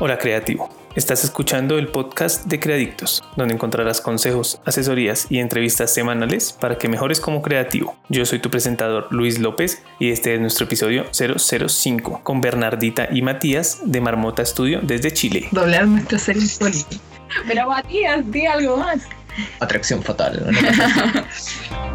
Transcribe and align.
Hola 0.00 0.18
creativo, 0.18 0.70
estás 0.96 1.22
escuchando 1.22 1.78
el 1.78 1.86
podcast 1.86 2.46
de 2.46 2.58
Creadictos, 2.58 3.22
donde 3.36 3.54
encontrarás 3.54 4.00
consejos, 4.00 4.60
asesorías 4.64 5.28
y 5.30 5.38
entrevistas 5.38 5.94
semanales 5.94 6.52
para 6.52 6.78
que 6.78 6.88
mejores 6.88 7.20
como 7.20 7.42
creativo. 7.42 7.96
Yo 8.08 8.26
soy 8.26 8.40
tu 8.40 8.50
presentador 8.50 9.06
Luis 9.12 9.38
López 9.38 9.84
y 10.00 10.10
este 10.10 10.34
es 10.34 10.40
nuestro 10.40 10.66
episodio 10.66 11.04
005 11.12 12.22
con 12.24 12.40
Bernardita 12.40 13.08
y 13.12 13.22
Matías 13.22 13.82
de 13.84 14.00
Marmota 14.00 14.44
Studio 14.44 14.80
desde 14.82 15.12
Chile. 15.12 15.46
Doblar 15.52 15.86
nuestra 15.86 16.18
serie 16.18 16.42
política. 16.58 17.00
Pero 17.46 17.68
Matías, 17.68 18.28
di 18.32 18.46
algo 18.46 18.76
más. 18.78 19.02
Atracción 19.60 20.02
fatal. 20.02 20.44
¿no? 20.44 20.58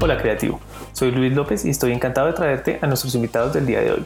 Hola 0.00 0.16
creativo, 0.16 0.60
soy 0.98 1.12
Luis 1.12 1.32
López 1.32 1.64
y 1.64 1.70
estoy 1.70 1.92
encantado 1.92 2.26
de 2.26 2.32
traerte 2.32 2.80
a 2.82 2.88
nuestros 2.88 3.14
invitados 3.14 3.54
del 3.54 3.66
día 3.66 3.80
de 3.80 3.92
hoy. 3.92 4.04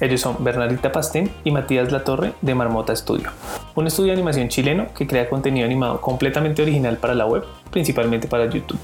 Ellos 0.00 0.20
son 0.20 0.42
Bernardita 0.42 0.90
Pastén 0.90 1.30
y 1.44 1.52
Matías 1.52 1.92
Latorre 1.92 2.32
de 2.42 2.54
Marmota 2.56 2.96
Studio, 2.96 3.30
un 3.76 3.86
estudio 3.86 4.08
de 4.08 4.14
animación 4.14 4.48
chileno 4.48 4.88
que 4.92 5.06
crea 5.06 5.28
contenido 5.28 5.64
animado 5.64 6.00
completamente 6.00 6.60
original 6.60 6.96
para 6.96 7.14
la 7.14 7.26
web, 7.26 7.44
principalmente 7.70 8.26
para 8.26 8.46
YouTube. 8.46 8.80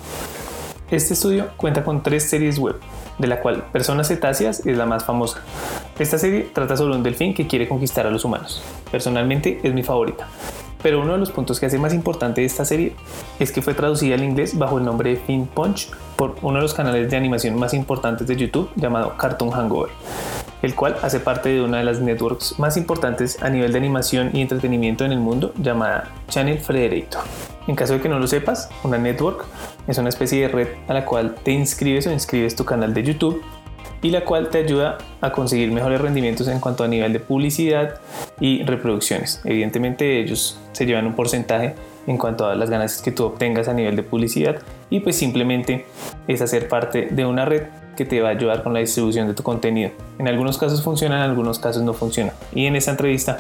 Este 0.89 1.15
estudio 1.15 1.49
cuenta 1.57 1.83
con 1.83 2.05
tres 2.05 2.31
series 2.31 2.61
web, 2.61 2.77
de 3.19 3.27
la 3.27 3.41
cual 3.41 3.65
Personas 3.73 4.07
Cetáceas 4.07 4.65
es 4.65 4.77
la 4.77 4.87
más 4.87 5.05
famosa. 5.05 5.41
Esta 5.99 6.17
serie 6.17 6.49
trata 6.53 6.77
sobre 6.77 6.95
un 6.95 7.03
delfín 7.03 7.35
que 7.35 7.49
quiere 7.49 7.67
conquistar 7.67 8.07
a 8.07 8.11
los 8.11 8.25
humanos. 8.25 8.63
Personalmente 8.93 9.59
es 9.65 9.75
mi 9.75 9.83
favorita. 9.83 10.29
Pero 10.83 11.01
uno 11.01 11.13
de 11.13 11.19
los 11.19 11.31
puntos 11.31 11.59
que 11.59 11.67
hace 11.67 11.79
más 11.79 11.93
importante 11.93 12.41
de 12.41 12.47
esta 12.47 12.65
serie 12.65 12.95
es 13.39 13.53
que 13.53 13.63
fue 13.63 13.75
traducida 13.75 14.15
al 14.15 14.23
inglés 14.23 14.57
bajo 14.57 14.79
el 14.79 14.85
nombre 14.85 15.11
de 15.11 15.17
Fin 15.17 15.47
Punch 15.47 15.91
por 16.17 16.37
uno 16.43 16.57
de 16.57 16.63
los 16.63 16.75
canales 16.75 17.11
de 17.11 17.17
animación 17.17 17.59
más 17.59 17.75
importantes 17.75 18.27
de 18.27 18.37
YouTube 18.37 18.71
llamado 18.77 19.17
Cartoon 19.17 19.51
Hangover, 19.51 19.91
el 20.63 20.75
cual 20.75 20.97
hace 21.03 21.21
parte 21.21 21.49
de 21.49 21.63
una 21.63 21.79
de 21.79 21.85
las 21.85 22.01
networks 22.01 22.59
más 22.59 22.77
importantes 22.77 23.43
a 23.43 23.51
nivel 23.51 23.73
de 23.73 23.79
animación 23.79 24.31
y 24.33 24.41
entretenimiento 24.41 25.05
en 25.05 25.13
el 25.13 25.21
mundo 25.21 25.53
llamada 25.57 26.11
Channel 26.29 26.59
Frederator. 26.59 27.23
En 27.67 27.77
caso 27.77 27.93
de 27.93 28.01
que 28.01 28.09
no 28.09 28.19
lo 28.19 28.27
sepas, 28.27 28.71
una 28.83 28.99
network 28.99 29.45
es 29.87 29.99
una 29.99 30.09
especie 30.09 30.41
de 30.41 30.49
red 30.49 30.69
a 30.89 30.95
la 30.95 31.05
cual 31.05 31.35
te 31.43 31.53
inscribes 31.53 32.07
o 32.07 32.13
inscribes 32.13 32.57
tu 32.57 32.65
canal 32.65 32.95
de 32.95 33.03
YouTube 33.03 33.43
y 34.03 34.11
la 34.11 34.25
cual 34.25 34.49
te 34.51 34.59
ayuda 34.59 34.99
a 35.21 35.33
conseguir 35.33 35.71
mejores 35.73 36.01
rendimientos 36.01 36.49
en 36.49 36.61
cuanto 36.61 36.85
a 36.85 36.89
nivel 36.89 37.13
de 37.13 37.21
publicidad 37.21 38.01
y 38.41 38.63
reproducciones. 38.65 39.41
Evidentemente 39.45 40.21
ellos 40.21 40.59
se 40.73 40.87
llevan 40.87 41.07
un 41.07 41.15
porcentaje 41.15 41.75
en 42.07 42.17
cuanto 42.17 42.47
a 42.47 42.55
las 42.55 42.71
ganancias 42.71 43.03
que 43.03 43.13
tú 43.13 43.25
obtengas 43.25 43.69
a 43.69 43.75
nivel 43.75 43.97
de 43.97 44.03
publicidad 44.03 44.57
y 44.91 45.01
pues 45.01 45.17
simplemente 45.17 45.87
es 46.27 46.41
hacer 46.41 46.69
parte 46.69 47.09
de 47.11 47.27
una 47.27 47.45
red 47.45 47.65
que 47.97 48.05
te 48.05 48.21
va 48.21 48.29
a 48.29 48.33
ayudar 48.33 48.63
con 48.63 48.73
la 48.73 48.79
distribución 48.79 49.27
de 49.27 49.35
tu 49.35 49.43
contenido. 49.43 49.91
En 50.21 50.29
algunos 50.29 50.57
casos 50.57 50.83
funciona, 50.83 51.17
en 51.17 51.23
algunos 51.23 51.59
casos 51.59 51.83
no 51.83 51.95
funciona. 51.95 52.33
Y 52.55 52.67
en 52.67 52.77
esta 52.77 52.93
entrevista, 52.93 53.39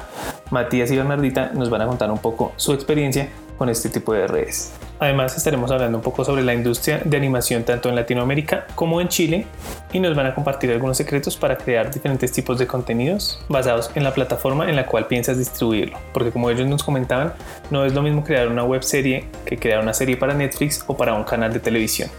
Matías 0.50 0.90
y 0.90 0.96
Bernardita 0.96 1.52
nos 1.54 1.70
van 1.70 1.82
a 1.82 1.86
contar 1.86 2.10
un 2.10 2.18
poco 2.18 2.52
su 2.56 2.72
experiencia 2.72 3.28
con 3.58 3.68
este 3.68 3.88
tipo 3.88 4.12
de 4.12 4.26
redes. 4.26 4.72
Además 5.00 5.36
estaremos 5.36 5.70
hablando 5.70 5.98
un 5.98 6.02
poco 6.02 6.24
sobre 6.24 6.42
la 6.42 6.54
industria 6.54 7.00
de 7.04 7.16
animación 7.16 7.64
tanto 7.64 7.88
en 7.88 7.96
Latinoamérica 7.96 8.66
como 8.74 9.00
en 9.00 9.08
Chile 9.08 9.46
y 9.92 10.00
nos 10.00 10.16
van 10.16 10.26
a 10.26 10.34
compartir 10.34 10.70
algunos 10.70 10.96
secretos 10.96 11.36
para 11.36 11.56
crear 11.56 11.90
diferentes 11.90 12.32
tipos 12.32 12.58
de 12.58 12.66
contenidos 12.66 13.40
basados 13.48 13.90
en 13.94 14.04
la 14.04 14.14
plataforma 14.14 14.68
en 14.68 14.76
la 14.76 14.86
cual 14.86 15.06
piensas 15.06 15.38
distribuirlo. 15.38 15.98
Porque 16.12 16.30
como 16.30 16.50
ellos 16.50 16.66
nos 16.66 16.82
comentaban, 16.82 17.32
no 17.70 17.84
es 17.84 17.92
lo 17.94 18.02
mismo 18.02 18.24
crear 18.24 18.48
una 18.48 18.64
web 18.64 18.82
serie 18.82 19.26
que 19.44 19.58
crear 19.58 19.80
una 19.80 19.94
serie 19.94 20.16
para 20.16 20.34
Netflix 20.34 20.84
o 20.86 20.96
para 20.96 21.14
un 21.14 21.24
canal 21.24 21.52
de 21.52 21.60
televisión. 21.60 22.10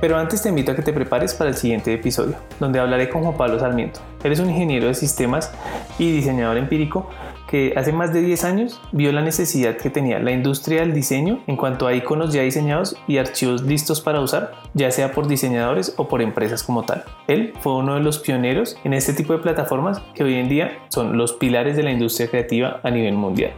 Pero 0.00 0.16
antes 0.16 0.42
te 0.42 0.48
invito 0.48 0.70
a 0.70 0.76
que 0.76 0.82
te 0.82 0.92
prepares 0.92 1.34
para 1.34 1.50
el 1.50 1.56
siguiente 1.56 1.92
episodio, 1.92 2.36
donde 2.60 2.78
hablaré 2.78 3.08
con 3.08 3.22
Juan 3.22 3.36
Pablo 3.36 3.58
Sarmiento. 3.58 4.00
Eres 4.22 4.38
un 4.38 4.48
ingeniero 4.48 4.86
de 4.86 4.94
sistemas 4.94 5.50
y 5.98 6.12
diseñador 6.12 6.56
empírico 6.56 7.10
que 7.48 7.72
hace 7.76 7.92
más 7.92 8.12
de 8.12 8.20
10 8.20 8.44
años 8.44 8.80
vio 8.92 9.10
la 9.10 9.22
necesidad 9.22 9.76
que 9.76 9.90
tenía 9.90 10.18
la 10.18 10.32
industria 10.32 10.80
del 10.80 10.92
diseño 10.92 11.40
en 11.46 11.56
cuanto 11.56 11.86
a 11.86 11.94
iconos 11.94 12.32
ya 12.32 12.42
diseñados 12.42 12.96
y 13.08 13.16
archivos 13.16 13.62
listos 13.62 14.00
para 14.00 14.20
usar, 14.20 14.52
ya 14.74 14.90
sea 14.90 15.12
por 15.12 15.26
diseñadores 15.26 15.94
o 15.96 16.08
por 16.08 16.20
empresas 16.20 16.62
como 16.62 16.84
tal. 16.84 17.04
Él 17.26 17.54
fue 17.60 17.74
uno 17.74 17.94
de 17.94 18.00
los 18.00 18.18
pioneros 18.18 18.76
en 18.84 18.92
este 18.92 19.14
tipo 19.14 19.32
de 19.32 19.38
plataformas 19.38 20.00
que 20.14 20.24
hoy 20.24 20.34
en 20.34 20.48
día 20.48 20.78
son 20.90 21.16
los 21.16 21.32
pilares 21.32 21.76
de 21.76 21.82
la 21.82 21.90
industria 21.90 22.28
creativa 22.28 22.80
a 22.82 22.90
nivel 22.90 23.14
mundial. 23.14 23.52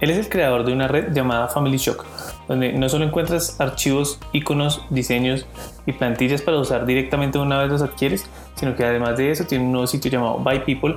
Él 0.00 0.10
es 0.10 0.18
el 0.18 0.28
creador 0.28 0.64
de 0.64 0.72
una 0.72 0.88
red 0.88 1.12
llamada 1.12 1.46
Family 1.46 1.76
Shock, 1.76 2.04
donde 2.48 2.72
no 2.72 2.88
solo 2.88 3.04
encuentras 3.04 3.60
archivos, 3.60 4.18
iconos, 4.32 4.82
diseños 4.90 5.46
y 5.86 5.92
plantillas 5.92 6.42
para 6.42 6.58
usar 6.58 6.86
directamente 6.86 7.38
una 7.38 7.58
vez 7.58 7.70
los 7.70 7.82
adquieres, 7.82 8.28
sino 8.56 8.74
que 8.74 8.84
además 8.84 9.16
de 9.16 9.30
eso 9.30 9.44
tiene 9.44 9.64
un 9.64 9.70
nuevo 9.70 9.86
sitio 9.86 10.10
llamado 10.10 10.38
By 10.38 10.64
People, 10.64 10.96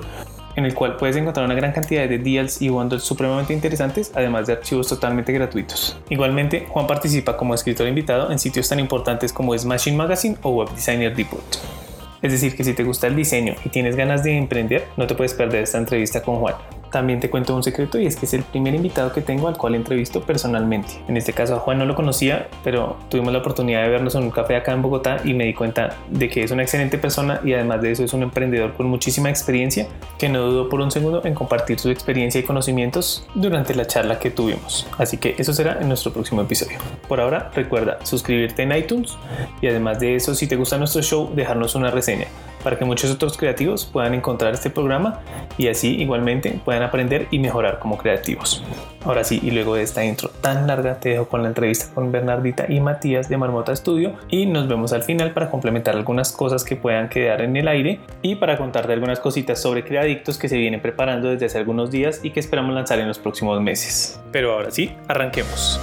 en 0.55 0.66
el 0.66 0.73
cual 0.73 0.97
puedes 0.97 1.16
encontrar 1.16 1.45
una 1.45 1.55
gran 1.55 1.71
cantidad 1.71 2.07
de 2.07 2.17
deals 2.17 2.61
y 2.61 2.69
bundles 2.69 3.03
supremamente 3.03 3.53
interesantes, 3.53 4.11
además 4.16 4.47
de 4.47 4.53
archivos 4.53 4.88
totalmente 4.88 5.31
gratuitos. 5.33 5.97
Igualmente, 6.09 6.66
Juan 6.69 6.88
participa 6.88 7.38
como 7.38 7.53
escritor 7.53 7.88
invitado 7.88 8.31
en 8.31 8.39
sitios 8.39 8.69
tan 8.69 8.79
importantes 8.79 9.33
como 9.33 9.57
Smashing 9.57 9.97
Magazine 9.97 10.38
o 10.41 10.51
Web 10.51 10.69
Designer 10.75 11.16
Depot. 11.16 11.43
Es 12.21 12.31
decir, 12.31 12.55
que 12.55 12.63
si 12.63 12.73
te 12.73 12.83
gusta 12.83 13.07
el 13.07 13.16
diseño 13.16 13.55
y 13.63 13.69
tienes 13.69 13.95
ganas 13.95 14.23
de 14.23 14.38
emprender, 14.38 14.88
no 14.97 15.05
te 15.05 15.16
puedes 15.16 15.33
perder 15.33 15.63
esta 15.63 15.77
entrevista 15.77 16.23
con 16.23 16.38
Juan. 16.38 16.55
También 16.95 17.19
te 17.19 17.29
cuento 17.29 17.53
un 17.53 17.61
secreto 17.61 18.00
y 18.00 18.06
es 18.06 18.16
que 18.16 18.25
es 18.25 18.33
el 18.33 18.44
primer 18.44 18.73
invitado 18.73 19.11
que 19.11 19.19
tengo 19.19 19.50
al 19.50 19.57
cual 19.57 19.75
entrevisto 19.75 20.22
personalmente. 20.22 20.94
En 21.09 21.17
este 21.17 21.33
caso 21.33 21.57
a 21.57 21.59
Juan 21.59 21.78
no 21.78 21.85
lo 21.85 21.94
conocía, 21.94 22.47
pero 22.63 22.95
tuvimos 23.09 23.33
la 23.33 23.39
oportunidad 23.39 23.83
de 23.83 23.89
vernos 23.89 24.16
en 24.16 24.23
un 24.23 24.31
café 24.31 24.56
acá 24.56 24.72
en 24.72 24.81
Bogotá 24.81 25.17
y 25.25 25.34
me 25.34 25.44
di 25.44 25.53
cuenta 25.53 25.97
de 26.09 26.29
que 26.29 26.44
es 26.44 26.51
una 26.51 26.63
excelente 26.63 26.97
persona 26.97 27.41
y 27.44 27.51
además 27.51 27.81
de 27.81 27.91
eso 27.91 28.05
es 28.05 28.13
un 28.13 28.23
emprendedor 28.23 28.75
con 28.75 28.88
muchísima 28.88 29.29
experiencia 29.29 29.88
que 30.17 30.29
no 30.29 30.44
dudó 30.44 30.69
por 30.69 30.79
un 30.79 30.89
segundo 30.89 31.22
en 31.25 31.34
compartir 31.34 31.81
su 31.81 31.89
experiencia 31.89 32.39
y 32.39 32.44
conocimientos 32.44 33.28
durante 33.35 33.75
la 33.75 33.85
charla 33.85 34.17
que 34.17 34.31
tuvimos. 34.31 34.88
Así 34.97 35.17
que 35.17 35.35
eso 35.38 35.51
será 35.51 35.79
en 35.81 35.89
nuestro 35.89 36.13
próximo 36.13 36.44
episodio. 36.44 36.78
Por 37.09 37.19
ahora 37.19 37.51
recuerda 37.53 37.97
suscribirte 38.03 38.63
en 38.63 38.72
iTunes 38.72 39.17
y 39.61 39.67
además 39.67 40.00
de 40.00 40.16
eso 40.16 40.34
si 40.34 40.47
te 40.47 40.55
gusta 40.55 40.78
nuestro 40.78 41.01
show 41.01 41.29
dejarnos 41.35 41.75
una 41.75 41.91
reseña 41.91 42.28
para 42.65 42.79
que 42.79 42.83
muchos 42.83 43.11
otros 43.11 43.37
creativos 43.37 43.85
puedan 43.85 44.15
encontrar 44.15 44.55
este 44.55 44.71
programa 44.71 45.21
y 45.55 45.67
así 45.67 46.01
igualmente 46.01 46.59
puedan 46.65 46.81
aprender 46.81 47.27
y 47.29 47.37
mejorar 47.37 47.77
como 47.77 47.95
creativos. 47.95 48.63
Ahora 49.03 49.23
sí, 49.23 49.39
y 49.43 49.51
luego 49.51 49.75
de 49.75 49.83
esta 49.83 50.03
intro 50.03 50.29
tan 50.41 50.65
larga, 50.65 50.99
te 50.99 51.09
dejo 51.09 51.27
con 51.27 51.43
la 51.43 51.49
entrevista 51.49 51.93
con 51.93 52.11
Bernardita 52.11 52.65
y 52.67 52.79
Matías 52.79 53.29
de 53.29 53.37
Marmota 53.37 53.75
Studio 53.75 54.15
y 54.29 54.47
nos 54.47 54.67
vemos 54.67 54.93
al 54.93 55.03
final 55.03 55.31
para 55.31 55.51
complementar 55.51 55.95
algunas 55.95 56.31
cosas 56.31 56.63
que 56.63 56.75
puedan 56.75 57.07
quedar 57.07 57.41
en 57.41 57.55
el 57.55 57.67
aire 57.67 57.99
y 58.23 58.33
para 58.33 58.57
contarte 58.57 58.93
algunas 58.93 59.19
cositas 59.19 59.61
sobre 59.61 59.83
Creadictos 59.83 60.39
que 60.39 60.49
se 60.49 60.57
vienen 60.57 60.81
preparando 60.81 61.29
desde 61.29 61.45
hace 61.45 61.59
algunos 61.59 61.91
días 61.91 62.21
y 62.23 62.31
que 62.31 62.39
esperamos 62.39 62.73
lanzar 62.73 62.97
en 62.97 63.07
los 63.07 63.19
próximos 63.19 63.61
meses. 63.61 64.19
Pero 64.31 64.53
ahora 64.53 64.71
sí, 64.71 64.91
arranquemos. 65.07 65.79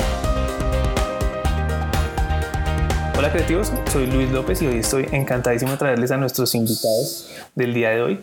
Hola 3.14 3.30
creativos, 3.30 3.70
soy 3.92 4.06
Luis 4.06 4.30
López 4.30 4.62
y 4.62 4.66
hoy 4.66 4.78
estoy 4.78 5.06
encantadísimo 5.12 5.72
de 5.72 5.76
traerles 5.76 6.10
a 6.10 6.16
nuestros 6.16 6.54
invitados 6.54 7.30
del 7.54 7.74
día 7.74 7.90
de 7.90 8.02
hoy. 8.02 8.20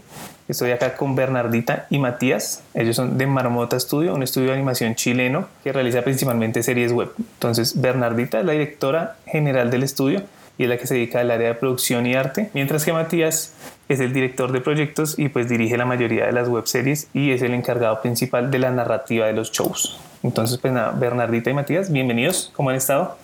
Estoy 0.48 0.72
acá 0.72 0.98
con 0.98 1.16
Bernardita 1.16 1.86
y 1.92 2.00
Matías. 2.00 2.64
Ellos 2.74 2.96
son 2.96 3.18
de 3.18 3.28
Marmota 3.28 3.80
Studio, 3.80 4.16
un 4.16 4.24
estudio 4.24 4.48
de 4.48 4.56
animación 4.56 4.96
chileno 4.96 5.48
que 5.64 5.72
realiza 5.72 6.02
principalmente 6.02 6.64
series 6.64 6.92
web. 6.92 7.12
Entonces, 7.18 7.80
Bernardita 7.80 8.40
es 8.40 8.46
la 8.46 8.54
directora 8.54 9.16
general 9.28 9.70
del 9.70 9.84
estudio 9.84 10.24
y 10.58 10.64
es 10.64 10.70
la 10.70 10.78
que 10.78 10.88
se 10.88 10.96
dedica 10.96 11.20
al 11.20 11.30
área 11.30 11.50
de 11.50 11.56
producción 11.56 12.08
y 12.08 12.16
arte, 12.16 12.50
mientras 12.54 12.84
que 12.84 12.92
Matías 12.92 13.54
es 13.88 14.00
el 14.00 14.12
director 14.12 14.52
de 14.52 14.60
proyectos 14.60 15.18
y 15.20 15.30
pues 15.30 15.48
dirige 15.48 15.78
la 15.78 15.86
mayoría 15.86 16.26
de 16.26 16.32
las 16.32 16.50
web 16.50 16.66
series 16.66 17.08
y 17.14 17.32
es 17.32 17.44
el 17.44 17.54
encargado 17.54 18.02
principal 18.02 18.50
de 18.50 18.58
la 18.58 18.72
narrativa 18.72 19.28
de 19.28 19.34
los 19.34 19.52
shows. 19.52 20.00
Entonces, 20.24 20.58
pues 20.58 20.74
nada, 20.74 20.92
Bernardita 20.92 21.52
y 21.52 21.54
Matías, 21.54 21.92
bienvenidos. 21.92 22.52
¿Cómo 22.56 22.72
han 22.72 22.76
estado? 22.76 23.18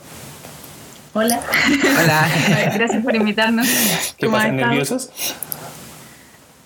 Hola. 1.18 1.40
Hola. 1.98 2.28
Gracias 2.76 3.02
por 3.02 3.16
invitarnos. 3.16 3.66
¿Qué 4.18 4.26
¿Cómo 4.26 4.36
pasa? 4.36 4.48
has 4.48 4.54
estado? 4.54 4.70
¿Nerviosos? 4.70 5.10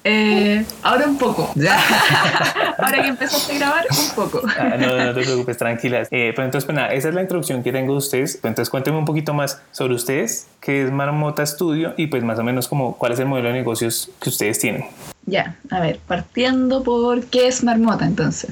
Eh, 0.04 0.66
ahora 0.82 1.06
un 1.06 1.20
poco. 1.20 1.54
Ahora 2.80 3.04
que 3.04 3.10
empezaste 3.10 3.54
a 3.54 3.58
grabar, 3.60 3.86
un 3.92 4.16
poco. 4.16 4.42
Ah, 4.58 4.76
no, 4.76 4.98
no 4.98 5.14
te 5.14 5.22
preocupes, 5.22 5.56
tranquilas. 5.56 6.08
Eh, 6.10 6.32
pero 6.36 6.46
entonces, 6.46 6.66
pues 6.66 6.76
nada, 6.76 6.92
esa 6.94 7.10
es 7.10 7.14
la 7.14 7.22
introducción 7.22 7.62
que 7.62 7.72
tengo 7.72 7.92
de 7.92 8.00
ustedes. 8.00 8.38
Pues 8.42 8.50
entonces, 8.50 8.72
cuéntenme 8.72 8.98
un 8.98 9.06
poquito 9.06 9.36
más 9.36 9.62
sobre 9.70 9.94
ustedes, 9.94 10.48
qué 10.62 10.84
es 10.84 10.92
Marmota 10.92 11.46
Studio 11.46 11.94
y 11.96 12.08
pues 12.08 12.24
más 12.24 12.40
o 12.40 12.44
menos 12.44 12.68
como 12.68 12.98
cuál 12.98 13.12
es 13.12 13.20
el 13.20 13.28
modelo 13.28 13.50
de 13.50 13.54
negocios 13.54 14.10
que 14.20 14.30
ustedes 14.30 14.58
tienen. 14.58 14.86
Ya, 15.28 15.58
a 15.70 15.80
ver, 15.80 16.00
partiendo 16.08 16.82
por 16.82 17.24
qué 17.26 17.50
es 17.50 17.64
Marmota 17.64 18.04
entonces. 18.06 18.50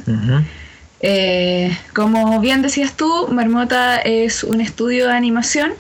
Eh, 1.00 1.76
como 1.96 2.40
bien 2.40 2.62
decías 2.62 2.94
tú, 2.94 3.30
Marmota 3.32 3.98
es 3.98 4.44
un 4.44 4.62
estudio 4.62 5.08
de 5.08 5.14
animación 5.14 5.74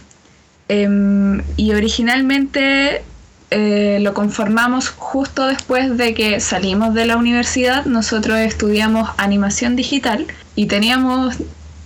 em, 0.69 1.41
y 1.55 1.73
originalmente 1.73 3.03
eh, 3.49 3.99
lo 4.01 4.13
conformamos 4.13 4.89
justo 4.89 5.45
después 5.45 5.97
de 5.97 6.13
que 6.13 6.39
salimos 6.39 6.93
de 6.93 7.05
la 7.05 7.17
universidad. 7.17 7.85
Nosotros 7.85 8.39
estudiamos 8.39 9.09
animación 9.17 9.75
digital 9.75 10.27
y 10.55 10.65
teníamos 10.65 11.37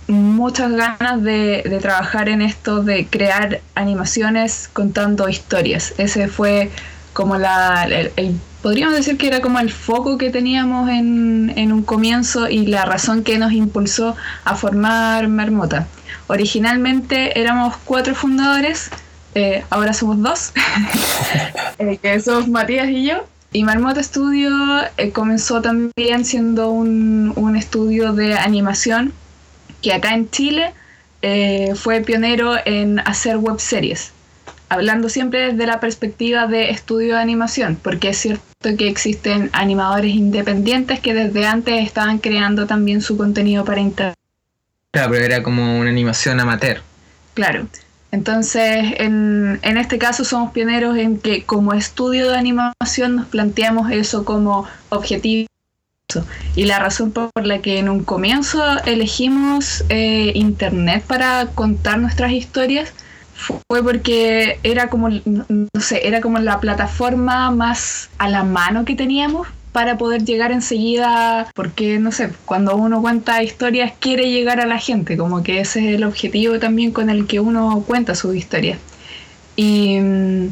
muchas 0.08 0.72
ganas 0.72 1.22
de, 1.22 1.62
de 1.64 1.78
trabajar 1.78 2.28
en 2.28 2.42
esto 2.42 2.82
de 2.82 3.06
crear 3.06 3.60
animaciones 3.74 4.68
contando 4.72 5.28
historias. 5.28 5.94
Ese 5.98 6.28
fue 6.28 6.70
como 7.12 7.36
la, 7.38 7.84
el, 7.84 8.34
podríamos 8.62 8.94
decir 8.94 9.18
que 9.18 9.26
era 9.26 9.40
como 9.40 9.58
el 9.58 9.70
foco 9.70 10.16
que 10.16 10.30
teníamos 10.30 10.88
en, 10.88 11.52
en 11.56 11.72
un 11.72 11.82
comienzo 11.82 12.48
y 12.48 12.66
la 12.66 12.84
razón 12.84 13.24
que 13.24 13.38
nos 13.38 13.52
impulsó 13.52 14.16
a 14.44 14.54
formar 14.54 15.28
Marmota. 15.28 15.88
Originalmente 16.28 17.38
éramos 17.38 17.76
cuatro 17.84 18.14
fundadores, 18.14 18.90
eh, 19.34 19.64
ahora 19.70 19.92
somos 19.92 20.22
dos, 20.22 20.52
eh, 21.78 21.98
que 22.00 22.20
somos 22.20 22.48
Matías 22.48 22.88
y 22.88 23.04
yo. 23.04 23.24
Y 23.54 23.64
Marmota 23.64 24.02
Studio 24.02 24.50
eh, 24.96 25.10
comenzó 25.10 25.60
también 25.60 26.24
siendo 26.24 26.70
un, 26.70 27.34
un 27.36 27.56
estudio 27.56 28.14
de 28.14 28.34
animación 28.34 29.12
que 29.82 29.92
acá 29.92 30.14
en 30.14 30.30
Chile 30.30 30.72
eh, 31.20 31.74
fue 31.74 32.00
pionero 32.00 32.54
en 32.64 33.00
hacer 33.00 33.36
web 33.36 33.60
series 33.60 34.12
hablando 34.72 35.10
siempre 35.10 35.52
desde 35.52 35.66
la 35.66 35.80
perspectiva 35.80 36.46
de 36.46 36.70
estudio 36.70 37.16
de 37.16 37.20
animación, 37.20 37.78
porque 37.82 38.08
es 38.08 38.16
cierto 38.16 38.51
que 38.62 38.88
existen 38.88 39.50
animadores 39.52 40.14
independientes 40.14 41.00
que 41.00 41.14
desde 41.14 41.46
antes 41.46 41.84
estaban 41.84 42.18
creando 42.18 42.66
también 42.66 43.02
su 43.02 43.16
contenido 43.16 43.64
para 43.64 43.80
internet. 43.80 44.16
Claro, 44.92 45.10
pero 45.10 45.24
era 45.24 45.42
como 45.42 45.78
una 45.78 45.90
animación 45.90 46.40
amateur. 46.40 46.80
Claro. 47.34 47.66
Entonces, 48.10 48.94
en, 48.98 49.58
en 49.62 49.78
este 49.78 49.98
caso 49.98 50.24
somos 50.24 50.52
pioneros 50.52 50.98
en 50.98 51.18
que 51.18 51.44
como 51.44 51.72
estudio 51.72 52.28
de 52.28 52.36
animación 52.36 53.16
nos 53.16 53.26
planteamos 53.26 53.90
eso 53.90 54.24
como 54.24 54.66
objetivo. 54.90 55.48
Y 56.54 56.64
la 56.64 56.78
razón 56.78 57.10
por 57.10 57.30
la 57.42 57.60
que 57.60 57.78
en 57.78 57.88
un 57.88 58.04
comienzo 58.04 58.62
elegimos 58.84 59.82
eh, 59.88 60.32
Internet 60.34 61.04
para 61.06 61.46
contar 61.54 61.98
nuestras 61.98 62.32
historias 62.32 62.92
fue 63.42 63.82
porque 63.82 64.58
era 64.62 64.88
como, 64.88 65.08
no 65.10 65.66
sé, 65.80 66.06
era 66.06 66.20
como 66.20 66.38
la 66.38 66.60
plataforma 66.60 67.50
más 67.50 68.08
a 68.18 68.28
la 68.28 68.44
mano 68.44 68.84
que 68.84 68.94
teníamos 68.94 69.48
para 69.72 69.96
poder 69.96 70.24
llegar 70.24 70.52
enseguida, 70.52 71.50
porque 71.54 71.98
no 71.98 72.12
sé, 72.12 72.30
cuando 72.44 72.76
uno 72.76 73.00
cuenta 73.00 73.42
historias 73.42 73.92
quiere 73.98 74.30
llegar 74.30 74.60
a 74.60 74.66
la 74.66 74.78
gente, 74.78 75.16
como 75.16 75.42
que 75.42 75.60
ese 75.60 75.80
es 75.80 75.96
el 75.96 76.04
objetivo 76.04 76.58
también 76.58 76.92
con 76.92 77.08
el 77.08 77.26
que 77.26 77.40
uno 77.40 77.82
cuenta 77.86 78.14
sus 78.14 78.36
historias. 78.36 78.78
Y 79.56 79.98
mm, 79.98 80.48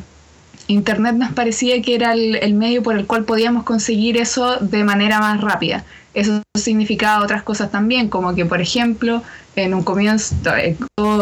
Internet 0.68 1.16
nos 1.16 1.32
parecía 1.32 1.80
que 1.82 1.94
era 1.94 2.12
el, 2.14 2.36
el 2.36 2.54
medio 2.54 2.82
por 2.82 2.96
el 2.96 3.06
cual 3.06 3.24
podíamos 3.24 3.64
conseguir 3.64 4.16
eso 4.16 4.56
de 4.56 4.84
manera 4.84 5.20
más 5.20 5.40
rápida. 5.40 5.84
Eso 6.12 6.42
significaba 6.58 7.22
otras 7.22 7.42
cosas 7.42 7.70
también, 7.70 8.08
como 8.08 8.34
que, 8.34 8.44
por 8.44 8.60
ejemplo, 8.60 9.22
en 9.56 9.74
un 9.74 9.82
comienzo, 9.82 10.34
eh, 10.56 10.76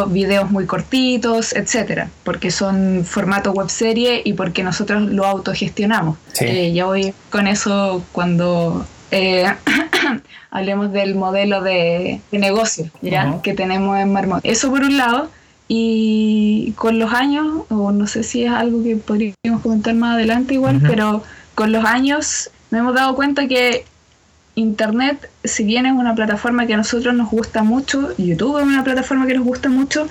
videos 0.09 0.51
muy 0.51 0.67
cortitos, 0.67 1.55
etcétera, 1.55 2.11
porque 2.25 2.51
son 2.51 3.05
formato 3.05 3.53
web 3.53 3.69
serie 3.69 4.23
y 4.25 4.33
porque 4.33 4.63
nosotros 4.63 5.03
lo 5.03 5.27
autogestionamos. 5.27 6.17
Sí. 6.33 6.45
Eh, 6.47 6.73
ya 6.73 6.87
voy 6.87 7.13
con 7.31 7.47
eso 7.47 8.03
cuando 8.13 8.87
eh, 9.11 9.47
hablemos 10.51 10.93
del 10.93 11.15
modelo 11.15 11.63
de, 11.63 12.21
de 12.31 12.39
negocio 12.39 12.91
que 13.43 13.55
tenemos 13.55 13.99
en 13.99 14.13
Marmot. 14.13 14.41
Eso 14.45 14.71
por 14.71 14.83
un 14.83 14.97
lado. 14.97 15.31
Y 15.71 16.73
con 16.77 16.99
los 16.99 17.13
años, 17.13 17.65
o 17.69 17.93
no 17.93 18.07
sé 18.07 18.23
si 18.23 18.45
es 18.45 18.51
algo 18.51 18.83
que 18.83 18.97
podríamos 18.97 19.61
comentar 19.63 19.95
más 19.95 20.15
adelante 20.15 20.55
igual, 20.55 20.81
pero 20.81 21.23
con 21.55 21.73
los 21.73 21.85
años 21.85 22.51
nos 22.71 22.81
hemos 22.81 22.95
dado 22.95 23.15
cuenta 23.15 23.47
que 23.49 23.85
Internet, 24.59 25.31
si 25.45 25.65
bien 25.65 25.87
es 25.87 25.93
una 25.93 26.15
plataforma 26.15 26.67
que 26.67 26.75
a 26.75 26.77
nosotros 26.77 27.15
nos 27.15 27.31
gusta 27.31 27.63
mucho, 27.63 28.15
YouTube 28.19 28.59
es 28.59 28.67
una 28.67 28.85
plataforma 28.85 29.27
que 29.27 29.35
nos 29.35 29.45
gusta 29.45 29.69
mucho, 29.69 30.09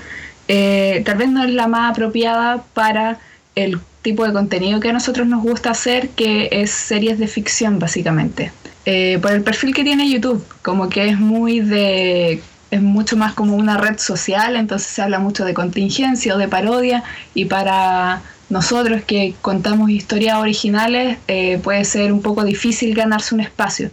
eh, 0.47 1.01
tal 1.05 1.17
vez 1.17 1.29
no 1.29 1.43
es 1.43 1.51
la 1.51 1.67
más 1.67 1.91
apropiada 1.91 2.63
para 2.73 3.19
el 3.55 3.79
tipo 4.01 4.25
de 4.25 4.31
contenido 4.31 4.79
que 4.79 4.89
a 4.89 4.93
nosotros 4.93 5.27
nos 5.27 5.43
gusta 5.43 5.71
hacer, 5.71 6.09
que 6.09 6.47
es 6.51 6.71
series 6.71 7.19
de 7.19 7.27
ficción 7.27 7.79
básicamente. 7.79 8.51
Eh, 8.85 9.19
por 9.21 9.33
el 9.33 9.43
perfil 9.43 9.75
que 9.75 9.83
tiene 9.83 10.09
YouTube, 10.09 10.45
como 10.61 10.87
que 10.87 11.09
es 11.09 11.19
muy 11.19 11.59
de 11.59 12.41
es 12.69 12.81
mucho 12.81 13.15
más 13.15 13.33
como 13.33 13.55
una 13.55 13.77
red 13.77 13.97
social, 13.97 14.55
entonces 14.55 14.87
se 14.87 15.01
habla 15.01 15.19
mucho 15.19 15.45
de 15.45 15.53
contingencia 15.53 16.35
o 16.35 16.37
de 16.37 16.47
parodia 16.47 17.03
y 17.33 17.45
para 17.45 18.21
nosotros 18.49 19.01
que 19.05 19.35
contamos 19.41 19.89
historias 19.89 20.37
originales 20.37 21.17
eh, 21.27 21.59
puede 21.63 21.83
ser 21.85 22.11
un 22.11 22.21
poco 22.21 22.43
difícil 22.43 22.93
ganarse 22.95 23.35
un 23.35 23.41
espacio. 23.41 23.89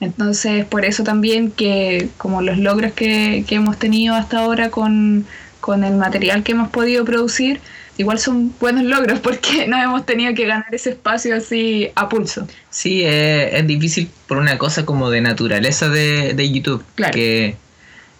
Entonces 0.00 0.64
por 0.64 0.84
eso 0.84 1.04
también 1.04 1.50
que 1.50 2.08
como 2.16 2.42
los 2.42 2.58
logros 2.58 2.92
que, 2.92 3.44
que 3.46 3.56
hemos 3.56 3.78
tenido 3.78 4.14
hasta 4.14 4.40
ahora 4.40 4.70
con, 4.70 5.26
con 5.60 5.84
el 5.84 5.94
material 5.94 6.42
que 6.42 6.52
hemos 6.52 6.70
podido 6.70 7.04
producir, 7.04 7.60
igual 7.98 8.18
son 8.18 8.54
buenos 8.58 8.84
logros 8.84 9.20
porque 9.22 9.66
no 9.66 9.80
hemos 9.80 10.06
tenido 10.06 10.34
que 10.34 10.46
ganar 10.46 10.74
ese 10.74 10.90
espacio 10.90 11.36
así 11.36 11.90
a 11.94 12.08
pulso. 12.08 12.48
Sí, 12.70 13.02
eh, 13.04 13.58
es 13.58 13.66
difícil 13.66 14.10
por 14.26 14.38
una 14.38 14.58
cosa 14.58 14.86
como 14.86 15.10
de 15.10 15.20
naturaleza 15.20 15.88
de, 15.88 16.32
de 16.34 16.50
YouTube. 16.50 16.82
Claro. 16.94 17.12
Que 17.12 17.56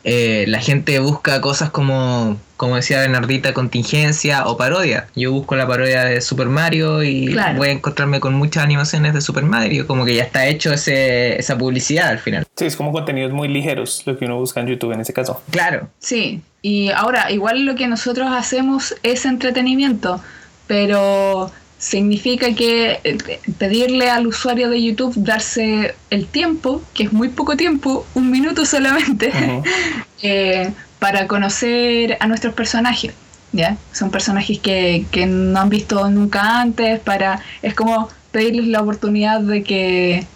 eh, 0.04 0.44
la 0.48 0.60
gente 0.60 0.98
busca 0.98 1.40
cosas 1.40 1.70
como, 1.70 2.38
como 2.56 2.76
decía 2.76 3.00
Bernardita, 3.00 3.52
contingencia 3.52 4.46
o 4.46 4.56
parodia. 4.56 5.08
Yo 5.14 5.32
busco 5.32 5.56
la 5.56 5.66
parodia 5.66 6.04
de 6.04 6.20
Super 6.20 6.46
Mario 6.48 7.02
y 7.02 7.26
Claro. 7.32 7.58
voy 7.58 7.68
a 7.68 7.72
encontrarme 7.72 8.18
con 8.20 8.34
muchas 8.34 8.64
animaciones 8.64 9.12
de 9.14 9.20
Super 9.20 9.44
Mario. 9.44 9.86
Como 9.86 10.04
que 10.04 10.14
ya 10.14 10.22
está 10.24 10.46
hecho 10.46 10.72
ese, 10.72 11.38
esa 11.38 11.56
publicidad 11.58 12.08
al 12.08 12.18
final. 12.18 12.46
Sí, 12.56 12.64
es 12.66 12.76
como 12.76 12.92
contenidos 12.92 13.32
muy 13.32 13.48
ligeros 13.48 14.02
lo 14.06 14.16
que 14.18 14.24
uno 14.24 14.36
busca 14.36 14.60
en 14.60 14.68
YouTube 14.68 14.92
en 14.92 15.00
ese 15.00 15.12
caso. 15.12 15.42
Claro. 15.50 15.88
Sí, 15.98 16.40
y 16.62 16.90
ahora 16.90 17.30
igual 17.30 17.64
lo 17.66 17.74
que 17.74 17.86
nosotros 17.86 18.28
hacemos 18.30 18.94
es 19.02 19.24
entretenimiento, 19.26 20.20
pero 20.66 21.50
significa 21.80 22.54
que 22.54 23.00
eh, 23.02 23.18
pedirle 23.58 24.10
al 24.10 24.26
usuario 24.26 24.68
de 24.68 24.80
YouTube 24.80 25.14
darse 25.16 25.94
el 26.10 26.26
tiempo, 26.26 26.82
que 26.94 27.04
es 27.04 27.12
muy 27.12 27.30
poco 27.30 27.56
tiempo, 27.56 28.06
un 28.14 28.30
minuto 28.30 28.64
solamente, 28.66 29.32
eh, 30.22 30.70
para 31.00 31.26
conocer 31.26 32.18
a 32.20 32.28
nuestros 32.28 32.54
personajes. 32.54 33.12
¿ya? 33.52 33.78
Son 33.92 34.10
personajes 34.10 34.60
que, 34.60 35.06
que 35.10 35.26
no 35.26 35.58
han 35.58 35.70
visto 35.70 36.08
nunca 36.10 36.60
antes, 36.60 37.00
para 37.00 37.40
es 37.62 37.74
como 37.74 38.08
pedirles 38.30 38.68
la 38.68 38.82
oportunidad 38.82 39.40
de 39.40 39.64
que, 39.64 40.26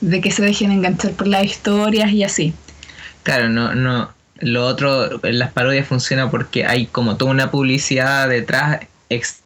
de 0.00 0.20
que 0.22 0.30
se 0.30 0.42
dejen 0.42 0.72
enganchar 0.72 1.12
por 1.12 1.28
las 1.28 1.44
historias 1.44 2.10
y 2.10 2.24
así. 2.24 2.54
Claro, 3.22 3.50
no, 3.50 3.74
no. 3.74 4.10
Lo 4.38 4.66
otro, 4.66 5.20
las 5.22 5.52
parodias 5.52 5.86
funciona 5.86 6.30
porque 6.30 6.64
hay 6.64 6.86
como 6.86 7.16
toda 7.16 7.30
una 7.30 7.50
publicidad 7.50 8.28
detrás 8.28 8.80
extra 9.08 9.44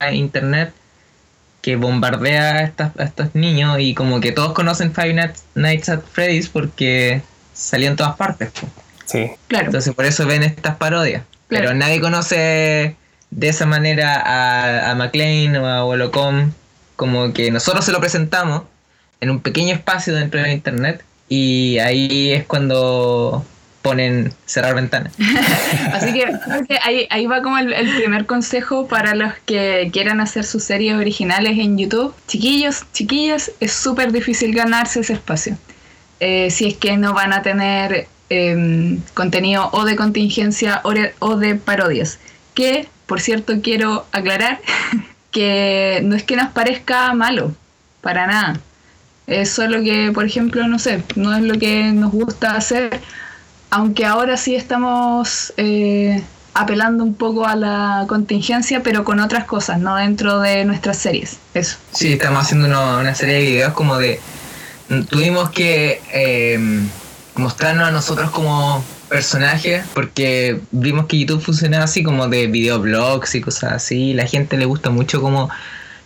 de 0.00 0.16
internet 0.16 0.72
que 1.64 1.76
bombardea 1.76 2.56
a, 2.56 2.62
estas- 2.62 2.92
a 2.98 3.04
estos 3.04 3.34
niños 3.34 3.78
y 3.80 3.94
como 3.94 4.20
que 4.20 4.32
todos 4.32 4.52
conocen 4.52 4.92
Five 4.94 5.14
Nights, 5.14 5.44
Nights 5.54 5.88
at 5.88 6.00
Freddy's 6.12 6.50
porque 6.50 7.22
salió 7.54 7.88
en 7.88 7.96
todas 7.96 8.16
partes. 8.16 8.50
po. 8.50 8.68
Sí. 9.06 9.30
Claro. 9.48 9.66
Entonces 9.66 9.94
por 9.94 10.04
eso 10.04 10.26
ven 10.26 10.42
estas 10.42 10.76
parodias. 10.76 11.22
Claro. 11.48 11.64
Pero 11.68 11.74
nadie 11.78 12.02
conoce 12.02 12.96
de 13.30 13.48
esa 13.48 13.64
manera 13.64 14.20
a, 14.20 14.90
a 14.90 14.94
McLean 14.94 15.56
o 15.56 15.66
a 15.66 15.84
Wolocom 15.84 16.52
como 16.96 17.32
que 17.32 17.50
nosotros 17.50 17.82
se 17.86 17.92
lo 17.92 17.98
presentamos 18.00 18.64
en 19.22 19.30
un 19.30 19.40
pequeño 19.40 19.74
espacio 19.74 20.14
dentro 20.14 20.42
de 20.42 20.52
internet 20.52 21.02
y 21.30 21.78
ahí 21.78 22.32
es 22.32 22.44
cuando 22.44 23.42
ponen 23.84 24.32
cerrar 24.46 24.74
ventanas. 24.74 25.12
Así 25.92 26.14
que 26.14 26.24
que 26.66 26.78
ahí, 26.82 27.06
ahí 27.10 27.26
va 27.26 27.42
como 27.42 27.58
el, 27.58 27.70
el 27.70 27.94
primer 27.96 28.24
consejo 28.24 28.88
para 28.88 29.14
los 29.14 29.34
que 29.44 29.90
quieran 29.92 30.22
hacer 30.22 30.44
sus 30.44 30.64
series 30.64 30.94
originales 30.94 31.58
en 31.58 31.76
YouTube. 31.76 32.14
Chiquillos, 32.26 32.86
chiquillas, 32.94 33.52
es 33.60 33.72
súper 33.74 34.10
difícil 34.10 34.54
ganarse 34.54 35.00
ese 35.00 35.12
espacio. 35.12 35.58
Eh, 36.18 36.50
si 36.50 36.64
es 36.64 36.76
que 36.78 36.96
no 36.96 37.12
van 37.12 37.34
a 37.34 37.42
tener 37.42 38.08
em, 38.30 39.02
contenido 39.12 39.68
o 39.72 39.84
de 39.84 39.96
contingencia 39.96 40.80
o 40.84 40.92
de, 40.92 41.14
o 41.18 41.36
de 41.36 41.54
parodias. 41.54 42.18
Que, 42.54 42.88
por 43.04 43.20
cierto, 43.20 43.60
quiero 43.62 44.06
aclarar 44.12 44.60
que 45.30 46.00
no 46.04 46.16
es 46.16 46.22
que 46.22 46.36
nos 46.36 46.50
parezca 46.52 47.12
malo, 47.12 47.54
para 48.00 48.26
nada. 48.26 48.60
Es 49.26 49.50
solo 49.50 49.82
que, 49.82 50.10
por 50.14 50.24
ejemplo, 50.24 50.66
no 50.68 50.78
sé, 50.78 51.02
no 51.16 51.36
es 51.36 51.42
lo 51.42 51.58
que 51.58 51.92
nos 51.92 52.12
gusta 52.12 52.56
hacer 52.56 53.02
aunque 53.74 54.06
ahora 54.06 54.36
sí 54.36 54.54
estamos 54.54 55.52
eh, 55.56 56.22
apelando 56.54 57.02
un 57.02 57.16
poco 57.16 57.44
a 57.44 57.56
la 57.56 58.04
contingencia, 58.06 58.84
pero 58.84 59.02
con 59.02 59.18
otras 59.18 59.46
cosas, 59.46 59.80
no 59.80 59.96
dentro 59.96 60.38
de 60.38 60.64
nuestras 60.64 60.96
series. 60.96 61.38
Eso. 61.54 61.78
Sí, 61.90 62.12
estamos 62.12 62.42
haciendo 62.42 62.68
una, 62.68 62.98
una 62.98 63.16
serie 63.16 63.34
de 63.34 63.40
videos 63.40 63.72
como 63.72 63.98
de... 63.98 64.20
Tuvimos 65.10 65.50
que 65.50 66.00
eh, 66.12 66.56
mostrarnos 67.34 67.88
a 67.88 67.90
nosotros 67.90 68.30
como 68.30 68.84
personajes 69.08 69.84
porque 69.92 70.60
vimos 70.70 71.06
que 71.06 71.18
YouTube 71.18 71.42
funcionaba 71.42 71.82
así 71.82 72.04
como 72.04 72.28
de 72.28 72.46
videoblogs 72.46 73.34
y 73.34 73.40
cosas 73.40 73.72
así. 73.72 74.12
La 74.14 74.26
gente 74.26 74.56
le 74.56 74.66
gusta 74.66 74.90
mucho 74.90 75.20
como 75.20 75.50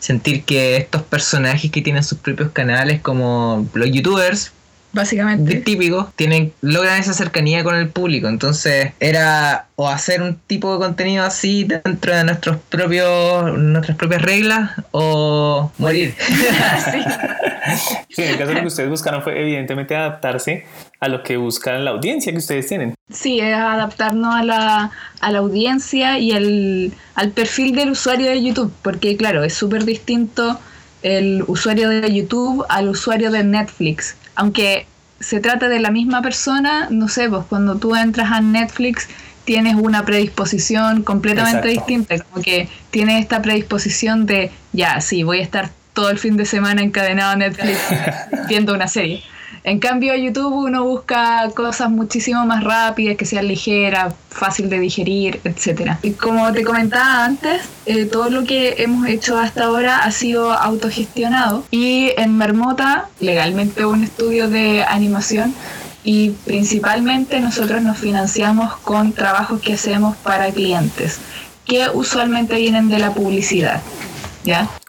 sentir 0.01 0.45
que 0.45 0.79
estos 0.79 1.03
personajes 1.03 1.71
que 1.71 1.83
tienen 1.83 2.03
sus 2.03 2.17
propios 2.17 2.51
canales 2.53 3.03
como 3.03 3.69
los 3.75 3.91
youtubers 3.91 4.53
básicamente. 4.99 5.57
típico, 5.57 6.13
tienen, 6.17 6.53
logran 6.61 7.01
esa 7.01 7.15
cercanía 7.15 7.65
con 7.65 7.75
el 7.75 7.89
público. 7.89 8.29
Entonces, 8.29 8.93
era 9.01 9.67
o 9.77 9.89
hacer 9.89 10.23
un 10.23 10.37
tipo 10.47 10.73
de 10.73 10.79
contenido 10.81 11.25
así 11.25 11.65
dentro 11.65 12.15
de 12.15 12.25
nuestros 12.25 12.57
propios, 12.69 13.57
nuestras 13.57 13.97
propias 13.97 14.23
reglas, 14.23 14.73
o 14.91 15.71
morir. 15.79 16.15
sí. 18.11 18.23
en 18.23 18.31
el 18.31 18.39
caso 18.39 18.49
de 18.49 18.55
lo 18.55 18.61
que 18.63 18.67
ustedes 18.67 18.91
buscaron 18.91 19.23
fue 19.23 19.41
evidentemente 19.41 19.95
adaptarse 19.95 20.67
a 21.01 21.09
lo 21.09 21.23
que 21.23 21.37
busca 21.37 21.79
la 21.79 21.93
audiencia 21.93 22.33
que 22.33 22.39
ustedes 22.39 22.67
tienen. 22.67 22.95
Sí, 23.11 23.41
es 23.41 23.55
adaptarnos 23.55 24.35
a 24.35 24.43
la, 24.43 24.91
a 25.21 25.31
la 25.31 25.39
audiencia 25.39 26.19
y 26.19 26.33
el, 26.33 26.93
al 27.15 27.31
perfil 27.31 27.75
del 27.75 27.91
usuario 27.91 28.29
de 28.29 28.43
YouTube, 28.43 28.73
porque 28.83 29.17
claro, 29.17 29.45
es 29.45 29.55
súper 29.55 29.85
distinto 29.85 30.59
el 31.03 31.45
usuario 31.47 31.89
de 31.89 32.13
YouTube 32.13 32.65
al 32.69 32.89
usuario 32.89 33.31
de 33.31 33.45
Netflix. 33.45 34.17
Aunque 34.39 34.87
se 35.19 35.41
trate 35.41 35.69
de 35.69 35.81
la 35.81 35.91
misma 35.91 36.23
persona, 36.23 36.87
no 36.91 37.09
sé, 37.09 37.29
pues 37.29 37.45
cuando 37.49 37.77
tú 37.77 37.97
entras 37.97 38.31
a 38.31 38.41
Netflix 38.41 39.09
tienes 39.45 39.75
una 39.75 40.05
predisposición 40.05 41.03
completamente 41.03 41.67
distinta, 41.67 42.21
como 42.21 42.41
que 42.41 42.69
tienes 42.91 43.21
esta 43.21 43.43
predisposición 43.43 44.27
de, 44.27 44.53
ya, 44.73 45.01
sí, 45.01 45.25
voy 45.25 45.41
a 45.41 45.43
estar 45.43 45.71
todo 45.93 46.11
el 46.11 46.21
fin 46.21 46.37
de 46.37 46.45
semana 46.45 46.83
encadenado 46.83 47.33
a 47.33 47.37
Netflix 47.37 47.79
viendo 48.49 48.75
una 48.75 48.87
serie. 48.87 49.25
En 49.69 49.81
cambio, 49.81 50.17
YouTube 50.17 50.55
uno 50.55 50.83
busca 50.85 51.51
cosas 51.55 51.91
muchísimo 51.91 52.47
más 52.47 52.65
rápidas, 52.65 53.19
que 53.19 53.27
sean 53.27 53.47
ligeras, 53.47 54.15
fácil 54.31 54.71
de 54.71 54.81
digerir, 54.81 55.43
etc. 55.45 55.99
Y 56.03 56.13
como 56.13 56.51
te 56.55 56.65
comentaba 56.65 57.23
antes, 57.27 57.61
eh, 57.85 58.07
todo 58.07 58.31
lo 58.31 58.45
que 58.45 58.77
hemos 58.79 59.07
hecho 59.07 59.37
hasta 59.37 59.65
ahora 59.65 59.99
ha 59.99 60.11
sido 60.11 60.55
autogestionado. 60.55 61.65
Y 61.71 62.13
en 62.17 62.39
Mermota, 62.39 63.11
legalmente 63.21 63.85
un 63.85 64.05
estudio 64.05 64.49
de 64.49 64.85
animación, 64.85 65.55
y 66.03 66.31
principalmente 66.47 67.39
nosotros 67.41 67.83
nos 67.83 67.99
financiamos 67.99 68.75
con 68.79 69.13
trabajos 69.13 69.61
que 69.61 69.75
hacemos 69.75 70.17
para 70.17 70.51
clientes, 70.51 71.19
que 71.67 71.89
usualmente 71.93 72.57
vienen 72.57 72.89
de 72.89 73.01
la 73.01 73.13
publicidad. 73.13 73.83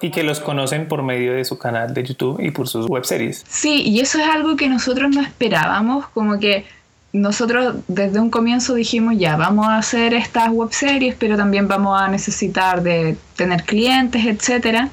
Y 0.01 0.11
que 0.11 0.23
los 0.23 0.39
conocen 0.39 0.87
por 0.87 1.03
medio 1.03 1.33
de 1.33 1.45
su 1.45 1.57
canal 1.57 1.93
de 1.93 2.03
YouTube 2.03 2.39
y 2.39 2.51
por 2.51 2.67
sus 2.67 2.87
webseries. 2.87 3.43
Sí, 3.47 3.83
y 3.83 3.99
eso 3.99 4.19
es 4.19 4.27
algo 4.27 4.55
que 4.55 4.69
nosotros 4.69 5.09
no 5.13 5.21
esperábamos, 5.21 6.07
como 6.09 6.39
que 6.39 6.65
nosotros 7.11 7.75
desde 7.87 8.19
un 8.19 8.29
comienzo 8.29 8.75
dijimos 8.75 9.15
ya, 9.17 9.35
vamos 9.35 9.67
a 9.67 9.77
hacer 9.77 10.13
estas 10.13 10.49
webseries, 10.49 11.15
pero 11.15 11.37
también 11.37 11.67
vamos 11.67 11.99
a 11.99 12.07
necesitar 12.07 12.83
de 12.83 13.17
tener 13.35 13.63
clientes, 13.63 14.25
etcétera. 14.25 14.89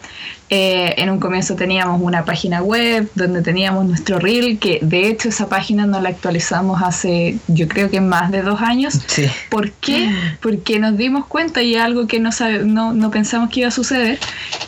Eh, 0.48 0.94
en 0.98 1.10
un 1.10 1.18
comienzo 1.18 1.56
teníamos 1.56 2.00
una 2.00 2.24
página 2.24 2.62
web 2.62 3.10
donde 3.16 3.42
teníamos 3.42 3.84
nuestro 3.84 4.20
reel, 4.20 4.60
que 4.60 4.78
de 4.80 5.08
hecho 5.08 5.28
esa 5.28 5.48
página 5.48 5.86
no 5.86 6.00
la 6.00 6.10
actualizamos 6.10 6.82
hace 6.82 7.38
yo 7.48 7.66
creo 7.66 7.90
que 7.90 8.00
más 8.00 8.30
de 8.30 8.42
dos 8.42 8.60
años. 8.60 9.00
Sí. 9.08 9.26
¿Por 9.50 9.72
qué? 9.72 10.08
Porque 10.40 10.78
nos 10.78 10.96
dimos 10.96 11.26
cuenta 11.26 11.62
y 11.62 11.74
algo 11.74 12.06
que 12.06 12.20
no, 12.20 12.30
no, 12.64 12.92
no, 12.92 13.10
pensamos 13.10 13.50
que 13.50 13.60
iba 13.60 13.68
a 13.70 13.72
suceder, 13.72 14.20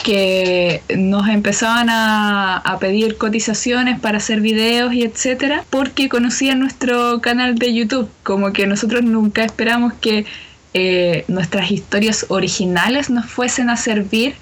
que 0.03 0.83
nos 0.97 1.29
empezaban 1.29 1.91
a, 1.91 2.57
a 2.57 2.79
pedir 2.81 3.17
cotizaciones 3.17 4.01
para 4.01 4.19
hacer 4.19 4.41
videos 4.41 4.93
y 4.95 5.05
etcétera, 5.05 5.65
porque 5.71 6.09
conocían 6.09 6.59
nuestro 6.59 7.21
canal 7.21 7.55
de 7.55 7.73
YouTube, 7.73 8.11
como 8.25 8.53
que 8.53 8.67
nosotros 8.67 9.05
nunca 9.05 9.45
esperamos 9.45 9.93
que 10.01 10.27
eh, 10.75 11.25
nuestras 11.29 11.71
historias 11.71 12.27
originales 12.29 13.11
nos 13.11 13.27
fuesen 13.27 13.71
a 13.71 13.77
servir 13.77 14.35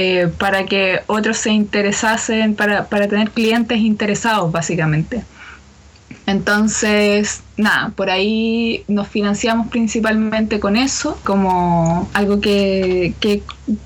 eh, 0.00 0.28
para 0.38 0.64
que 0.64 1.00
otros 1.08 1.38
se 1.38 1.50
interesasen, 1.50 2.54
para, 2.54 2.86
tener 2.86 3.32
clientes 3.32 3.78
interesados 3.78 4.52
básicamente. 4.52 5.24
Entonces, 6.24 7.42
nada, 7.56 7.88
por 7.96 8.08
ahí 8.08 8.84
nos 8.86 9.08
financiamos 9.08 9.66
principalmente 9.66 10.60
con 10.60 10.76
eso, 10.76 11.18
como 11.24 12.08
algo 12.12 12.40
que, 12.40 13.12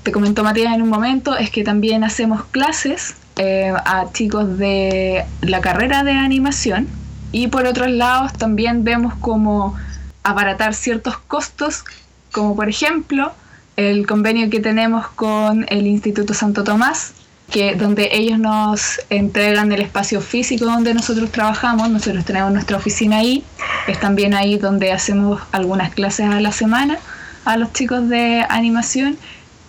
te 0.03 0.11
comentó 0.11 0.43
Matías 0.43 0.75
en 0.75 0.83
un 0.83 0.89
momento, 0.89 1.35
es 1.35 1.49
que 1.49 1.63
también 1.63 2.03
hacemos 2.03 2.43
clases 2.43 3.15
eh, 3.37 3.73
a 3.83 4.05
chicos 4.13 4.59
de 4.59 5.25
la 5.41 5.61
carrera 5.61 6.03
de 6.03 6.11
animación 6.11 6.87
y 7.31 7.47
por 7.47 7.65
otros 7.65 7.89
lados 7.89 8.33
también 8.33 8.83
vemos 8.83 9.15
como 9.15 9.75
abaratar 10.21 10.75
ciertos 10.75 11.17
costos, 11.17 11.83
como 12.31 12.55
por 12.55 12.69
ejemplo 12.69 13.33
el 13.75 14.05
convenio 14.05 14.49
que 14.49 14.59
tenemos 14.59 15.07
con 15.07 15.65
el 15.69 15.87
Instituto 15.87 16.33
Santo 16.33 16.63
Tomás, 16.63 17.13
que 17.51 17.75
donde 17.75 18.09
ellos 18.13 18.39
nos 18.39 18.99
entregan 19.09 19.71
el 19.71 19.81
espacio 19.81 20.21
físico 20.21 20.65
donde 20.65 20.93
nosotros 20.93 21.31
trabajamos, 21.31 21.89
nosotros 21.89 22.25
tenemos 22.25 22.51
nuestra 22.51 22.77
oficina 22.77 23.17
ahí, 23.17 23.43
es 23.87 23.99
también 23.99 24.33
ahí 24.33 24.57
donde 24.57 24.91
hacemos 24.91 25.41
algunas 25.51 25.93
clases 25.93 26.27
a 26.27 26.39
la 26.39 26.51
semana 26.51 26.97
a 27.45 27.57
los 27.57 27.73
chicos 27.73 28.07
de 28.09 28.45
animación. 28.49 29.17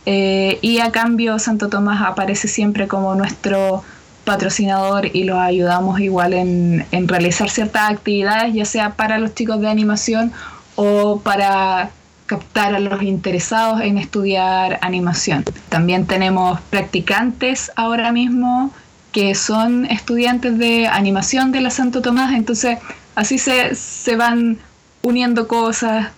Eh, 0.06 0.58
y 0.60 0.80
a 0.80 0.92
cambio 0.92 1.38
Santo 1.38 1.70
Tomás 1.70 2.02
aparece 2.02 2.46
siempre 2.46 2.86
como 2.88 3.14
nuestro 3.14 3.82
patrocinador 4.24 5.14
y 5.14 5.24
los 5.24 5.38
ayudamos 5.38 6.00
igual 6.00 6.34
en, 6.34 6.86
en 6.90 7.08
realizar 7.08 7.48
ciertas 7.50 7.90
actividades, 7.90 8.54
ya 8.54 8.64
sea 8.66 8.90
para 8.90 9.18
los 9.18 9.34
chicos 9.34 9.60
de 9.60 9.68
animación 9.68 10.32
o 10.76 11.20
para 11.20 11.90
captar 12.26 12.74
a 12.74 12.80
los 12.80 13.02
interesados 13.02 13.80
en 13.80 13.98
estudiar 13.98 14.78
animación. 14.82 15.44
También 15.68 16.06
tenemos 16.06 16.60
practicantes 16.70 17.70
ahora 17.76 18.12
mismo 18.12 18.72
que 19.12 19.34
son 19.34 19.86
estudiantes 19.86 20.58
de 20.58 20.88
animación 20.88 21.52
de 21.52 21.60
la 21.60 21.70
Santo 21.70 22.02
Tomás, 22.02 22.34
entonces 22.34 22.78
así 23.14 23.38
se, 23.38 23.74
se 23.74 24.16
van 24.16 24.58
uniendo 25.02 25.46
cosas 25.46 26.08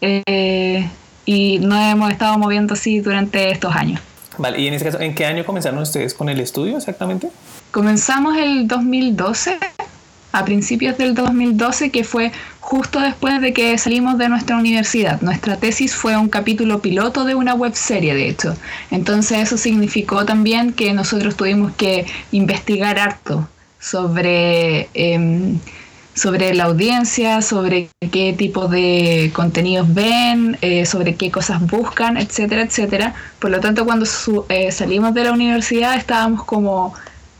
eh, 0.00 0.88
y 1.26 1.58
nos 1.58 1.78
hemos 1.80 2.10
estado 2.10 2.38
moviendo 2.38 2.74
así 2.74 3.00
durante 3.00 3.50
estos 3.50 3.74
años. 3.74 4.00
Vale, 4.38 4.60
y 4.60 4.68
en 4.68 4.78
caso, 4.78 5.00
¿en 5.00 5.14
qué 5.14 5.26
año 5.26 5.44
comenzaron 5.44 5.80
ustedes 5.80 6.14
con 6.14 6.28
el 6.28 6.40
estudio 6.40 6.76
exactamente? 6.76 7.30
Comenzamos 7.70 8.36
el 8.36 8.68
2012 8.68 9.58
a 10.32 10.44
principios 10.44 10.96
del 10.98 11.14
2012, 11.14 11.90
que 11.90 12.04
fue 12.04 12.32
justo 12.60 13.00
después 13.00 13.40
de 13.40 13.52
que 13.52 13.76
salimos 13.78 14.18
de 14.18 14.28
nuestra 14.28 14.56
universidad. 14.56 15.20
Nuestra 15.22 15.56
tesis 15.56 15.94
fue 15.94 16.16
un 16.16 16.28
capítulo 16.28 16.80
piloto 16.80 17.24
de 17.24 17.34
una 17.34 17.54
web 17.54 17.74
serie, 17.74 18.14
de 18.14 18.28
hecho. 18.28 18.54
Entonces 18.90 19.38
eso 19.38 19.56
significó 19.56 20.24
también 20.24 20.72
que 20.72 20.92
nosotros 20.92 21.36
tuvimos 21.36 21.72
que 21.72 22.06
investigar 22.30 22.98
harto 22.98 23.48
sobre, 23.80 24.88
em, 24.94 25.58
sobre 26.14 26.54
la 26.54 26.64
audiencia, 26.64 27.42
sobre 27.42 27.88
qué 28.12 28.34
tipo 28.36 28.68
de 28.68 29.30
contenidos 29.34 29.92
ven, 29.92 30.58
eh, 30.60 30.84
sobre 30.86 31.14
qué 31.14 31.30
cosas 31.30 31.60
buscan, 31.66 32.16
etcétera, 32.18 32.62
etcétera. 32.62 33.14
Por 33.38 33.50
lo 33.50 33.60
tanto, 33.60 33.84
cuando 33.84 34.06
eh, 34.48 34.70
salimos 34.70 35.14
de 35.14 35.24
la 35.24 35.32
universidad 35.32 35.96
estábamos 35.96 36.44
como 36.44 36.94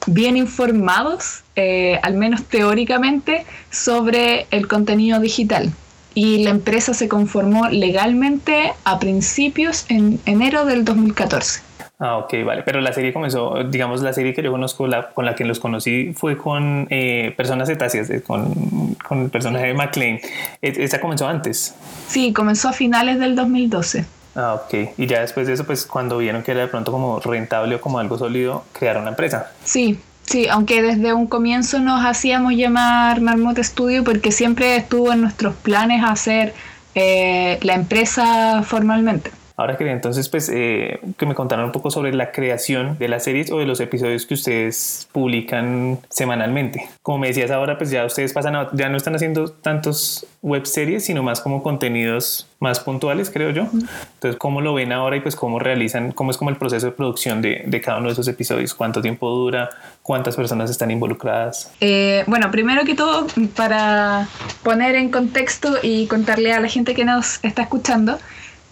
bien 0.06 0.36
informados, 0.36 1.42
eh, 1.56 1.98
al 2.02 2.14
menos 2.14 2.44
teóricamente, 2.44 3.44
sobre 3.70 4.46
el 4.50 4.68
contenido 4.68 5.20
digital. 5.20 5.72
Y 6.14 6.42
la 6.42 6.50
empresa 6.50 6.92
se 6.92 7.08
conformó 7.08 7.68
legalmente 7.68 8.72
a 8.84 8.98
principios 8.98 9.86
en 9.88 10.20
enero 10.26 10.64
del 10.64 10.84
2014. 10.84 11.62
Ah, 12.02 12.16
ok, 12.16 12.32
vale. 12.46 12.62
Pero 12.62 12.80
la 12.80 12.94
serie 12.94 13.12
comenzó, 13.12 13.62
digamos, 13.64 14.00
la 14.00 14.14
serie 14.14 14.32
que 14.32 14.42
yo 14.42 14.50
conozco, 14.50 14.86
la, 14.86 15.10
con 15.10 15.26
la 15.26 15.34
que 15.34 15.44
los 15.44 15.60
conocí 15.60 16.14
fue 16.14 16.38
con 16.38 16.86
eh, 16.88 17.34
Personas 17.36 17.68
Cetáceas, 17.68 18.08
eh, 18.08 18.22
con, 18.22 18.94
con, 19.06 19.24
el 19.24 19.30
personaje 19.30 19.66
de 19.66 19.74
McLean. 19.74 20.18
¿Esa 20.62 20.98
comenzó 20.98 21.28
antes? 21.28 21.74
Sí, 22.08 22.32
comenzó 22.32 22.70
a 22.70 22.72
finales 22.72 23.18
del 23.18 23.36
2012. 23.36 24.06
Ah, 24.34 24.54
ok. 24.54 24.90
Y 24.96 25.06
ya 25.06 25.20
después 25.20 25.46
de 25.46 25.54
eso, 25.54 25.64
pues 25.64 25.86
cuando 25.86 26.18
vieron 26.18 26.42
que 26.42 26.52
era 26.52 26.60
de 26.60 26.68
pronto 26.68 26.92
como 26.92 27.20
rentable 27.20 27.74
o 27.74 27.80
como 27.80 27.98
algo 27.98 28.18
sólido, 28.18 28.64
crearon 28.72 29.04
la 29.04 29.10
empresa. 29.10 29.52
Sí, 29.64 29.98
sí, 30.24 30.48
aunque 30.48 30.82
desde 30.82 31.12
un 31.12 31.26
comienzo 31.26 31.80
nos 31.80 32.04
hacíamos 32.04 32.54
llamar 32.54 33.20
Marmot 33.20 33.58
Studio 33.58 34.04
porque 34.04 34.32
siempre 34.32 34.76
estuvo 34.76 35.12
en 35.12 35.22
nuestros 35.22 35.54
planes 35.56 36.04
hacer 36.04 36.54
eh, 36.94 37.58
la 37.62 37.74
empresa 37.74 38.62
formalmente. 38.62 39.32
Ahora 39.60 39.76
quería 39.76 39.92
entonces 39.92 40.30
pues 40.30 40.50
eh, 40.50 41.00
que 41.18 41.26
me 41.26 41.34
contaran 41.34 41.66
un 41.66 41.72
poco 41.72 41.90
sobre 41.90 42.14
la 42.14 42.32
creación 42.32 42.96
de 42.98 43.08
las 43.08 43.24
series 43.24 43.52
o 43.52 43.58
de 43.58 43.66
los 43.66 43.78
episodios 43.80 44.24
que 44.24 44.32
ustedes 44.32 45.06
publican 45.12 45.98
semanalmente. 46.08 46.88
Como 47.02 47.18
me 47.18 47.26
decías 47.26 47.50
ahora, 47.50 47.76
pues 47.76 47.90
ya 47.90 48.06
ustedes 48.06 48.32
pasan 48.32 48.68
ya 48.72 48.88
no 48.88 48.96
están 48.96 49.14
haciendo 49.14 49.50
tantos 49.50 50.26
web 50.40 50.64
series, 50.64 51.04
sino 51.04 51.22
más 51.22 51.42
como 51.42 51.62
contenidos 51.62 52.48
más 52.58 52.80
puntuales, 52.80 53.28
creo 53.28 53.50
yo. 53.50 53.64
Entonces, 54.14 54.36
¿cómo 54.38 54.62
lo 54.62 54.72
ven 54.72 54.92
ahora 54.92 55.16
y 55.16 55.20
pues 55.20 55.36
cómo 55.36 55.58
realizan, 55.58 56.12
cómo 56.12 56.30
es 56.30 56.38
como 56.38 56.48
el 56.48 56.56
proceso 56.56 56.86
de 56.86 56.92
producción 56.92 57.42
de, 57.42 57.64
de 57.66 57.80
cada 57.82 57.98
uno 57.98 58.06
de 58.06 58.14
esos 58.14 58.28
episodios? 58.28 58.72
¿Cuánto 58.72 59.02
tiempo 59.02 59.28
dura? 59.28 59.68
¿Cuántas 60.02 60.36
personas 60.36 60.70
están 60.70 60.90
involucradas? 60.90 61.70
Eh, 61.80 62.24
bueno, 62.26 62.50
primero 62.50 62.84
que 62.84 62.94
todo, 62.94 63.26
para 63.56 64.26
poner 64.62 64.94
en 64.94 65.10
contexto 65.10 65.76
y 65.82 66.06
contarle 66.06 66.54
a 66.54 66.60
la 66.60 66.68
gente 66.68 66.94
que 66.94 67.04
nos 67.04 67.44
está 67.44 67.62
escuchando, 67.62 68.18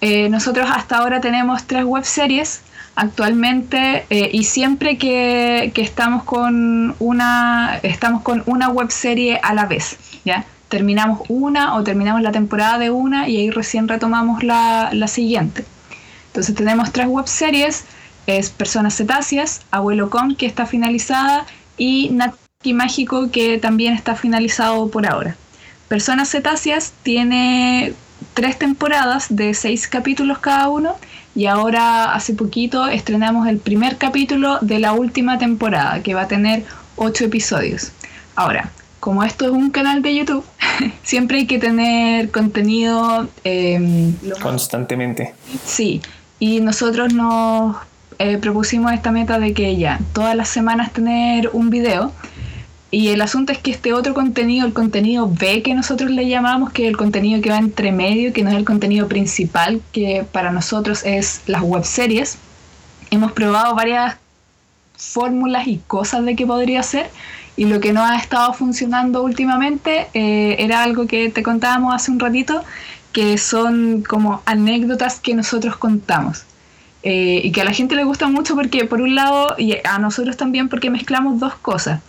eh, 0.01 0.29
nosotros 0.29 0.69
hasta 0.73 0.99
ahora 0.99 1.21
tenemos 1.21 1.65
tres 1.65 1.85
web 1.85 2.05
series. 2.05 2.63
actualmente 2.95 4.07
eh, 4.11 4.31
y 4.33 4.45
siempre 4.45 4.99
que, 4.99 5.73
estamos 5.77 6.25
con 6.25 6.97
una 6.99 7.79
estamos 7.83 8.23
con 8.23 8.43
una 8.47 8.69
web 8.69 8.91
serie 8.91 9.39
a 9.43 9.55
la 9.55 9.67
vez 9.67 9.99
ya 10.25 10.45
terminamos 10.69 11.21
una 11.29 11.77
o 11.77 11.85
terminamos 11.85 12.23
la 12.23 12.33
temporada 12.33 12.79
de 12.79 12.91
una 12.91 13.29
y 13.29 13.37
ahí 13.37 13.51
recién 13.51 13.87
retomamos 13.87 14.43
la, 14.43 14.91
la 14.93 15.07
siguiente 15.07 15.65
entonces 16.29 16.55
tenemos 16.57 16.93
tres 16.93 17.07
web 17.07 17.27
series 17.27 17.85
es 18.27 18.51
Personas 18.51 18.97
Cetáceas, 18.97 19.63
Abuelo 19.71 20.11
Con 20.11 20.35
que 20.35 20.47
está 20.47 20.67
finalizada 20.67 21.47
y 21.77 22.11
Nati 22.11 22.75
Mágico 22.75 23.31
que 23.31 23.59
también 23.59 23.95
está 23.95 24.17
finalizado 24.17 24.91
por 24.91 25.07
ahora 25.07 25.37
Personas 25.89 26.31
Cetáceas 26.31 26.93
tiene 27.05 27.95
tres 28.35 28.59
temporadas 28.59 29.27
de 29.29 29.55
seis 29.55 29.89
capítulos 29.89 30.39
cada 30.39 30.69
uno 30.69 30.97
y 31.35 31.47
ahora 31.47 32.15
hace 32.15 32.35
poquito 32.35 32.89
estrenamos 32.89 33.47
el 33.49 33.59
primer 33.59 33.97
capítulo 33.97 34.59
de 34.61 34.79
la 34.79 34.93
última 34.93 35.39
temporada 35.39 36.03
que 36.03 36.15
va 36.15 36.23
a 36.23 36.29
tener 36.29 36.65
ocho 36.97 37.25
episodios. 37.25 37.93
Ahora, 38.35 38.71
como 39.01 39.23
esto 39.23 39.45
es 39.47 39.53
un 39.53 39.71
canal 39.71 40.03
de 40.03 40.15
YouTube, 40.15 40.45
siempre 41.03 41.39
hay 41.39 41.47
que 41.47 41.59
tener 41.59 42.31
contenido 42.31 43.29
eh, 43.45 44.13
constantemente. 44.41 45.35
Sí, 45.65 46.03
y 46.39 46.61
nosotros 46.61 47.15
nos 47.15 47.77
eh, 48.19 48.39
propusimos 48.39 48.93
esta 48.93 49.13
meta 49.13 49.39
de 49.39 49.55
que 49.55 49.77
ya 49.77 50.01
todas 50.13 50.35
las 50.35 50.49
semanas 50.49 50.93
tener 50.93 51.51
un 51.53 51.71
video 51.71 52.13
y 52.91 53.09
el 53.09 53.21
asunto 53.21 53.53
es 53.53 53.59
que 53.59 53.71
este 53.71 53.93
otro 53.93 54.15
contenido, 54.15 54.67
el 54.67 54.73
contenido 54.73 55.29
B 55.29 55.63
que 55.63 55.75
nosotros 55.75 56.11
le 56.11 56.27
llamamos, 56.27 56.73
que 56.73 56.85
es 56.85 56.89
el 56.89 56.97
contenido 56.97 57.43
que 57.43 57.51
va 57.51 57.59
entre 57.59 57.93
medio, 57.93 58.33
que 58.33 58.43
no 58.43 58.51
es 58.51 58.57
el 58.57 58.65
contenido 58.65 59.09
principal, 59.09 59.83
que 59.93 60.25
para 60.33 60.53
nosotros 60.53 61.05
es 61.05 61.43
las 61.47 61.63
web 61.63 61.85
series, 61.85 62.39
hemos 63.11 63.33
probado 63.33 63.75
varias 63.75 64.17
fórmulas 64.97 65.67
y 65.67 65.81
cosas 65.87 66.25
de 66.25 66.35
qué 66.35 66.47
podría 66.47 66.83
ser. 66.83 67.11
Y 67.57 67.65
lo 67.65 67.81
que 67.81 67.93
no 67.93 68.05
ha 68.05 68.17
estado 68.17 68.53
funcionando 68.53 69.23
últimamente 69.23 70.07
eh, 70.15 70.57
era 70.61 70.83
algo 70.85 71.07
que 71.07 71.29
te 71.29 71.43
contábamos 71.43 71.95
hace 71.95 72.11
un 72.11 72.21
ratito, 72.21 72.63
que 73.13 73.37
son 73.37 74.03
como 74.03 74.43
anécdotas 74.47 75.19
que 75.19 75.35
nosotros 75.35 75.77
contamos. 75.77 76.45
Eh, 77.03 77.41
y 77.45 77.53
que 77.53 77.61
a 77.61 77.65
la 77.65 77.73
gente 77.73 77.95
le 77.95 78.05
gusta 78.05 78.29
mucho 78.29 78.55
porque 78.55 78.85
por 78.85 79.01
un 79.01 79.15
lado, 79.15 79.55
y 79.59 79.77
a 79.85 79.99
nosotros 79.99 80.37
también 80.37 80.69
porque 80.69 80.91
mezclamos 80.91 81.41
dos 81.41 81.55
cosas. 81.57 82.01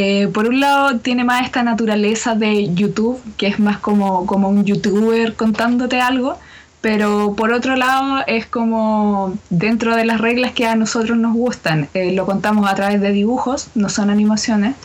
Eh, 0.00 0.28
por 0.28 0.46
un 0.46 0.60
lado 0.60 1.00
tiene 1.00 1.24
más 1.24 1.44
esta 1.44 1.64
naturaleza 1.64 2.36
de 2.36 2.72
YouTube, 2.72 3.20
que 3.36 3.48
es 3.48 3.58
más 3.58 3.78
como, 3.78 4.26
como 4.26 4.48
un 4.48 4.64
youtuber 4.64 5.34
contándote 5.34 6.00
algo, 6.00 6.38
pero 6.80 7.34
por 7.34 7.52
otro 7.52 7.74
lado 7.74 8.22
es 8.28 8.46
como 8.46 9.36
dentro 9.50 9.96
de 9.96 10.04
las 10.04 10.20
reglas 10.20 10.52
que 10.52 10.66
a 10.66 10.76
nosotros 10.76 11.18
nos 11.18 11.34
gustan. 11.34 11.88
Eh, 11.94 12.12
lo 12.12 12.26
contamos 12.26 12.70
a 12.70 12.76
través 12.76 13.00
de 13.00 13.10
dibujos, 13.10 13.70
no 13.74 13.88
son 13.88 14.08
animaciones, 14.08 14.76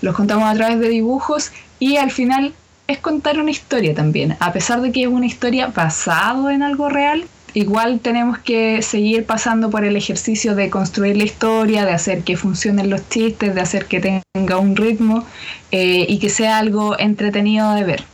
los 0.00 0.16
contamos 0.16 0.48
a 0.48 0.54
través 0.54 0.80
de 0.80 0.88
dibujos 0.88 1.52
y 1.78 1.98
al 1.98 2.10
final 2.10 2.54
es 2.86 2.96
contar 2.96 3.38
una 3.38 3.50
historia 3.50 3.94
también, 3.94 4.34
a 4.40 4.54
pesar 4.54 4.80
de 4.80 4.92
que 4.92 5.02
es 5.02 5.08
una 5.08 5.26
historia 5.26 5.66
basada 5.66 6.54
en 6.54 6.62
algo 6.62 6.88
real, 6.88 7.26
igual 7.54 8.00
tenemos 8.00 8.38
que 8.38 8.82
seguir 8.82 9.24
pasando 9.24 9.70
por 9.70 9.84
el 9.84 9.96
ejercicio 9.96 10.54
de 10.54 10.70
construir 10.70 11.16
la 11.16 11.24
historia, 11.24 11.84
de 11.84 11.92
hacer 11.92 12.22
que 12.22 12.36
funcionen 12.36 12.90
los 12.90 13.08
chistes, 13.08 13.54
de 13.54 13.60
hacer 13.60 13.86
que 13.86 14.00
tenga 14.00 14.58
un 14.58 14.76
ritmo 14.76 15.24
eh, 15.70 16.04
y 16.08 16.18
que 16.18 16.28
sea 16.28 16.58
algo 16.58 16.98
entretenido 16.98 17.72
de 17.72 17.84
ver. 17.84 18.04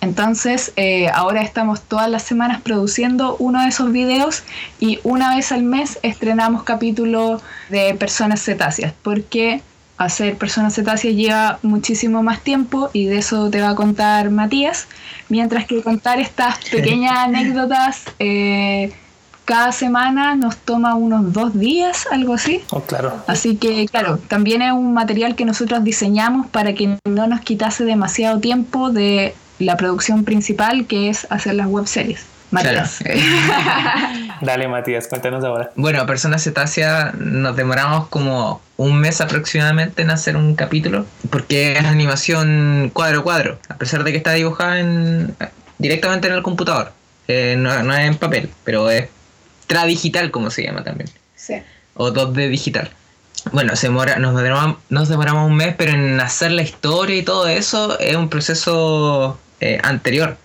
Entonces, 0.00 0.72
eh, 0.74 1.08
ahora 1.14 1.42
estamos 1.42 1.82
todas 1.82 2.10
las 2.10 2.24
semanas 2.24 2.60
produciendo 2.60 3.36
uno 3.38 3.62
de 3.62 3.68
esos 3.68 3.92
videos 3.92 4.42
y 4.80 4.98
una 5.04 5.36
vez 5.36 5.52
al 5.52 5.62
mes 5.62 6.00
estrenamos 6.02 6.64
capítulo 6.64 7.40
de 7.68 7.94
personas 7.94 8.42
cetáceas, 8.42 8.94
porque 9.02 9.62
hacer 9.96 10.36
personas 10.36 10.74
cetáceas 10.74 11.14
lleva 11.14 11.58
muchísimo 11.62 12.22
más 12.22 12.40
tiempo 12.40 12.90
y 12.92 13.06
de 13.06 13.18
eso 13.18 13.50
te 13.50 13.60
va 13.60 13.70
a 13.70 13.74
contar 13.74 14.30
Matías, 14.30 14.88
mientras 15.28 15.66
que 15.66 15.82
contar 15.82 16.18
estas 16.20 16.58
pequeñas 16.70 17.18
anécdotas 17.18 18.04
eh, 18.18 18.92
cada 19.44 19.72
semana 19.72 20.34
nos 20.36 20.56
toma 20.56 20.94
unos 20.94 21.32
dos 21.32 21.58
días, 21.58 22.06
algo 22.10 22.34
así. 22.34 22.62
Oh, 22.70 22.80
claro. 22.80 23.22
Así 23.26 23.56
que, 23.56 23.86
claro, 23.86 24.18
también 24.28 24.62
es 24.62 24.72
un 24.72 24.94
material 24.94 25.34
que 25.34 25.44
nosotros 25.44 25.82
diseñamos 25.82 26.46
para 26.46 26.74
que 26.74 26.96
no 27.04 27.26
nos 27.26 27.40
quitase 27.40 27.84
demasiado 27.84 28.38
tiempo 28.38 28.90
de 28.90 29.34
la 29.58 29.76
producción 29.76 30.24
principal, 30.24 30.86
que 30.86 31.08
es 31.08 31.26
hacer 31.30 31.54
las 31.54 31.66
web 31.66 31.86
series. 31.86 32.31
Matías. 32.52 32.98
Dale, 34.42 34.68
Matías, 34.68 35.08
cuéntanos 35.08 35.42
ahora. 35.42 35.70
Bueno, 35.74 36.04
Personas 36.06 36.44
Cetácea 36.44 37.12
nos 37.18 37.56
demoramos 37.56 38.08
como 38.08 38.60
un 38.76 39.00
mes 39.00 39.20
aproximadamente 39.20 40.02
en 40.02 40.10
hacer 40.10 40.36
un 40.36 40.54
capítulo, 40.54 41.06
porque 41.30 41.72
es 41.72 41.84
animación 41.84 42.90
cuadro 42.92 43.20
a 43.20 43.22
cuadro, 43.22 43.58
a 43.68 43.76
pesar 43.76 44.04
de 44.04 44.12
que 44.12 44.18
está 44.18 44.32
dibujada 44.32 44.80
en, 44.80 45.34
directamente 45.78 46.28
en 46.28 46.34
el 46.34 46.42
computador. 46.42 46.92
Eh, 47.26 47.56
no, 47.58 47.72
es 47.94 48.06
en 48.06 48.16
papel, 48.16 48.50
pero 48.64 48.90
es 48.90 49.08
tradigital, 49.66 50.30
como 50.30 50.50
se 50.50 50.62
llama 50.62 50.84
también. 50.84 51.08
Sí. 51.34 51.54
O 51.94 52.10
2D 52.10 52.50
digital. 52.50 52.90
Bueno, 53.50 53.74
se 53.76 53.86
demora, 53.86 54.18
nos, 54.18 54.36
demoramos, 54.40 54.76
nos 54.90 55.08
demoramos 55.08 55.48
un 55.48 55.56
mes, 55.56 55.74
pero 55.76 55.92
en 55.92 56.20
hacer 56.20 56.52
la 56.52 56.62
historia 56.62 57.16
y 57.16 57.22
todo 57.22 57.48
eso 57.48 57.98
es 57.98 58.14
un 58.14 58.28
proceso 58.28 59.38
eh, 59.60 59.80
anterior. 59.82 60.36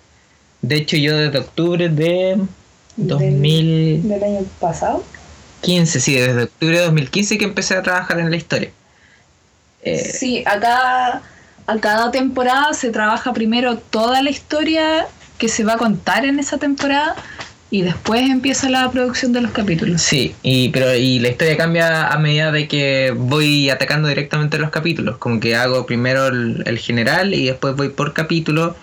De 0.62 0.76
hecho, 0.76 0.98
yo 0.98 1.18
desde 1.18 1.40
octubre 1.40 1.90
de 1.90 2.38
2000... 2.98 4.08
¿Del 4.08 4.24
año 4.24 4.46
pasado? 4.60 5.04
15, 5.62 6.00
sí, 6.00 6.16
desde 6.16 6.44
octubre 6.44 6.78
de 6.78 6.86
2015 6.86 7.38
que 7.38 7.46
empecé 7.46 7.76
a 7.76 7.84
trabajar 7.84 8.20
en 8.20 8.30
la 8.30 8.38
historia. 8.38 8.72
Eh, 9.84 9.98
sí, 9.98 10.44
acá 10.46 11.22
a 11.66 11.78
cada 11.80 12.12
temporada 12.12 12.74
se 12.74 12.90
trabaja 12.92 13.34
primero 13.34 13.78
toda 13.78 14.22
la 14.22 14.30
historia 14.30 15.08
que 15.38 15.50
se 15.50 15.64
va 15.64 15.74
a 15.74 15.78
contar 15.78 16.26
en 16.26 16.40
esa 16.40 16.58
temporada 16.58 17.16
y 17.70 17.82
después 17.82 18.22
empieza 18.22 18.70
la 18.70 18.90
producción 18.90 19.34
de 19.34 19.42
los 19.42 19.52
capítulos. 19.52 20.02
Sí, 20.02 20.34
y 20.42 20.70
pero 20.70 20.96
y 20.96 21.20
la 21.20 21.30
historia 21.30 21.58
cambia 21.58 22.08
a 22.08 22.18
medida 22.18 22.52
de 22.52 22.68
que 22.68 23.14
voy 23.16 23.70
atacando 23.70 24.08
directamente 24.08 24.58
los 24.58 24.70
capítulos, 24.70 25.18
como 25.18 25.40
que 25.40 25.56
hago 25.56 25.86
primero 25.86 26.28
el, 26.28 26.64
el 26.66 26.80
general 26.80 27.34
y 27.34 27.48
después 27.48 27.76
voy 27.76 27.90
por 27.90 28.14
capítulo 28.14 28.76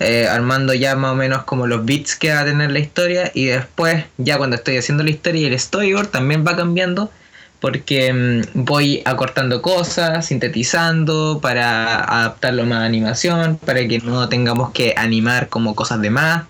eh, 0.00 0.28
armando 0.28 0.74
ya 0.74 0.94
más 0.96 1.12
o 1.12 1.14
menos 1.14 1.44
como 1.44 1.66
los 1.66 1.84
bits 1.84 2.16
que 2.16 2.32
va 2.32 2.40
a 2.40 2.44
tener 2.44 2.70
la 2.70 2.78
historia 2.78 3.30
y 3.34 3.46
después 3.46 4.04
ya 4.16 4.38
cuando 4.38 4.56
estoy 4.56 4.76
haciendo 4.76 5.02
la 5.02 5.10
historia 5.10 5.42
y 5.42 5.46
el 5.46 5.58
storyboard 5.58 6.08
también 6.08 6.44
va 6.46 6.56
cambiando 6.56 7.10
porque 7.60 8.12
mm, 8.12 8.64
voy 8.64 9.02
acortando 9.04 9.62
cosas, 9.62 10.26
sintetizando 10.26 11.40
para 11.42 12.04
adaptarlo 12.04 12.64
más 12.64 12.78
a 12.78 12.84
animación, 12.84 13.58
para 13.58 13.86
que 13.88 13.98
no 13.98 14.28
tengamos 14.28 14.70
que 14.72 14.94
animar 14.96 15.48
como 15.48 15.74
cosas 15.74 16.00
de 16.00 16.10
más, 16.10 16.44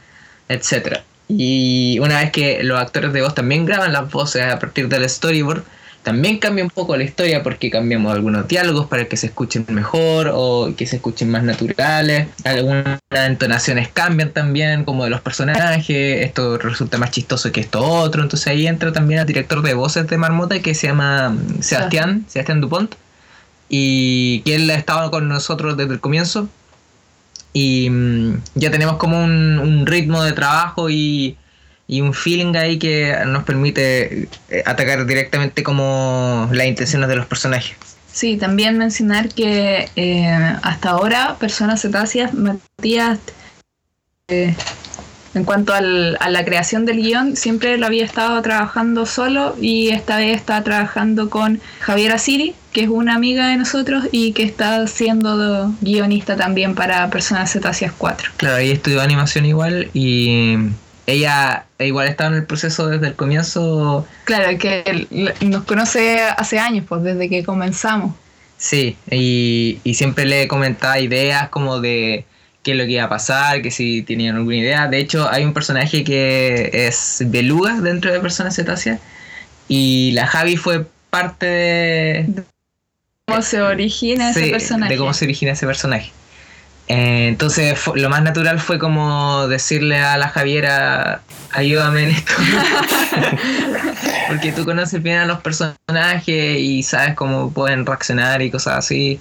etcétera. 0.49 1.05
Y 1.29 1.99
una 2.01 2.21
vez 2.21 2.33
que 2.33 2.63
los 2.63 2.81
actores 2.81 3.13
de 3.13 3.23
voz 3.23 3.35
también 3.35 3.67
graban 3.67 3.93
las 3.93 4.11
voces 4.11 4.43
a 4.43 4.59
partir 4.59 4.89
del 4.89 5.09
storyboard, 5.09 5.63
también 6.03 6.39
cambia 6.39 6.65
un 6.65 6.71
poco 6.71 6.97
la 6.97 7.05
historia 7.05 7.43
porque 7.43 7.71
cambiamos 7.71 8.15
algunos 8.15 8.49
diálogos 8.49 8.87
para 8.87 9.07
que 9.07 9.17
se 9.17 9.27
escuchen 9.27 9.67
mejor 9.69 10.31
o 10.33 10.73
que 10.77 10.87
se 10.87 10.97
escuchen 10.97 11.31
más 11.31 11.43
naturales. 11.43 12.29
Algunas 12.45 13.01
entonaciones 13.11 13.89
cambian 13.89 14.31
también, 14.31 14.85
como 14.85 15.05
de 15.05 15.11
los 15.11 15.21
personajes. 15.21 16.25
Esto 16.25 16.57
resulta 16.59 16.99
más 16.99 17.11
chistoso 17.11 17.53
que 17.53 17.61
esto 17.61 17.85
otro. 17.85 18.23
Entonces 18.23 18.47
ahí 18.47 18.67
entra 18.67 18.93
también 18.93 19.21
el 19.21 19.27
director 19.27 19.61
de 19.63 19.75
voces 19.75 20.07
de 20.07 20.17
Marmota 20.19 20.61
que 20.61 20.75
se 20.75 20.87
llama 20.87 21.37
Sebastián, 21.61 22.25
Sebastián 22.29 22.61
Dupont. 22.61 22.95
Y 23.69 24.41
que 24.47 24.55
él 24.55 24.71
ha 24.71 24.77
estado 24.77 25.11
con 25.11 25.29
nosotros 25.29 25.77
desde 25.77 25.93
el 25.93 26.01
comienzo. 26.01 26.49
Y 27.53 27.91
mm, 27.91 28.41
ya 28.55 28.71
tenemos 28.71 28.97
como 28.97 29.23
un 29.23 29.85
ritmo 29.85 30.23
de 30.23 30.33
trabajo 30.33 30.89
y 30.89 31.37
y 31.89 32.03
un 32.03 32.13
feeling 32.13 32.55
ahí 32.55 32.79
que 32.79 33.17
nos 33.27 33.45
permite 33.45 34.29
eh, 34.51 34.63
atacar 34.67 35.07
directamente 35.07 35.63
como 35.63 36.49
las 36.53 36.67
intenciones 36.67 37.09
de 37.09 37.17
los 37.17 37.27
personajes. 37.27 37.77
Sí, 38.13 38.37
también 38.37 38.77
mencionar 38.77 39.31
que 39.31 39.89
eh, 39.97 40.57
hasta 40.63 40.91
ahora 40.91 41.37
Personas 41.41 41.81
Cetáceas, 41.81 42.35
Matías, 42.35 43.19
eh, 44.29 44.55
en 45.35 45.45
cuanto 45.45 45.73
al, 45.73 46.19
a 46.21 46.29
la 46.29 46.45
creación 46.45 46.85
del 46.85 46.99
guion, 46.99 47.37
siempre 47.37 47.79
lo 47.79 47.87
había 47.87 48.05
estado 48.05 48.41
trabajando 48.43 49.07
solo 49.07 49.57
y 49.61 49.89
esta 49.89 50.19
vez 50.19 50.37
está 50.37 50.63
trabajando 50.65 51.31
con 51.31 51.61
Javier 51.81 52.13
Asiri, 52.13 52.55
que 52.73 52.83
es 52.83 52.89
una 52.89 53.15
amiga 53.15 53.49
de 53.49 53.57
nosotros 53.57 54.09
y 54.11 54.33
que 54.33 54.43
está 54.43 54.87
siendo 54.89 55.73
guionista 55.81 56.37
también 56.37 56.75
para 56.75 57.09
Personas 57.09 57.53
Cetáceas 57.53 57.93
4. 57.97 58.33
Claro, 58.37 58.57
ahí 58.57 58.73
estudió 58.73 59.01
animación 59.01 59.47
igual 59.47 59.91
y 59.95 60.57
ella 61.09 61.65
igual 61.79 62.07
estaba 62.07 62.31
en 62.31 62.37
el 62.37 62.45
proceso 62.45 62.87
desde 62.87 63.09
el 63.09 63.15
comienzo. 63.15 64.07
Claro, 64.25 64.59
que 64.59 65.07
nos 65.41 65.65
conoce 65.65 66.21
hace 66.23 66.59
años, 66.59 66.85
pues 66.87 67.03
desde 67.03 67.31
que 67.31 67.43
comenzamos. 67.43 68.15
Sí, 68.59 68.97
y, 69.11 69.81
siempre 69.95 70.27
le 70.27 70.49
comentaba 70.49 70.99
ideas 70.99 71.49
como 71.49 71.81
de 71.81 72.27
qué 72.63 72.73
es 72.73 72.77
lo 72.77 72.85
que 72.85 72.93
iba 72.93 73.05
a 73.05 73.09
pasar, 73.09 73.63
que 73.63 73.71
si 73.71 74.03
tenían 74.03 74.37
alguna 74.37 74.57
idea. 74.57 74.87
De 74.87 74.99
hecho, 74.99 75.31
hay 75.31 75.45
un 75.45 75.55
personaje 75.55 76.05
que 76.05 76.71
es 76.73 77.23
Beluga 77.27 77.81
dentro 77.81 78.13
de 78.13 78.21
Personas 78.21 78.55
Cetáceas, 78.55 79.01
Y 79.67 80.11
la 80.13 80.27
Javi 80.27 80.57
fue 80.57 80.87
parte 81.09 81.47
de, 81.47 82.45
¿Cómo 83.27 83.41
se 83.41 83.63
origina 83.63 84.31
ese 84.31 84.51
personaje? 84.51 84.93
de 84.93 84.99
cómo 84.99 85.15
se 85.15 85.25
origina 85.25 85.53
ese 85.53 85.67
personaje. 85.67 86.13
Eh, 86.89 87.29
entonces 87.29 87.79
fu- 87.79 87.95
lo 87.97 88.09
más 88.09 88.23
natural 88.23 88.59
fue 88.61 88.79
como 88.79 89.47
decirle 89.47 89.99
a 89.99 90.17
la 90.17 90.29
Javiera, 90.29 91.21
ayúdame 91.53 92.05
en 92.05 92.11
esto. 92.13 92.33
Porque 94.29 94.53
tú 94.53 94.65
conoces 94.65 95.03
bien 95.03 95.19
a 95.19 95.27
los 95.27 95.41
personajes 95.41 96.59
y 96.59 96.83
sabes 96.83 97.15
cómo 97.15 97.51
pueden 97.53 97.85
reaccionar 97.87 98.43
y 98.43 98.51
cosas 98.51 98.79
así. 98.79 99.21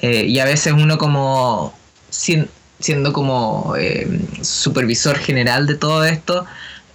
Eh, 0.00 0.24
y 0.26 0.38
a 0.38 0.44
veces 0.44 0.72
uno 0.72 0.96
como 0.98 1.74
sien- 2.10 2.48
siendo 2.78 3.12
como 3.12 3.74
eh, 3.76 4.06
supervisor 4.42 5.18
general 5.18 5.66
de 5.66 5.74
todo 5.74 6.04
esto, 6.04 6.46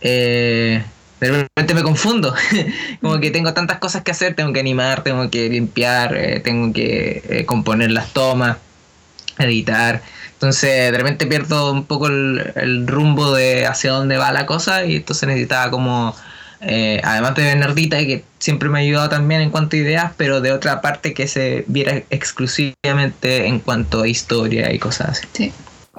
eh, 0.01 0.83
me 1.19 1.83
confundo. 1.83 2.33
como 3.01 3.19
que 3.19 3.31
tengo 3.31 3.53
tantas 3.53 3.79
cosas 3.79 4.03
que 4.03 4.11
hacer, 4.11 4.35
tengo 4.35 4.53
que 4.53 4.59
animar, 4.61 5.03
tengo 5.03 5.29
que 5.29 5.49
limpiar, 5.49 6.15
tengo 6.43 6.71
que 6.73 7.43
componer 7.45 7.91
las 7.91 8.13
tomas, 8.13 8.57
editar. 9.39 10.01
Entonces 10.33 10.91
de 10.91 10.97
repente 10.97 11.25
pierdo 11.25 11.71
un 11.71 11.85
poco 11.85 12.07
el, 12.07 12.51
el 12.55 12.87
rumbo 12.87 13.33
de 13.33 13.65
hacia 13.65 13.91
dónde 13.91 14.17
va 14.17 14.31
la 14.31 14.45
cosa 14.45 14.85
y 14.85 14.97
entonces 14.97 15.27
necesitaba 15.27 15.71
como, 15.71 16.15
eh, 16.61 16.99
además 17.03 17.35
de 17.35 17.43
Bernardita, 17.43 17.97
que 17.99 18.23
siempre 18.39 18.69
me 18.69 18.79
ha 18.79 18.81
ayudado 18.81 19.09
también 19.09 19.41
en 19.41 19.51
cuanto 19.51 19.75
a 19.75 19.79
ideas, 19.79 20.11
pero 20.17 20.41
de 20.41 20.51
otra 20.51 20.81
parte 20.81 21.13
que 21.13 21.27
se 21.27 21.63
viera 21.67 22.01
exclusivamente 22.09 23.47
en 23.47 23.59
cuanto 23.59 24.01
a 24.01 24.07
historia 24.07 24.73
y 24.73 24.79
cosas 24.79 25.09
así. 25.09 25.27
Sí. 25.31 25.53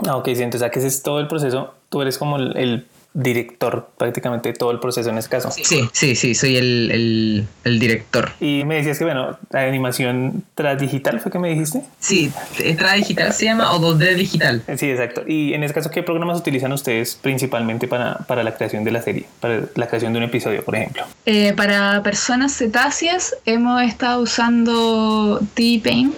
Ah, 0.06 0.16
ok, 0.16 0.26
sí, 0.34 0.42
entonces 0.42 0.70
que 0.70 0.78
ese 0.78 0.88
es 0.88 1.02
todo 1.02 1.20
el 1.20 1.28
proceso. 1.28 1.74
Tú 1.88 2.02
eres 2.02 2.18
como 2.18 2.36
el, 2.36 2.56
el 2.56 2.86
director 3.14 3.90
prácticamente 3.96 4.52
todo 4.52 4.72
el 4.72 4.80
proceso 4.80 5.08
en 5.08 5.18
este 5.18 5.30
caso. 5.30 5.50
Sí, 5.50 5.88
sí, 5.92 6.16
sí, 6.16 6.34
soy 6.34 6.56
el, 6.56 6.90
el, 6.90 7.46
el 7.62 7.78
director. 7.78 8.32
Y 8.40 8.64
me 8.64 8.76
decías 8.76 8.98
que, 8.98 9.04
bueno, 9.04 9.38
la 9.50 9.62
animación 9.62 10.44
tras 10.54 10.78
digital 10.78 11.20
fue 11.20 11.30
que 11.30 11.38
me 11.38 11.48
dijiste. 11.48 11.82
Sí, 12.00 12.32
¿Estrada 12.58 12.94
digital 12.94 13.32
se 13.32 13.46
llama 13.46 13.72
o 13.72 13.80
2D 13.80 14.16
digital? 14.16 14.62
Sí, 14.76 14.90
exacto. 14.90 15.22
Y 15.26 15.54
en 15.54 15.62
ese 15.62 15.72
caso, 15.72 15.90
¿qué 15.90 16.02
programas 16.02 16.38
utilizan 16.38 16.72
ustedes 16.72 17.14
principalmente 17.14 17.86
para, 17.86 18.18
para 18.18 18.42
la 18.42 18.54
creación 18.56 18.82
de 18.82 18.90
la 18.90 19.00
serie? 19.00 19.26
Para 19.40 19.62
la 19.74 19.86
creación 19.86 20.12
de 20.12 20.18
un 20.18 20.24
episodio, 20.24 20.64
por 20.64 20.74
ejemplo. 20.74 21.04
Eh, 21.24 21.52
para 21.54 22.02
personas 22.02 22.56
cetáceas 22.56 23.36
hemos 23.46 23.80
estado 23.82 24.20
usando 24.22 25.40
T-Paint 25.54 26.14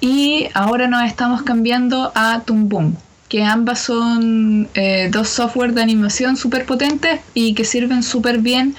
y 0.00 0.48
ahora 0.54 0.88
nos 0.88 1.04
estamos 1.04 1.42
cambiando 1.42 2.12
a 2.14 2.42
Toon 2.44 2.68
Boom, 2.68 2.96
que 3.28 3.42
ambas 3.42 3.80
son 3.80 4.68
eh, 4.74 5.08
dos 5.10 5.28
software 5.28 5.72
de 5.72 5.82
animación 5.82 6.36
súper 6.36 6.66
potentes 6.66 7.20
y 7.32 7.54
que 7.54 7.64
sirven 7.64 8.02
súper 8.02 8.38
bien 8.38 8.74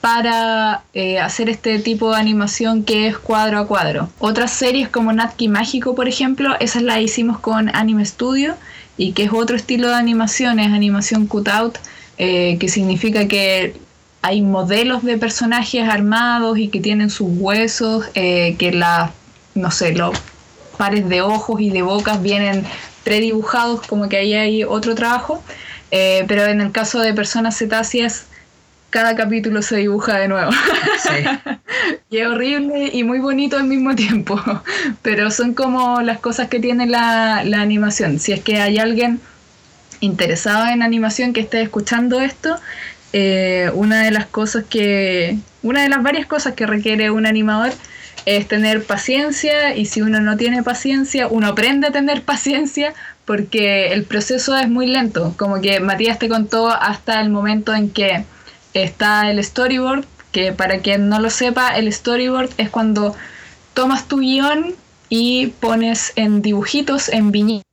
para 0.00 0.84
eh, 0.94 1.18
hacer 1.18 1.48
este 1.48 1.78
tipo 1.80 2.12
de 2.12 2.18
animación 2.18 2.84
que 2.84 3.08
es 3.08 3.18
cuadro 3.18 3.58
a 3.58 3.66
cuadro. 3.66 4.08
Otras 4.20 4.52
series 4.52 4.88
como 4.88 5.12
Natki 5.12 5.48
Mágico, 5.48 5.94
por 5.94 6.08
ejemplo, 6.08 6.54
esas 6.60 6.82
las 6.82 7.00
hicimos 7.00 7.40
con 7.40 7.74
Anime 7.74 8.04
Studio 8.04 8.54
y 8.96 9.12
que 9.12 9.24
es 9.24 9.32
otro 9.32 9.56
estilo 9.56 9.88
de 9.88 9.94
animación, 9.94 10.60
es 10.60 10.72
animación 10.72 11.26
cutout, 11.26 11.78
eh, 12.16 12.56
que 12.60 12.68
significa 12.68 13.26
que 13.26 13.74
hay 14.22 14.42
modelos 14.42 15.02
de 15.02 15.18
personajes 15.18 15.88
armados 15.88 16.58
y 16.58 16.68
que 16.68 16.80
tienen 16.80 17.10
sus 17.10 17.28
huesos, 17.30 18.06
que 18.14 18.70
la, 18.72 19.12
no 19.54 19.70
sé, 19.70 19.94
los 19.94 20.18
pares 20.76 21.08
de 21.08 21.22
ojos 21.22 21.60
y 21.60 21.70
de 21.70 21.82
bocas 21.82 22.22
vienen 22.22 22.64
predibujados, 23.08 23.86
como 23.86 24.06
que 24.10 24.18
ahí 24.18 24.34
hay 24.34 24.64
otro 24.64 24.94
trabajo. 24.94 25.42
Eh, 25.90 26.26
pero 26.28 26.44
en 26.44 26.60
el 26.60 26.72
caso 26.72 27.00
de 27.00 27.14
personas 27.14 27.56
cetáceas, 27.56 28.26
cada 28.90 29.16
capítulo 29.16 29.62
se 29.62 29.76
dibuja 29.76 30.18
de 30.18 30.28
nuevo. 30.28 30.50
Sí. 31.02 31.24
y 32.10 32.18
es 32.18 32.26
horrible 32.26 32.90
y 32.92 33.04
muy 33.04 33.18
bonito 33.18 33.56
al 33.56 33.64
mismo 33.64 33.94
tiempo. 33.94 34.38
Pero 35.02 35.30
son 35.30 35.54
como 35.54 36.02
las 36.02 36.18
cosas 36.18 36.48
que 36.48 36.60
tiene 36.60 36.86
la, 36.86 37.44
la 37.44 37.62
animación. 37.62 38.18
Si 38.18 38.32
es 38.32 38.40
que 38.42 38.60
hay 38.60 38.78
alguien 38.78 39.20
interesado 40.00 40.66
en 40.66 40.82
animación 40.82 41.32
que 41.32 41.40
esté 41.40 41.62
escuchando 41.62 42.20
esto, 42.20 42.56
eh, 43.14 43.70
una 43.72 44.02
de 44.02 44.10
las 44.10 44.26
cosas 44.26 44.64
que, 44.68 45.38
una 45.62 45.82
de 45.82 45.88
las 45.88 46.02
varias 46.02 46.26
cosas 46.26 46.52
que 46.52 46.66
requiere 46.66 47.10
un 47.10 47.24
animador 47.24 47.72
es 48.36 48.46
tener 48.46 48.84
paciencia 48.84 49.74
y 49.74 49.86
si 49.86 50.02
uno 50.02 50.20
no 50.20 50.36
tiene 50.36 50.62
paciencia, 50.62 51.28
uno 51.28 51.48
aprende 51.48 51.86
a 51.86 51.92
tener 51.92 52.22
paciencia 52.32 52.92
porque 53.24 53.92
el 53.92 54.04
proceso 54.04 54.56
es 54.56 54.68
muy 54.68 54.86
lento, 54.86 55.34
como 55.36 55.60
que 55.60 55.80
Matías 55.80 56.18
te 56.18 56.28
contó 56.28 56.68
hasta 56.68 57.20
el 57.20 57.30
momento 57.30 57.74
en 57.74 57.90
que 57.90 58.24
está 58.74 59.30
el 59.30 59.42
storyboard, 59.42 60.04
que 60.32 60.52
para 60.52 60.78
quien 60.78 61.08
no 61.08 61.20
lo 61.20 61.30
sepa, 61.30 61.76
el 61.76 61.92
storyboard 61.92 62.50
es 62.58 62.70
cuando 62.70 63.14
tomas 63.74 64.08
tu 64.08 64.18
guion 64.18 64.74
y 65.08 65.48
pones 65.60 66.12
en 66.16 66.42
dibujitos, 66.42 67.08
en 67.08 67.32
viñetas, 67.32 67.67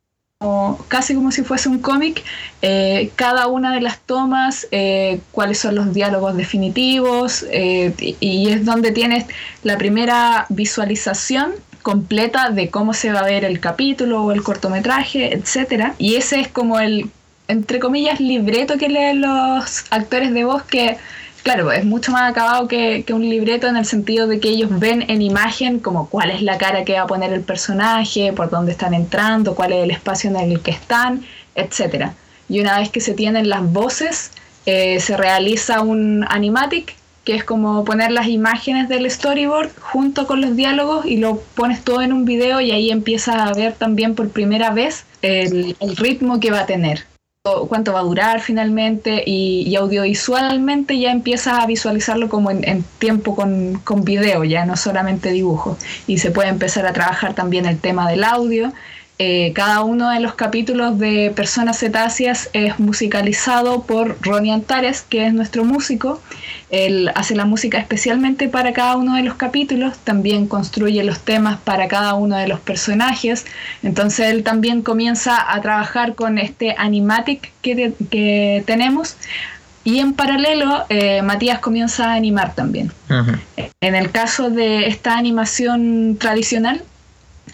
casi 0.88 1.16
como 1.16 1.32
si 1.32 1.44
fuese 1.44 1.70
un 1.70 1.80
cómic, 1.80 2.24
eh, 2.62 3.10
cada 3.16 3.48
una 3.48 3.74
de 3.74 3.82
las 3.82 4.00
tomas, 4.00 4.68
eh, 4.72 5.20
cuáles 5.32 5.60
son 5.60 5.76
los 5.76 5.94
diálogos 5.94 6.36
definitivos, 6.36 7.46
eh, 7.52 7.94
y, 8.20 8.50
es 8.50 8.66
donde 8.66 8.92
tienes 8.92 9.26
la 9.64 9.78
primera 9.78 10.46
visualización 10.50 11.54
completa 11.82 12.50
de 12.50 12.70
cómo 12.70 12.94
se 12.94 13.12
va 13.12 13.20
a 13.20 13.26
ver 13.26 13.46
el 13.46 13.60
capítulo 13.60 14.24
o 14.24 14.32
el 14.32 14.44
cortometraje, 14.44 15.34
etcétera. 15.34 15.96
Y 16.00 16.16
ese 16.16 16.42
es 16.42 16.48
como 16.50 16.80
el, 16.80 17.10
entre 17.48 17.80
comillas, 17.80 18.20
libreto 18.20 18.78
que 18.78 18.90
leen 18.90 19.22
los 19.22 19.86
actores 19.90 20.34
de 20.34 20.44
voz 20.44 20.64
que 20.64 20.98
Claro, 21.46 21.72
es 21.72 21.86
mucho 21.86 22.12
más 22.12 22.32
acabado 22.32 22.68
que, 22.68 23.04
que, 23.04 23.14
un 23.14 23.22
libreto 23.22 23.68
en 23.68 23.78
el 23.78 23.86
sentido 23.86 24.26
de 24.26 24.40
que 24.40 24.50
ellos 24.50 24.80
ven 24.80 25.06
en 25.12 25.22
imagen 25.22 25.80
como 25.80 26.10
cuál 26.10 26.32
es 26.32 26.42
la 26.42 26.58
cara 26.58 26.84
que 26.84 26.94
va 26.94 27.02
a 27.02 27.06
poner 27.06 27.32
el 27.34 27.42
personaje, 27.42 28.34
por 28.34 28.50
dónde 28.50 28.72
están 28.72 28.96
entrando, 28.96 29.54
cuál 29.54 29.74
es 29.74 29.84
el 29.84 29.92
espacio 29.92 30.32
en 30.32 30.38
el 30.38 30.60
que 30.62 30.72
están, 30.72 31.24
etc. 31.54 32.14
Y 32.50 32.62
una 32.62 32.80
vez 32.80 32.90
que 32.90 33.00
se 33.00 33.14
tienen 33.14 33.48
las 33.48 33.62
voces, 33.62 34.32
eh, 34.66 35.00
se 35.00 35.18
realiza 35.18 35.82
un 35.82 36.26
animatic, 36.28 36.96
que 37.24 37.36
es 37.36 37.44
como 37.44 37.86
poner 37.86 38.10
las 38.10 38.28
imágenes 38.28 38.90
del 38.90 39.08
storyboard 39.08 39.70
junto 39.80 40.26
con 40.26 40.42
los 40.42 40.56
diálogos 40.56 41.06
y 41.06 41.18
lo 41.18 41.42
pones 41.54 41.84
todo 41.84 42.02
en 42.02 42.12
un 42.12 42.26
video 42.26 42.60
y 42.60 42.72
ahí 42.72 42.90
empiezas 42.90 43.36
a 43.36 43.54
ver 43.54 43.74
también 43.74 44.16
por 44.16 44.30
primera 44.30 44.72
vez 44.72 45.06
el 45.22 45.76
ritmo 45.96 46.40
que 46.40 46.50
va 46.50 46.62
a 46.62 46.66
tener 46.66 47.06
cuánto 47.68 47.94
va 47.94 48.00
a 48.00 48.04
durar 48.04 48.42
finalmente 48.42 49.24
y, 49.26 49.64
y 49.68 49.76
audiovisualmente 49.76 50.98
ya 50.98 51.12
empiezas 51.12 51.60
a 51.60 51.68
visualizarlo 51.68 52.28
como 52.28 52.50
en, 52.50 52.68
en 52.68 52.84
tiempo 52.98 53.36
con, 53.36 53.80
con, 53.84 54.04
video, 54.04 54.44
ya 54.44 54.66
no 54.66 54.76
solamente 54.76 55.32
dibujo. 55.32 55.78
Y 56.08 56.18
se 56.18 56.32
puede 56.32 56.50
empezar 56.50 56.88
a 56.88 56.94
trabajar 56.94 57.36
también 57.36 57.66
el 57.66 57.80
tema 57.80 58.10
del 58.10 58.24
audio. 58.24 58.74
Eh, 59.18 59.54
cada 59.54 59.82
uno 59.82 60.10
de 60.10 60.20
los 60.20 60.34
capítulos 60.34 61.00
de 61.00 61.32
Personas 61.34 61.80
Cetáceas 61.80 62.50
es 62.52 62.80
musicalizado 62.80 63.84
por 63.84 64.18
Ronnie 64.22 64.52
Antares, 64.52 65.06
que 65.08 65.26
es 65.26 65.34
nuestro 65.34 65.64
músico. 65.64 66.22
Él 66.70 67.10
hace 67.16 67.34
la 67.34 67.46
música 67.46 67.78
especialmente 67.78 68.50
para 68.50 68.74
cada 68.74 68.98
uno 68.98 69.16
de 69.16 69.24
los 69.24 69.36
capítulos, 69.36 69.98
también 70.00 70.48
construye 70.48 71.02
los 71.06 71.20
temas 71.20 71.58
para 71.58 71.88
cada 71.88 72.16
uno 72.16 72.36
de 72.36 72.50
los 72.50 72.60
personajes. 72.60 73.46
Entonces 73.84 74.32
él 74.32 74.44
también 74.44 74.82
comienza 74.82 75.54
a 75.54 75.62
trabajar 75.62 76.16
con 76.16 76.38
este 76.38 76.76
animatic 76.78 77.54
que, 77.62 77.94
que 78.10 78.64
tenemos. 78.66 79.16
Y 79.86 80.00
en 80.00 80.14
paralelo, 80.14 80.84
eh, 80.90 81.22
Matías 81.22 81.60
comienza 81.60 82.12
a 82.12 82.16
animar 82.16 82.54
también. 82.56 82.92
Uh 83.10 83.14
-huh. 83.14 83.40
En 83.80 83.96
el 83.96 84.12
caso 84.12 84.50
de 84.50 84.88
esta 84.88 85.16
animación 85.16 86.18
tradicional, 86.20 86.84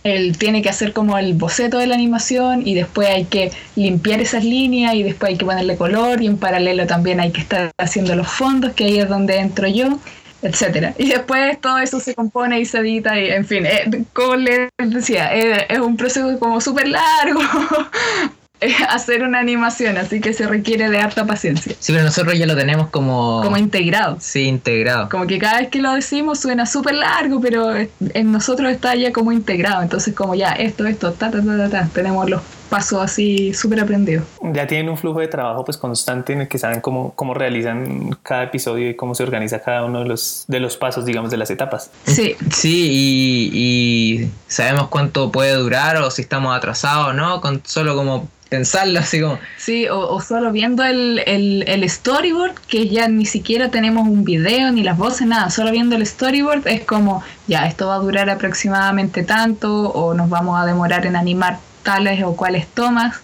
él 0.03 0.37
tiene 0.37 0.61
que 0.61 0.69
hacer 0.69 0.93
como 0.93 1.17
el 1.17 1.33
boceto 1.33 1.77
de 1.77 1.87
la 1.87 1.95
animación 1.95 2.67
y 2.67 2.73
después 2.73 3.07
hay 3.09 3.25
que 3.25 3.51
limpiar 3.75 4.19
esas 4.19 4.43
líneas 4.43 4.95
y 4.95 5.03
después 5.03 5.31
hay 5.31 5.37
que 5.37 5.45
ponerle 5.45 5.77
color 5.77 6.21
y 6.21 6.27
en 6.27 6.37
paralelo 6.37 6.87
también 6.87 7.19
hay 7.19 7.31
que 7.31 7.41
estar 7.41 7.71
haciendo 7.77 8.15
los 8.15 8.27
fondos, 8.27 8.73
que 8.73 8.85
ahí 8.85 8.99
es 8.99 9.07
donde 9.07 9.37
entro 9.37 9.67
yo, 9.67 9.99
etcétera. 10.41 10.95
Y 10.97 11.09
después 11.09 11.59
todo 11.61 11.77
eso 11.77 11.99
se 11.99 12.15
compone 12.15 12.59
y 12.59 12.65
se 12.65 12.79
edita 12.79 13.19
y 13.19 13.29
en 13.29 13.45
fin, 13.45 13.65
eh, 13.65 14.05
como 14.13 14.35
les 14.37 14.69
decía, 14.77 15.35
eh, 15.35 15.67
es 15.69 15.79
un 15.79 15.97
proceso 15.97 16.39
como 16.39 16.59
súper 16.61 16.87
largo. 16.87 17.41
hacer 18.89 19.23
una 19.23 19.39
animación, 19.39 19.97
así 19.97 20.21
que 20.21 20.33
se 20.33 20.47
requiere 20.47 20.89
de 20.89 20.99
harta 20.99 21.25
paciencia. 21.25 21.75
Sí, 21.79 21.91
pero 21.91 22.03
nosotros 22.03 22.37
ya 22.37 22.45
lo 22.45 22.55
tenemos 22.55 22.89
como... 22.89 23.41
Como 23.43 23.57
integrado. 23.57 24.17
Sí, 24.19 24.43
integrado. 24.43 25.09
Como 25.09 25.27
que 25.27 25.39
cada 25.39 25.59
vez 25.59 25.69
que 25.69 25.81
lo 25.81 25.93
decimos 25.93 26.39
suena 26.39 26.65
súper 26.65 26.95
largo, 26.95 27.41
pero 27.41 27.73
en 27.75 28.31
nosotros 28.31 28.71
está 28.71 28.95
ya 28.95 29.11
como 29.11 29.31
integrado. 29.31 29.81
Entonces 29.81 30.13
como 30.13 30.35
ya 30.35 30.51
esto, 30.53 30.85
esto, 30.85 31.11
ta, 31.13 31.31
ta, 31.31 31.41
ta, 31.41 31.57
ta, 31.57 31.69
ta. 31.69 31.89
Tenemos 31.93 32.29
los 32.29 32.41
pasos 32.71 33.01
así 33.01 33.53
súper 33.53 33.81
aprendidos. 33.81 34.23
Ya 34.53 34.65
tienen 34.65 34.87
un 34.87 34.97
flujo 34.97 35.19
de 35.19 35.27
trabajo 35.27 35.65
pues 35.65 35.77
constante 35.77 36.31
en 36.31 36.41
el 36.41 36.47
que 36.47 36.57
saben 36.57 36.79
cómo, 36.79 37.11
cómo 37.15 37.33
realizan 37.33 38.17
cada 38.23 38.43
episodio 38.43 38.89
y 38.89 38.95
cómo 38.95 39.13
se 39.13 39.23
organiza 39.23 39.59
cada 39.59 39.83
uno 39.83 39.99
de 39.99 40.05
los, 40.05 40.45
de 40.47 40.61
los 40.61 40.77
pasos, 40.77 41.03
digamos, 41.03 41.31
de 41.31 41.37
las 41.37 41.51
etapas. 41.51 41.91
Sí. 42.05 42.37
Sí, 42.49 42.87
y, 42.89 43.51
y 43.53 44.31
sabemos 44.47 44.87
cuánto 44.87 45.33
puede 45.33 45.53
durar 45.53 45.97
o 45.97 46.09
si 46.09 46.21
estamos 46.21 46.55
atrasados 46.55 47.09
o 47.09 47.13
no, 47.13 47.41
con 47.41 47.61
solo 47.65 47.93
como 47.93 48.29
pensarlo 48.47 48.99
así 48.99 49.19
como. 49.19 49.37
Sí, 49.57 49.89
o, 49.89 49.99
o 49.99 50.21
solo 50.21 50.53
viendo 50.53 50.85
el, 50.85 51.21
el, 51.25 51.65
el, 51.67 51.89
storyboard, 51.89 52.55
que 52.69 52.87
ya 52.87 53.09
ni 53.09 53.25
siquiera 53.25 53.69
tenemos 53.69 54.07
un 54.07 54.23
video, 54.23 54.71
ni 54.71 54.83
las 54.83 54.97
voces, 54.97 55.27
nada, 55.27 55.49
solo 55.49 55.71
viendo 55.71 55.97
el 55.97 56.05
storyboard 56.05 56.67
es 56.67 56.85
como, 56.85 57.21
ya, 57.47 57.67
esto 57.67 57.87
va 57.87 57.95
a 57.95 57.99
durar 57.99 58.29
aproximadamente 58.29 59.23
tanto, 59.23 59.89
o 59.89 60.13
nos 60.13 60.29
vamos 60.29 60.57
a 60.57 60.65
demorar 60.65 61.05
en 61.05 61.17
animar 61.17 61.59
tales 61.81 62.23
o 62.23 62.35
cuales 62.35 62.67
tomas. 62.67 63.21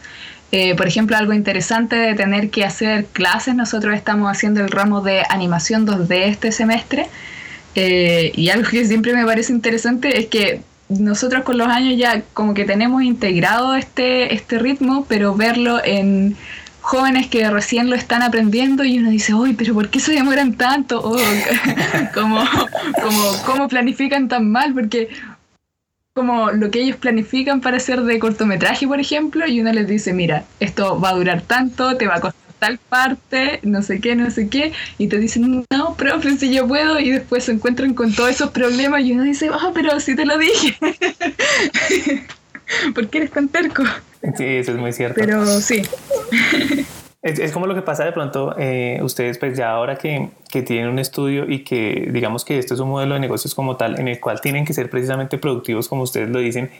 Eh, 0.51 0.75
por 0.75 0.87
ejemplo, 0.87 1.17
algo 1.17 1.33
interesante 1.33 1.95
de 1.95 2.15
tener 2.15 2.49
que 2.49 2.63
hacer 2.63 3.05
clases, 3.05 3.53
nosotros 3.55 3.95
estamos 3.95 4.31
haciendo 4.31 4.61
el 4.61 4.71
ramo 4.71 5.01
de 5.01 5.23
animación 5.29 5.85
2D 5.85 6.23
este 6.23 6.51
semestre, 6.53 7.07
eh, 7.75 8.31
y 8.33 8.49
algo 8.49 8.67
que 8.69 8.85
siempre 8.85 9.13
me 9.13 9.25
parece 9.25 9.51
interesante 9.51 10.19
es 10.19 10.27
que 10.27 10.61
nosotros 10.89 11.43
con 11.43 11.57
los 11.57 11.67
años 11.67 11.97
ya 11.97 12.23
como 12.33 12.53
que 12.53 12.63
tenemos 12.63 13.03
integrado 13.03 13.75
este, 13.75 14.33
este 14.33 14.57
ritmo, 14.57 15.05
pero 15.07 15.35
verlo 15.35 15.83
en 15.83 16.37
jóvenes 16.81 17.27
que 17.27 17.49
recién 17.49 17.89
lo 17.89 17.95
están 17.95 18.23
aprendiendo 18.23 18.85
y 18.85 18.97
uno 18.97 19.09
dice, 19.09 19.33
uy, 19.33 19.53
pero 19.53 19.73
¿por 19.73 19.89
qué 19.89 19.99
se 19.99 20.13
demoran 20.13 20.53
tanto? 20.53 21.01
O 21.01 21.17
como, 22.13 22.39
como, 23.03 23.43
¿Cómo 23.45 23.67
planifican 23.67 24.29
tan 24.29 24.49
mal? 24.49 24.73
Porque 24.73 25.09
como 26.17 26.49
lo 26.49 26.71
que 26.71 26.81
ellos 26.81 26.97
planifican 26.97 27.61
para 27.61 27.77
hacer 27.77 28.01
de 28.01 28.17
cortometraje, 28.17 28.87
por 28.87 28.99
ejemplo, 28.99 29.45
y 29.45 29.61
uno 29.61 29.71
les 29.71 29.87
dice, 29.87 30.13
mira, 30.13 30.45
esto 30.59 30.99
va 30.99 31.09
a 31.09 31.13
durar 31.13 31.43
tanto, 31.43 31.95
te 31.95 32.07
va 32.07 32.15
a 32.15 32.21
costar 32.21 32.47
tal 32.57 32.79
parte, 32.79 33.59
no 33.61 33.83
sé 33.83 33.99
qué, 33.99 34.15
no 34.15 34.31
sé 34.31 34.49
qué, 34.49 34.73
y 34.97 35.09
te 35.09 35.19
dicen, 35.19 35.63
no, 35.69 35.93
profe, 35.93 36.35
si 36.37 36.51
yo 36.51 36.67
puedo, 36.67 36.99
y 36.99 37.11
después 37.11 37.43
se 37.43 37.51
encuentran 37.51 37.93
con 37.93 38.15
todos 38.15 38.31
esos 38.31 38.49
problemas 38.49 39.03
y 39.03 39.11
uno 39.11 39.21
dice, 39.21 39.51
ah, 39.53 39.69
pero 39.75 39.99
si 39.99 40.15
te 40.15 40.25
lo 40.25 40.39
dije. 40.39 40.75
¿Por 42.95 43.09
qué 43.09 43.19
eres 43.19 43.29
tan 43.29 43.47
terco? 43.47 43.83
Sí, 44.35 44.43
eso 44.43 44.71
es 44.71 44.77
muy 44.79 44.91
cierto. 44.91 45.21
Pero 45.21 45.45
sí. 45.61 45.83
Es, 47.27 47.39
es, 47.39 47.51
como 47.51 47.67
lo 47.67 47.75
que 47.75 47.81
pasa 47.81 48.05
de 48.05 48.13
pronto, 48.13 48.55
eh, 48.57 48.99
ustedes 49.03 49.37
pues 49.37 49.57
ya 49.57 49.71
ahora 49.71 49.97
que, 49.97 50.29
que, 50.49 50.61
tienen 50.61 50.87
un 50.87 50.97
estudio 50.97 51.49
y 51.49 51.65
que 51.65 52.07
digamos 52.09 52.45
que 52.45 52.57
esto 52.57 52.73
es 52.73 52.79
un 52.79 52.87
modelo 52.87 53.15
de 53.15 53.19
negocios 53.19 53.53
como 53.53 53.75
tal, 53.75 53.99
en 53.99 54.07
el 54.07 54.21
cual 54.21 54.39
tienen 54.39 54.63
que 54.63 54.73
ser 54.73 54.89
precisamente 54.89 55.37
productivos 55.37 55.89
como 55.89 56.03
ustedes 56.03 56.29
lo 56.29 56.39
dicen, 56.39 56.71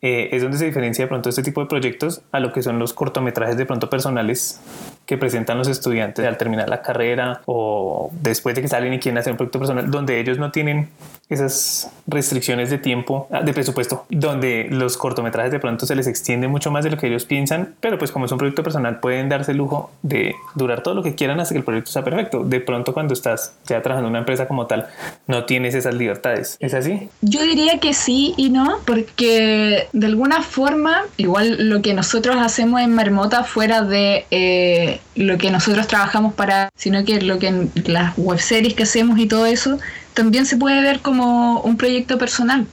eh, 0.00 0.28
es 0.30 0.42
donde 0.42 0.58
se 0.58 0.66
diferencia 0.66 1.04
de 1.04 1.08
pronto 1.08 1.28
este 1.28 1.42
tipo 1.42 1.60
de 1.60 1.66
proyectos 1.66 2.22
a 2.30 2.38
lo 2.38 2.52
que 2.52 2.62
son 2.62 2.78
los 2.78 2.92
cortometrajes 2.92 3.56
de 3.56 3.66
pronto 3.66 3.90
personales 3.90 4.60
que 5.06 5.18
presentan 5.18 5.58
los 5.58 5.66
estudiantes 5.66 6.24
al 6.24 6.38
terminar 6.38 6.68
la 6.68 6.82
carrera 6.82 7.42
o 7.46 8.10
después 8.12 8.54
de 8.54 8.62
que 8.62 8.68
salen 8.68 8.94
y 8.94 9.00
quieren 9.00 9.18
hacer 9.18 9.32
un 9.32 9.38
proyecto 9.38 9.58
personal, 9.58 9.90
donde 9.90 10.20
ellos 10.20 10.38
no 10.38 10.52
tienen 10.52 10.88
esas 11.30 11.90
restricciones 12.06 12.70
de 12.70 12.78
tiempo, 12.78 13.28
ah, 13.30 13.40
de 13.42 13.54
presupuesto, 13.54 14.04
donde 14.10 14.66
los 14.68 14.96
cortometrajes 14.96 15.52
de 15.52 15.60
pronto 15.60 15.86
se 15.86 15.94
les 15.94 16.06
extiende 16.06 16.48
mucho 16.48 16.70
más 16.70 16.84
de 16.84 16.90
lo 16.90 16.96
que 16.96 17.06
ellos 17.06 17.24
piensan, 17.24 17.74
pero 17.80 17.98
pues 17.98 18.10
como 18.10 18.26
es 18.26 18.32
un 18.32 18.38
proyecto 18.38 18.62
personal 18.62 18.98
pueden 18.98 19.28
darse 19.28 19.52
el 19.52 19.58
lujo 19.58 19.90
de 20.02 20.34
durar 20.56 20.82
todo 20.82 20.94
lo 20.94 21.02
que 21.02 21.14
quieran 21.14 21.38
hasta 21.40 21.54
que 21.54 21.58
el 21.58 21.64
proyecto 21.64 21.92
sea 21.92 22.02
perfecto. 22.04 22.44
De 22.44 22.60
pronto 22.60 22.92
cuando 22.92 23.14
estás 23.14 23.54
ya 23.66 23.80
trabajando 23.80 24.08
en 24.08 24.12
una 24.12 24.18
empresa 24.18 24.48
como 24.48 24.66
tal, 24.66 24.88
no 25.28 25.44
tienes 25.44 25.74
esas 25.74 25.94
libertades. 25.94 26.56
¿Es 26.58 26.74
así? 26.74 27.08
Yo 27.20 27.42
diría 27.42 27.78
que 27.78 27.94
sí 27.94 28.34
y 28.36 28.50
no, 28.50 28.78
porque 28.84 29.88
de 29.92 30.06
alguna 30.06 30.42
forma, 30.42 31.02
igual 31.16 31.68
lo 31.68 31.80
que 31.80 31.94
nosotros 31.94 32.36
hacemos 32.38 32.80
en 32.80 32.94
Marmota 32.94 33.44
fuera 33.44 33.82
de 33.82 34.26
eh, 34.30 35.00
lo 35.14 35.38
que 35.38 35.50
nosotros 35.50 35.86
trabajamos 35.86 36.34
para, 36.34 36.70
sino 36.74 37.04
que 37.04 37.20
lo 37.20 37.38
que 37.38 37.68
las 37.84 38.14
webseries 38.16 38.74
que 38.74 38.82
hacemos 38.82 39.18
y 39.18 39.26
todo 39.26 39.46
eso, 39.46 39.78
también 40.14 40.46
se 40.46 40.56
puede 40.56 40.80
ver 40.82 41.00
como 41.00 41.60
un 41.60 41.76
proyecto 41.76 42.18
personal, 42.18 42.66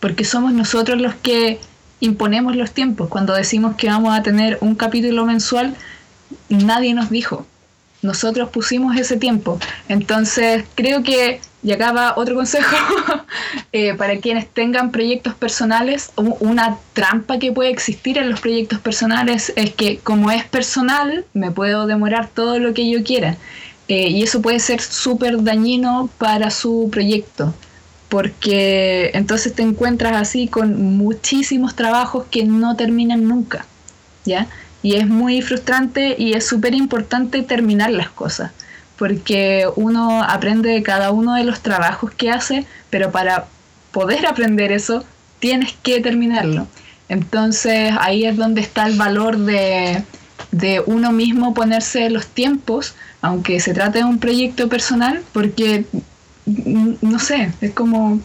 porque 0.00 0.24
somos 0.24 0.52
nosotros 0.52 1.00
los 1.00 1.14
que 1.14 1.60
imponemos 2.00 2.56
los 2.56 2.72
tiempos. 2.72 3.08
Cuando 3.08 3.34
decimos 3.34 3.76
que 3.76 3.88
vamos 3.88 4.16
a 4.16 4.22
tener 4.22 4.58
un 4.60 4.74
capítulo 4.74 5.24
mensual, 5.24 5.74
nadie 6.48 6.94
nos 6.94 7.10
dijo. 7.10 7.46
Nosotros 8.02 8.50
pusimos 8.50 8.96
ese 8.96 9.16
tiempo. 9.16 9.60
Entonces, 9.88 10.64
creo 10.74 11.04
que, 11.04 11.40
y 11.62 11.70
acá 11.70 11.92
va 11.92 12.14
otro 12.16 12.34
consejo, 12.34 12.74
eh, 13.72 13.94
para 13.94 14.18
quienes 14.18 14.48
tengan 14.48 14.90
proyectos 14.90 15.34
personales, 15.34 16.10
una 16.16 16.78
trampa 16.94 17.38
que 17.38 17.52
puede 17.52 17.70
existir 17.70 18.18
en 18.18 18.28
los 18.28 18.40
proyectos 18.40 18.80
personales 18.80 19.52
es 19.54 19.72
que 19.72 19.98
como 19.98 20.32
es 20.32 20.44
personal, 20.44 21.24
me 21.32 21.52
puedo 21.52 21.86
demorar 21.86 22.28
todo 22.28 22.58
lo 22.58 22.74
que 22.74 22.90
yo 22.90 23.04
quiera. 23.04 23.36
Eh, 23.88 24.08
y 24.08 24.22
eso 24.22 24.40
puede 24.40 24.60
ser 24.60 24.80
súper 24.80 25.42
dañino 25.42 26.08
para 26.18 26.50
su 26.50 26.88
proyecto, 26.90 27.52
porque 28.08 29.10
entonces 29.14 29.54
te 29.54 29.62
encuentras 29.62 30.14
así 30.16 30.46
con 30.46 30.96
muchísimos 30.96 31.74
trabajos 31.74 32.26
que 32.30 32.44
no 32.44 32.76
terminan 32.76 33.26
nunca, 33.26 33.66
¿ya? 34.24 34.46
Y 34.82 34.96
es 34.96 35.08
muy 35.08 35.42
frustrante 35.42 36.14
y 36.18 36.34
es 36.34 36.46
súper 36.46 36.74
importante 36.74 37.42
terminar 37.42 37.90
las 37.90 38.10
cosas, 38.10 38.52
porque 38.96 39.66
uno 39.76 40.22
aprende 40.22 40.70
de 40.70 40.82
cada 40.82 41.10
uno 41.10 41.34
de 41.34 41.44
los 41.44 41.60
trabajos 41.60 42.12
que 42.12 42.30
hace, 42.30 42.66
pero 42.90 43.10
para 43.10 43.46
poder 43.90 44.26
aprender 44.26 44.72
eso, 44.72 45.04
tienes 45.38 45.74
que 45.82 46.00
terminarlo. 46.00 46.66
Entonces 47.08 47.92
ahí 48.00 48.24
es 48.24 48.36
donde 48.36 48.60
está 48.60 48.86
el 48.86 48.96
valor 48.96 49.38
de, 49.38 50.02
de 50.50 50.82
uno 50.84 51.12
mismo 51.12 51.54
ponerse 51.54 52.10
los 52.10 52.26
tiempos, 52.26 52.94
aunque 53.20 53.60
se 53.60 53.74
trate 53.74 53.98
de 53.98 54.04
un 54.04 54.18
proyecto 54.18 54.68
personal, 54.68 55.22
porque, 55.32 55.84
no 56.46 57.18
sé, 57.18 57.52
es 57.60 57.72
como 57.72 58.20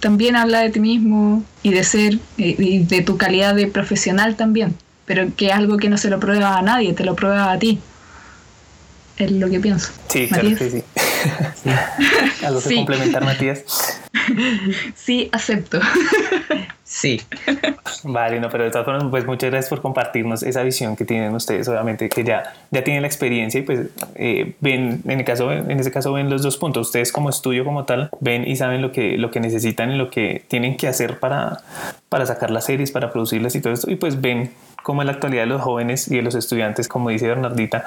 también 0.00 0.36
habla 0.36 0.60
de 0.60 0.70
ti 0.70 0.80
mismo 0.80 1.42
y 1.62 1.70
de 1.70 1.84
ser, 1.84 2.18
y 2.36 2.78
de 2.80 3.02
tu 3.02 3.16
calidad 3.16 3.54
de 3.54 3.66
profesional 3.66 4.36
también, 4.36 4.74
pero 5.06 5.28
que 5.36 5.48
es 5.48 5.52
algo 5.52 5.76
que 5.76 5.88
no 5.88 5.98
se 5.98 6.10
lo 6.10 6.20
prueba 6.20 6.58
a 6.58 6.62
nadie, 6.62 6.92
te 6.92 7.04
lo 7.04 7.14
prueba 7.14 7.52
a 7.52 7.58
ti. 7.58 7.80
Es 9.16 9.32
lo 9.32 9.50
que 9.50 9.58
pienso. 9.58 9.90
Sí, 10.08 10.28
claro 10.28 10.56
que 10.56 10.70
sí. 10.70 10.84
¿Algo 12.44 12.60
que 12.62 12.68
sí. 12.68 12.76
complementar, 12.76 13.24
Matías? 13.24 13.64
Sí, 14.94 15.28
acepto. 15.32 15.80
Sí. 16.88 17.20
Vale, 18.02 18.40
no, 18.40 18.48
pero 18.48 18.64
de 18.64 18.70
todas 18.70 18.86
formas, 18.86 19.04
pues 19.10 19.26
muchas 19.26 19.50
gracias 19.50 19.68
por 19.68 19.82
compartirnos 19.82 20.42
esa 20.42 20.62
visión 20.62 20.96
que 20.96 21.04
tienen 21.04 21.34
ustedes, 21.34 21.68
obviamente 21.68 22.08
que 22.08 22.24
ya, 22.24 22.54
ya 22.70 22.82
tienen 22.82 23.02
la 23.02 23.08
experiencia 23.08 23.60
y 23.60 23.62
pues 23.62 23.88
eh, 24.14 24.54
ven, 24.60 25.02
en, 25.06 25.18
el 25.18 25.24
caso, 25.24 25.52
en 25.52 25.78
ese 25.78 25.90
caso 25.90 26.14
ven 26.14 26.30
los 26.30 26.42
dos 26.42 26.56
puntos, 26.56 26.86
ustedes 26.86 27.12
como 27.12 27.28
estudio 27.28 27.62
como 27.64 27.84
tal, 27.84 28.08
ven 28.20 28.48
y 28.48 28.56
saben 28.56 28.80
lo 28.80 28.90
que, 28.90 29.18
lo 29.18 29.30
que 29.30 29.38
necesitan 29.38 29.92
y 29.92 29.96
lo 29.96 30.08
que 30.08 30.44
tienen 30.48 30.78
que 30.78 30.88
hacer 30.88 31.18
para, 31.18 31.58
para 32.08 32.24
sacar 32.24 32.50
las 32.50 32.64
series, 32.64 32.90
para 32.90 33.12
producirlas 33.12 33.54
y 33.54 33.60
todo 33.60 33.74
esto, 33.74 33.90
y 33.90 33.96
pues 33.96 34.22
ven 34.22 34.50
como 34.88 35.02
en 35.02 35.06
la 35.08 35.12
actualidad 35.12 35.42
de 35.42 35.48
los 35.48 35.60
jóvenes 35.60 36.10
y 36.10 36.16
de 36.16 36.22
los 36.22 36.34
estudiantes, 36.34 36.88
como 36.88 37.10
dice 37.10 37.28
Bernardita, 37.28 37.84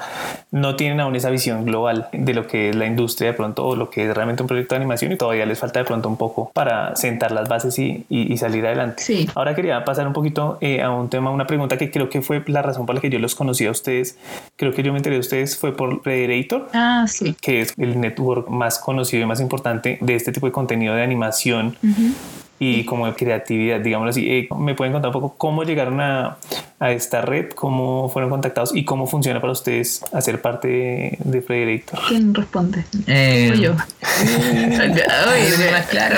no 0.52 0.76
tienen 0.76 1.00
aún 1.00 1.16
esa 1.16 1.30
visión 1.30 1.64
global 1.64 2.06
de 2.12 2.32
lo 2.32 2.46
que 2.46 2.68
es 2.68 2.76
la 2.76 2.86
industria 2.86 3.32
de 3.32 3.36
pronto 3.36 3.66
o 3.66 3.74
lo 3.74 3.90
que 3.90 4.08
es 4.08 4.14
realmente 4.14 4.44
un 4.44 4.46
proyecto 4.46 4.76
de 4.76 4.82
animación 4.82 5.10
y 5.10 5.16
todavía 5.16 5.44
les 5.44 5.58
falta 5.58 5.80
de 5.80 5.84
pronto 5.84 6.08
un 6.08 6.16
poco 6.16 6.52
para 6.54 6.94
sentar 6.94 7.32
las 7.32 7.48
bases 7.48 7.76
y, 7.80 8.06
y, 8.08 8.32
y 8.32 8.36
salir 8.36 8.64
adelante. 8.64 9.02
Sí. 9.02 9.28
Ahora 9.34 9.56
quería 9.56 9.84
pasar 9.84 10.06
un 10.06 10.12
poquito 10.12 10.58
eh, 10.60 10.80
a 10.80 10.92
un 10.92 11.10
tema, 11.10 11.32
una 11.32 11.48
pregunta 11.48 11.76
que 11.76 11.90
creo 11.90 12.08
que 12.08 12.22
fue 12.22 12.40
la 12.46 12.62
razón 12.62 12.86
por 12.86 12.94
la 12.94 13.00
que 13.00 13.10
yo 13.10 13.18
los 13.18 13.34
conocí 13.34 13.66
a 13.66 13.72
ustedes. 13.72 14.16
Creo 14.54 14.72
que 14.72 14.84
yo 14.84 14.92
me 14.92 14.98
enteré 14.98 15.16
de 15.16 15.20
ustedes 15.20 15.58
fue 15.58 15.76
por 15.76 16.02
Predator, 16.02 16.68
ah, 16.72 17.06
sí. 17.08 17.34
que 17.40 17.62
es 17.62 17.74
el 17.78 18.00
network 18.00 18.48
más 18.48 18.78
conocido 18.78 19.24
y 19.24 19.26
más 19.26 19.40
importante 19.40 19.98
de 20.00 20.14
este 20.14 20.30
tipo 20.30 20.46
de 20.46 20.52
contenido 20.52 20.94
de 20.94 21.02
animación. 21.02 21.76
Uh 21.82 21.86
-huh 21.88 22.41
y 22.64 22.84
como 22.84 23.06
de 23.06 23.14
creatividad, 23.14 23.80
digámoslo 23.80 24.10
así. 24.10 24.30
Eh, 24.30 24.48
¿Me 24.56 24.76
pueden 24.76 24.92
contar 24.92 25.08
un 25.08 25.14
poco 25.14 25.34
cómo 25.36 25.64
llegaron 25.64 26.00
a, 26.00 26.36
a, 26.78 26.92
esta 26.92 27.20
red, 27.20 27.50
cómo 27.50 28.08
fueron 28.08 28.30
contactados 28.30 28.70
y 28.72 28.84
cómo 28.84 29.08
funciona 29.08 29.40
para 29.40 29.52
ustedes 29.52 30.04
hacer 30.12 30.40
parte 30.40 30.68
de, 30.68 31.18
de 31.24 31.42
Frederator? 31.42 31.98
¿Quién 32.06 32.32
responde? 32.32 32.84
Eh, 33.08 33.52
yo. 33.60 33.72
Uy, 33.72 35.72
más 35.72 35.86
claro. 35.86 36.16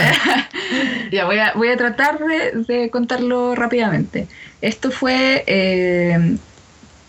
ya 1.10 1.24
voy 1.24 1.38
a, 1.38 1.54
voy 1.54 1.68
a 1.68 1.78
tratar 1.78 2.18
de, 2.18 2.50
de 2.68 2.90
contarlo 2.90 3.54
rápidamente. 3.54 4.28
Esto 4.60 4.90
fue 4.90 5.44
eh, 5.46 6.36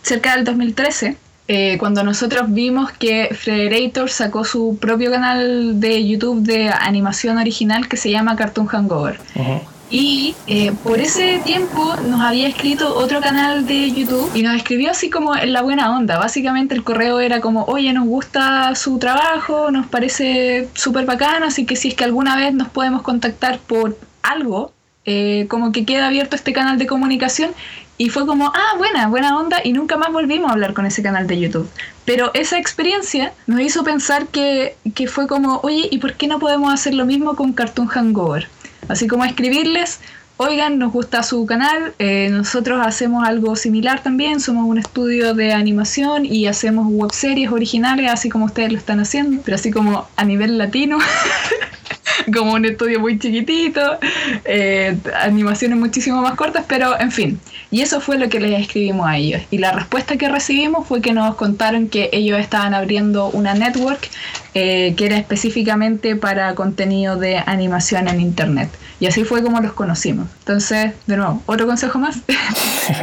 cerca 0.00 0.34
del 0.34 0.46
2013 0.46 1.18
eh, 1.48 1.76
cuando 1.78 2.02
nosotros 2.02 2.52
vimos 2.52 2.90
que 2.92 3.28
Frederator 3.32 4.10
sacó 4.10 4.44
su 4.44 4.78
propio 4.80 5.10
canal 5.10 5.78
de 5.78 6.06
YouTube 6.06 6.42
de 6.42 6.68
animación 6.68 7.38
original 7.38 7.88
que 7.88 7.96
se 7.96 8.10
llama 8.10 8.36
Cartoon 8.36 8.66
Hangover. 8.66 9.20
Uh 9.34 9.40
-huh. 9.40 9.60
Y 9.88 10.34
eh, 10.48 10.72
por 10.82 10.98
ese 10.98 11.40
tiempo 11.44 11.94
nos 12.08 12.20
había 12.20 12.48
escrito 12.48 12.96
otro 12.96 13.20
canal 13.20 13.66
de 13.66 13.92
YouTube 13.92 14.28
y 14.34 14.42
nos 14.42 14.56
escribió 14.56 14.90
así 14.90 15.10
como 15.10 15.36
en 15.36 15.52
la 15.52 15.62
buena 15.62 15.96
onda. 15.96 16.18
Básicamente 16.18 16.74
el 16.74 16.82
correo 16.82 17.20
era 17.20 17.40
como, 17.40 17.64
oye, 17.66 17.92
nos 17.92 18.06
gusta 18.06 18.74
su 18.74 18.98
trabajo, 18.98 19.70
nos 19.70 19.86
parece 19.86 20.68
súper 20.74 21.04
bacano, 21.04 21.46
así 21.46 21.66
que 21.66 21.76
si 21.76 21.88
es 21.88 21.94
que 21.94 22.02
alguna 22.02 22.36
vez 22.36 22.52
nos 22.52 22.68
podemos 22.68 23.02
contactar 23.02 23.60
por 23.60 23.96
algo, 24.22 24.72
eh, 25.04 25.46
como 25.48 25.70
que 25.70 25.84
queda 25.84 26.08
abierto 26.08 26.34
este 26.34 26.52
canal 26.52 26.78
de 26.78 26.88
comunicación 26.88 27.52
y 27.98 28.10
fue 28.10 28.26
como, 28.26 28.52
ah, 28.54 28.74
buena, 28.76 29.08
buena 29.08 29.38
onda, 29.38 29.58
y 29.64 29.72
nunca 29.72 29.96
más 29.96 30.12
volvimos 30.12 30.50
a 30.50 30.52
hablar 30.52 30.74
con 30.74 30.86
ese 30.86 31.02
canal 31.02 31.26
de 31.26 31.38
YouTube. 31.38 31.68
Pero 32.04 32.30
esa 32.34 32.58
experiencia 32.58 33.32
nos 33.46 33.60
hizo 33.60 33.84
pensar 33.84 34.26
que, 34.28 34.76
que 34.94 35.06
fue 35.06 35.26
como, 35.26 35.60
oye, 35.62 35.88
¿y 35.90 35.98
por 35.98 36.14
qué 36.14 36.26
no 36.26 36.38
podemos 36.38 36.72
hacer 36.72 36.94
lo 36.94 37.06
mismo 37.06 37.36
con 37.36 37.52
Cartoon 37.52 37.88
Hangover? 37.88 38.48
Así 38.88 39.08
como 39.08 39.24
escribirles, 39.24 40.00
oigan, 40.36 40.78
nos 40.78 40.92
gusta 40.92 41.22
su 41.22 41.46
canal, 41.46 41.94
eh, 41.98 42.28
nosotros 42.30 42.80
hacemos 42.84 43.26
algo 43.26 43.56
similar 43.56 44.02
también, 44.02 44.40
somos 44.40 44.66
un 44.66 44.78
estudio 44.78 45.34
de 45.34 45.52
animación 45.52 46.26
y 46.26 46.46
hacemos 46.46 46.86
webseries 46.88 47.50
originales, 47.50 48.10
así 48.12 48.28
como 48.28 48.44
ustedes 48.44 48.70
lo 48.72 48.78
están 48.78 49.00
haciendo, 49.00 49.40
pero 49.44 49.54
así 49.54 49.70
como 49.70 50.06
a 50.16 50.24
nivel 50.24 50.58
latino. 50.58 50.98
como 52.34 52.52
un 52.52 52.64
estudio 52.64 53.00
muy 53.00 53.18
chiquitito, 53.18 53.98
eh, 54.44 54.96
animaciones 55.20 55.78
muchísimo 55.78 56.22
más 56.22 56.34
cortas, 56.34 56.64
pero 56.68 56.98
en 56.98 57.10
fin. 57.10 57.40
Y 57.70 57.82
eso 57.82 58.00
fue 58.00 58.18
lo 58.18 58.28
que 58.28 58.40
les 58.40 58.60
escribimos 58.60 59.08
a 59.08 59.16
ellos. 59.16 59.42
Y 59.50 59.58
la 59.58 59.72
respuesta 59.72 60.16
que 60.16 60.28
recibimos 60.28 60.86
fue 60.86 61.00
que 61.00 61.12
nos 61.12 61.34
contaron 61.34 61.88
que 61.88 62.10
ellos 62.12 62.38
estaban 62.38 62.74
abriendo 62.74 63.28
una 63.30 63.54
network 63.54 64.08
eh, 64.54 64.94
que 64.96 65.06
era 65.06 65.16
específicamente 65.16 66.16
para 66.16 66.54
contenido 66.54 67.16
de 67.16 67.38
animación 67.44 68.08
en 68.08 68.20
Internet. 68.20 68.70
Y 69.00 69.06
así 69.06 69.24
fue 69.24 69.42
como 69.42 69.60
los 69.60 69.74
conocimos. 69.74 70.28
Entonces, 70.38 70.92
de 71.06 71.16
nuevo, 71.16 71.42
otro 71.46 71.66
consejo 71.66 71.98
más. 71.98 72.20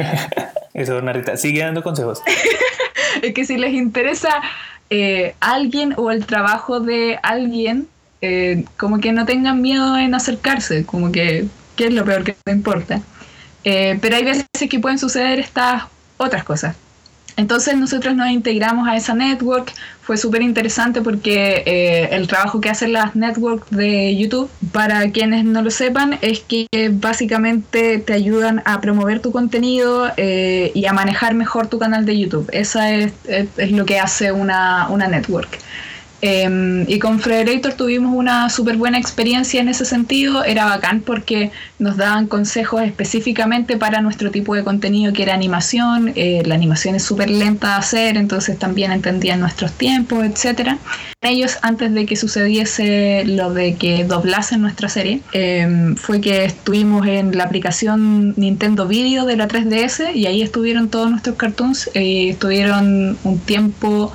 Eso, 0.73 0.99
Narita, 1.01 1.37
sigue 1.37 1.61
dando 1.61 1.83
consejos. 1.83 2.21
es 3.21 3.33
que 3.33 3.45
si 3.45 3.57
les 3.57 3.73
interesa 3.73 4.41
eh, 4.89 5.35
alguien 5.39 5.93
o 5.97 6.09
el 6.09 6.25
trabajo 6.25 6.79
de 6.79 7.19
alguien, 7.21 7.87
eh, 8.25 8.63
como 8.77 9.01
que 9.01 9.11
no 9.11 9.25
tengan 9.25 9.61
miedo 9.61 9.97
en 9.97 10.15
acercarse, 10.15 10.85
como 10.85 11.11
que, 11.11 11.45
que 11.75 11.87
es 11.87 11.93
lo 11.93 12.05
peor 12.05 12.23
que 12.23 12.37
no 12.45 12.53
importa. 12.53 13.01
Eh, 13.65 13.99
pero 14.01 14.15
hay 14.15 14.23
veces 14.23 14.45
que 14.69 14.79
pueden 14.79 14.97
suceder 14.97 15.39
estas 15.39 15.83
otras 16.15 16.45
cosas. 16.45 16.77
Entonces 17.35 17.75
nosotros 17.75 18.15
nos 18.15 18.29
integramos 18.29 18.87
a 18.87 18.95
esa 18.95 19.13
network, 19.13 19.73
fue 20.03 20.15
súper 20.15 20.41
interesante 20.41 21.01
porque 21.01 21.63
eh, 21.65 22.15
el 22.15 22.27
trabajo 22.27 22.61
que 22.61 22.69
hacen 22.69 22.93
las 22.93 23.13
networks 23.13 23.69
de 23.71 24.15
YouTube, 24.15 24.49
para 24.71 25.11
quienes 25.11 25.43
no 25.43 25.61
lo 25.61 25.69
sepan, 25.69 26.17
es 26.21 26.39
que 26.39 26.67
básicamente 26.93 27.97
te 27.97 28.13
ayudan 28.13 28.61
a 28.63 28.79
promover 28.79 29.19
tu 29.19 29.33
contenido 29.33 30.13
y 30.15 30.85
a 30.85 30.93
manejar 30.93 31.33
mejor 31.33 31.67
tu 31.67 31.77
canal 31.77 32.05
de 32.05 32.17
YouTube. 32.17 32.47
Esa 32.53 32.93
es, 32.93 33.11
es, 33.27 33.71
lo 33.73 33.85
que 33.85 33.99
hace 33.99 34.31
una, 34.31 34.87
una 34.89 35.09
network. 35.09 35.59
Em, 36.25 36.89
y 36.89 36.99
con 36.99 37.19
Frederator 37.19 37.73
tuvimos 37.73 38.15
una 38.15 38.49
súper 38.49 38.77
buena 38.77 38.97
experiencia 38.97 39.59
en 39.59 39.67
ese 39.67 39.83
sentido. 39.83 40.45
Era 40.45 40.63
bacán 40.63 41.01
porque 41.01 41.51
nos 41.79 41.97
daban 41.97 42.27
consejos 42.27 42.81
específicamente 42.81 43.75
para 43.75 43.99
nuestro 43.99 44.31
tipo 44.31 44.55
de 44.55 44.63
contenido 44.63 45.11
que 45.11 45.23
era 45.23 45.33
animación. 45.33 46.13
Eh, 46.15 46.41
la 46.45 46.55
animación 46.55 46.95
es 46.95 47.03
súper 47.03 47.29
lenta 47.29 47.67
de 47.67 47.73
hacer, 47.73 48.15
entonces 48.15 48.57
también 48.57 48.93
entendían 48.93 49.41
nuestros 49.41 49.73
tiempos, 49.73 50.23
etc. 50.23 50.77
Ellos, 51.19 51.57
antes 51.61 51.93
de 51.93 52.05
que 52.05 52.15
sucediese 52.15 53.25
lo 53.25 53.53
de 53.53 53.75
que 53.75 54.05
doblasen 54.05 54.61
nuestra 54.61 54.87
serie, 54.87 55.19
em, 55.33 55.97
fue 55.97 56.21
que 56.21 56.45
estuvimos 56.45 57.05
en 57.05 57.37
la 57.37 57.43
aplicación 57.43 58.33
Nintendo 58.37 58.87
Video 58.87 59.25
de 59.25 59.35
la 59.35 59.49
3DS 59.49 60.15
y 60.15 60.27
ahí 60.27 60.41
estuvieron 60.41 60.87
todos 60.87 61.11
nuestros 61.11 61.35
cartoons. 61.35 61.89
Eh, 61.95 62.29
estuvieron 62.29 63.17
un 63.25 63.39
tiempo 63.39 64.13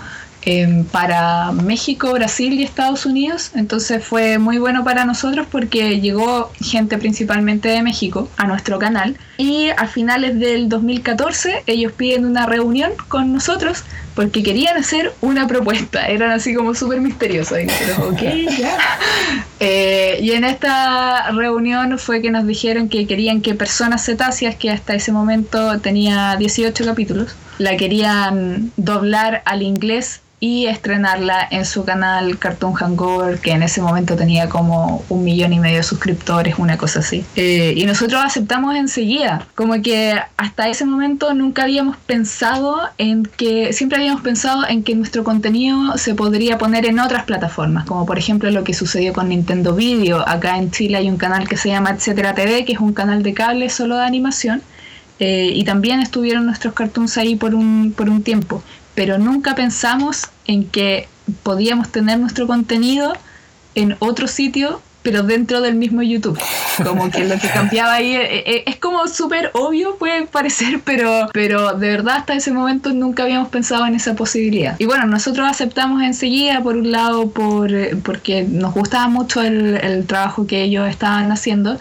Em, 0.50 0.82
para 0.84 1.52
México, 1.52 2.10
Brasil 2.12 2.54
y 2.54 2.62
Estados 2.62 3.04
Unidos. 3.04 3.50
Entonces 3.54 4.02
fue 4.02 4.38
muy 4.38 4.56
bueno 4.56 4.82
para 4.82 5.04
nosotros 5.04 5.46
porque 5.50 6.00
llegó 6.00 6.50
gente 6.58 6.96
principalmente 6.96 7.68
de 7.68 7.82
México 7.82 8.30
a 8.38 8.46
nuestro 8.46 8.78
canal. 8.78 9.14
Y 9.36 9.68
a 9.76 9.86
finales 9.86 10.40
del 10.40 10.70
2014 10.70 11.64
ellos 11.66 11.92
piden 11.92 12.24
una 12.24 12.46
reunión 12.46 12.92
con 13.08 13.34
nosotros 13.34 13.84
porque 14.14 14.42
querían 14.42 14.78
hacer 14.78 15.12
una 15.20 15.46
propuesta. 15.46 16.08
Eran 16.08 16.30
así 16.30 16.54
como 16.54 16.74
súper 16.74 17.02
misteriosos. 17.02 17.58
Y, 17.60 17.66
eh, 19.60 20.18
y 20.22 20.30
en 20.30 20.44
esta 20.44 21.30
reunión 21.32 21.98
fue 21.98 22.22
que 22.22 22.30
nos 22.30 22.46
dijeron 22.46 22.88
que 22.88 23.06
querían 23.06 23.42
que 23.42 23.54
Personas 23.54 24.02
Cetáceas, 24.06 24.56
que 24.56 24.70
hasta 24.70 24.94
ese 24.94 25.12
momento 25.12 25.78
tenía 25.80 26.36
18 26.36 26.86
capítulos, 26.86 27.36
la 27.58 27.76
querían 27.76 28.72
doblar 28.78 29.42
al 29.44 29.60
inglés 29.60 30.22
y 30.40 30.66
estrenarla 30.66 31.46
en 31.50 31.64
su 31.64 31.84
canal 31.84 32.38
Cartoon 32.38 32.72
Hangover, 32.74 33.40
que 33.40 33.50
en 33.50 33.62
ese 33.62 33.82
momento 33.82 34.14
tenía 34.14 34.48
como 34.48 35.04
un 35.08 35.24
millón 35.24 35.52
y 35.52 35.58
medio 35.58 35.78
de 35.78 35.82
suscriptores, 35.82 36.58
una 36.58 36.78
cosa 36.78 37.00
así. 37.00 37.24
Eh, 37.34 37.74
y 37.76 37.84
nosotros 37.86 38.20
aceptamos 38.24 38.76
enseguida, 38.76 39.46
como 39.54 39.80
que 39.82 40.14
hasta 40.36 40.68
ese 40.68 40.84
momento 40.84 41.34
nunca 41.34 41.64
habíamos 41.64 41.96
pensado 41.96 42.80
en 42.98 43.24
que, 43.24 43.72
siempre 43.72 43.98
habíamos 43.98 44.22
pensado 44.22 44.66
en 44.68 44.84
que 44.84 44.94
nuestro 44.94 45.24
contenido 45.24 45.98
se 45.98 46.14
podría 46.14 46.56
poner 46.56 46.86
en 46.86 47.00
otras 47.00 47.24
plataformas, 47.24 47.84
como 47.84 48.06
por 48.06 48.18
ejemplo 48.18 48.50
lo 48.50 48.62
que 48.62 48.74
sucedió 48.74 49.12
con 49.12 49.28
Nintendo 49.30 49.74
Video. 49.74 50.26
Acá 50.28 50.56
en 50.56 50.70
Chile 50.70 50.98
hay 50.98 51.08
un 51.08 51.16
canal 51.16 51.48
que 51.48 51.56
se 51.56 51.70
llama 51.70 51.90
Etcétera 51.90 52.34
TV, 52.34 52.64
que 52.64 52.74
es 52.74 52.80
un 52.80 52.92
canal 52.92 53.22
de 53.22 53.34
cable 53.34 53.68
solo 53.70 53.96
de 53.96 54.04
animación. 54.04 54.62
Eh, 55.20 55.50
y 55.52 55.64
también 55.64 55.98
estuvieron 55.98 56.46
nuestros 56.46 56.74
cartoons 56.74 57.18
ahí 57.18 57.34
por 57.34 57.52
un, 57.52 57.92
por 57.96 58.08
un 58.08 58.22
tiempo 58.22 58.62
pero 58.98 59.16
nunca 59.16 59.54
pensamos 59.54 60.26
en 60.44 60.64
que 60.64 61.06
podíamos 61.44 61.88
tener 61.92 62.18
nuestro 62.18 62.48
contenido 62.48 63.12
en 63.76 63.94
otro 64.00 64.26
sitio, 64.26 64.82
pero 65.04 65.22
dentro 65.22 65.60
del 65.60 65.76
mismo 65.76 66.02
YouTube. 66.02 66.36
Como 66.84 67.08
que 67.08 67.22
lo 67.22 67.38
que 67.38 67.48
cambiaba 67.48 67.92
ahí 67.92 68.16
eh, 68.16 68.42
eh, 68.44 68.64
es, 68.66 68.74
como 68.74 69.06
súper 69.06 69.52
obvio, 69.54 69.98
puede 69.98 70.26
parecer, 70.26 70.80
pero, 70.84 71.28
pero 71.32 71.74
de 71.74 71.90
verdad 71.90 72.16
hasta 72.16 72.34
ese 72.34 72.50
momento 72.50 72.92
nunca 72.92 73.22
habíamos 73.22 73.50
pensado 73.50 73.86
en 73.86 73.94
esa 73.94 74.16
posibilidad. 74.16 74.74
Y 74.80 74.86
bueno, 74.86 75.06
nosotros 75.06 75.46
aceptamos 75.48 76.02
enseguida, 76.02 76.60
por 76.60 76.76
un 76.76 76.90
lado, 76.90 77.30
por, 77.30 77.72
eh, 77.72 77.94
porque 78.02 78.42
nos 78.42 78.74
gustaba 78.74 79.06
mucho 79.06 79.42
el, 79.42 80.06
trabajo 80.08 80.48
que 80.48 80.64
ellos 80.64 80.88
estaban 80.88 81.30
haciendo. 81.30 81.78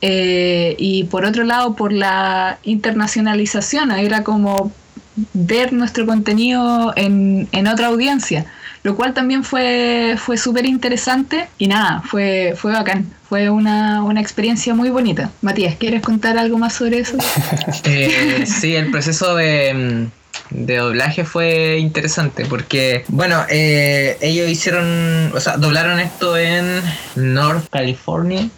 y 0.00 1.04
por 1.12 1.24
otro 1.24 1.44
lado, 1.44 1.76
por 1.76 1.92
la 1.92 2.58
internacionalización, 2.64 3.92
era 3.92 4.24
como 4.24 4.72
ver 5.32 5.72
nuestro 5.72 6.06
contenido 6.06 6.92
en, 6.96 7.48
otra 7.66 7.88
audiencia, 7.88 8.46
lo 8.82 8.96
cual 8.96 9.14
también 9.14 9.44
fue, 9.44 10.16
fue 10.18 10.36
súper 10.36 10.66
interesante 10.66 11.48
y 11.58 11.68
nada, 11.68 12.02
fue, 12.02 12.54
fue 12.56 12.72
bacán, 12.72 13.06
fue 13.28 13.50
una, 13.50 14.02
experiencia 14.20 14.74
muy 14.74 14.90
bonita. 14.90 15.30
Matías, 15.42 15.76
¿quieres 15.76 16.02
contar 16.02 16.38
algo 16.38 16.58
más 16.58 16.74
sobre 16.74 17.00
eso? 17.00 17.16
eh, 17.84 18.44
sí, 18.46 18.74
el 18.76 18.90
proceso 18.90 19.34
de, 19.34 20.08
de 20.50 20.76
doblaje 20.76 21.24
fue 21.24 21.78
interesante 21.78 22.44
porque, 22.46 23.04
bueno, 23.08 23.44
eh, 23.48 24.16
ellos 24.20 24.48
hicieron, 24.48 25.32
o 25.34 25.40
sea, 25.40 25.56
doblaron 25.56 25.98
esto 25.98 26.36
en 26.36 26.82
North 27.16 27.68
California 27.70 28.48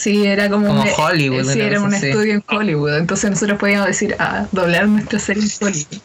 Sí, 0.00 0.24
era 0.24 0.48
como, 0.48 0.70
un, 0.70 0.88
Hollywood. 0.96 1.44
Sí, 1.44 1.60
era 1.60 1.78
un 1.78 1.92
estudio 1.92 2.32
en 2.32 2.44
Hollywood. 2.48 2.96
Entonces 2.96 3.32
nosotros 3.32 3.58
podíamos 3.58 3.86
decir, 3.86 4.16
ah, 4.18 4.46
doblar 4.50 4.88
nuestra 4.88 5.18
serie 5.18 5.42
en 5.42 5.50
Hollywood. 5.60 6.00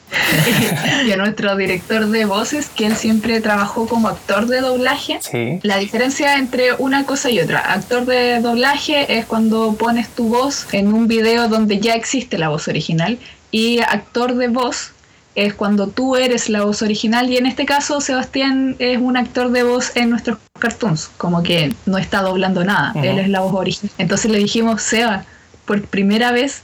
y 1.08 1.12
a 1.14 1.16
nuestro 1.16 1.56
director 1.56 2.06
de 2.06 2.26
voces, 2.26 2.68
que 2.68 2.88
él 2.88 2.98
siempre 2.98 3.40
trabajó 3.40 3.88
como 3.88 4.10
actor 4.10 4.48
de 4.48 4.60
doblaje. 4.60 5.20
Sí. 5.22 5.62
La 5.64 5.78
diferencia 5.78 6.36
entre 6.36 6.74
una 6.74 7.06
cosa 7.06 7.30
y 7.30 7.40
otra. 7.40 7.72
Actor 7.72 8.06
de 8.06 8.42
doblaje 8.42 9.18
es 9.18 9.26
cuando 9.26 9.78
pones 9.80 10.10
tu 10.10 10.28
voz 10.28 10.68
en 10.74 10.94
un 10.94 11.08
video 11.08 11.48
donde 11.48 11.80
ya 11.80 11.96
existe 11.96 12.38
la 12.38 12.50
voz 12.50 12.68
original. 12.68 13.18
Y 13.50 13.80
actor 13.80 14.36
de 14.36 14.50
voz 14.50 14.92
es 15.36 15.54
cuando 15.54 15.88
tú 15.88 16.16
eres 16.16 16.50
la 16.50 16.64
voz 16.64 16.82
original 16.82 17.30
y 17.30 17.38
en 17.38 17.46
este 17.46 17.66
caso 17.66 18.02
Sebastián 18.02 18.76
es 18.80 18.98
un 18.98 19.18
actor 19.18 19.52
de 19.52 19.64
voz 19.64 19.96
en 19.96 20.10
nuestros 20.10 20.38
cartoons, 20.58 21.12
como 21.18 21.44
que 21.44 21.74
no 21.86 21.98
está 21.98 22.22
doblando 22.22 22.64
nada, 22.64 22.94
él 23.02 23.20
es 23.20 23.30
la 23.30 23.42
voz 23.42 23.54
original. 23.54 23.94
Entonces 23.98 24.32
le 24.32 24.38
dijimos, 24.38 24.82
Seba, 24.82 25.26
por 25.66 25.82
primera 25.84 26.32
vez 26.32 26.64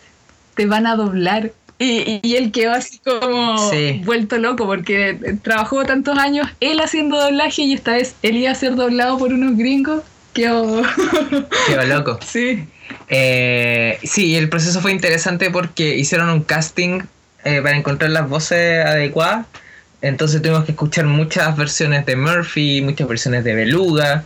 te 0.55 0.65
van 0.65 0.87
a 0.87 0.95
doblar. 0.95 1.51
Y, 1.79 2.19
y 2.21 2.35
él 2.35 2.51
quedó 2.51 2.73
así 2.73 2.99
como 2.99 3.71
vuelto 4.05 4.37
loco 4.37 4.67
porque 4.67 5.37
trabajó 5.41 5.83
tantos 5.83 6.15
años 6.15 6.47
él 6.59 6.79
haciendo 6.79 7.19
doblaje 7.19 7.63
y 7.63 7.73
esta 7.73 7.93
vez 7.93 8.15
él 8.21 8.37
iba 8.37 8.51
a 8.51 8.55
ser 8.55 8.75
doblado 8.75 9.17
por 9.17 9.33
unos 9.33 9.57
gringos. 9.57 10.03
Quedó, 10.33 10.83
quedó 11.67 11.83
loco. 11.87 12.19
Sí. 12.25 12.65
Eh, 13.09 13.99
sí, 14.03 14.37
el 14.37 14.47
proceso 14.47 14.79
fue 14.79 14.91
interesante 14.91 15.49
porque 15.49 15.97
hicieron 15.97 16.29
un 16.29 16.43
casting 16.43 17.01
eh, 17.43 17.61
para 17.61 17.75
encontrar 17.75 18.11
las 18.11 18.29
voces 18.29 18.85
adecuadas. 18.85 19.45
Entonces 20.01 20.41
tuvimos 20.41 20.65
que 20.65 20.71
escuchar 20.71 21.05
muchas 21.05 21.55
versiones 21.55 22.07
de 22.07 22.15
Murphy, 22.15 22.81
muchas 22.81 23.07
versiones 23.07 23.43
de 23.43 23.53
Beluga, 23.53 24.23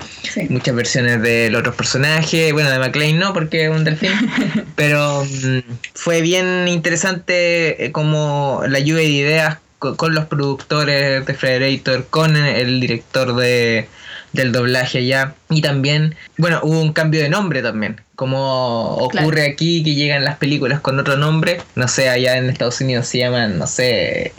muchas 0.49 0.73
versiones 0.73 1.21
de 1.21 1.49
los 1.49 1.60
otros 1.60 1.75
personajes. 1.75 2.54
Bueno, 2.54 2.69
de 2.69 2.80
McLean 2.80 3.19
no, 3.19 3.34
porque 3.34 3.65
es 3.65 3.69
un 3.69 3.84
delfín. 3.84 4.12
pero 4.75 5.25
mm, 5.25 5.60
fue 5.93 6.21
bien 6.21 6.67
interesante 6.69 7.86
eh, 7.86 7.91
como 7.91 8.63
la 8.69 8.80
lluvia 8.80 9.04
de 9.04 9.10
ideas 9.10 9.58
con, 9.80 10.15
los 10.15 10.26
productores 10.26 11.26
de 11.26 11.34
Frederator, 11.34 12.07
con 12.07 12.38
el 12.38 12.80
director 12.80 13.36
de, 13.36 13.89
del 14.36 14.51
doblaje 14.51 15.05
ya. 15.05 15.36
Y 15.49 15.61
también, 15.61 16.15
bueno, 16.38 16.59
hubo 16.63 16.81
un 16.81 16.93
cambio 16.93 17.21
de 17.21 17.29
nombre 17.29 17.61
también 17.61 18.01
como 18.15 18.95
ocurre 18.95 19.45
aquí 19.45 19.83
que 19.83 19.93
llegan 19.93 20.23
las 20.23 20.38
películas 20.38 20.79
con 20.79 20.97
otro 20.99 21.17
nombre, 21.17 21.61
no 21.75 21.88
sé, 21.88 22.09
allá 22.09 22.38
en 22.38 22.49
Estados 22.49 22.79
Unidos 22.79 23.07
se 23.07 23.19
llaman, 23.19 23.57
no 23.57 23.67
sé, 23.67 24.31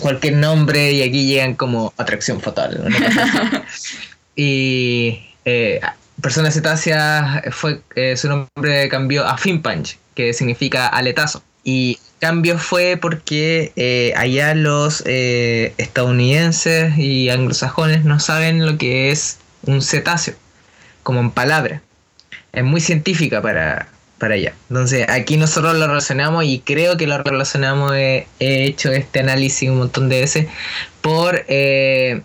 cualquier 0.00 0.34
nombre 0.34 0.92
y 0.92 1.02
aquí 1.02 1.26
llegan 1.26 1.54
como 1.54 1.92
atracción 1.96 2.40
fatal. 2.40 2.88
y 4.36 5.20
eh, 5.44 5.80
Persona 6.20 6.50
Cetácea 6.50 7.42
fue, 7.50 7.80
eh, 7.96 8.16
su 8.16 8.28
nombre 8.28 8.88
cambió 8.88 9.26
a 9.26 9.36
Finpunch, 9.36 9.96
que 10.14 10.32
significa 10.32 10.86
aletazo. 10.88 11.42
Y 11.64 11.98
cambio 12.20 12.58
fue 12.58 12.96
porque 13.00 13.72
eh, 13.76 14.12
allá 14.16 14.54
los 14.54 15.02
eh, 15.06 15.74
estadounidenses 15.78 16.96
y 16.98 17.30
anglosajones 17.30 18.04
no 18.04 18.20
saben 18.20 18.64
lo 18.64 18.78
que 18.78 19.10
es 19.10 19.38
un 19.66 19.82
cetáceo, 19.82 20.34
como 21.02 21.20
en 21.20 21.30
palabra. 21.30 21.82
Es 22.52 22.64
muy 22.64 22.80
científica 22.80 23.40
para, 23.42 23.88
para 24.18 24.34
allá. 24.34 24.52
Entonces 24.68 25.06
aquí 25.08 25.36
nosotros 25.36 25.76
lo 25.76 25.86
relacionamos 25.86 26.44
y 26.44 26.60
creo 26.60 26.96
que 26.96 27.06
lo 27.06 27.18
relacionamos, 27.22 27.92
he, 27.94 28.26
he 28.38 28.64
hecho 28.64 28.92
este 28.92 29.20
análisis 29.20 29.68
un 29.70 29.78
montón 29.78 30.08
de 30.08 30.20
veces, 30.20 30.46
por 31.00 31.44
eh, 31.48 32.20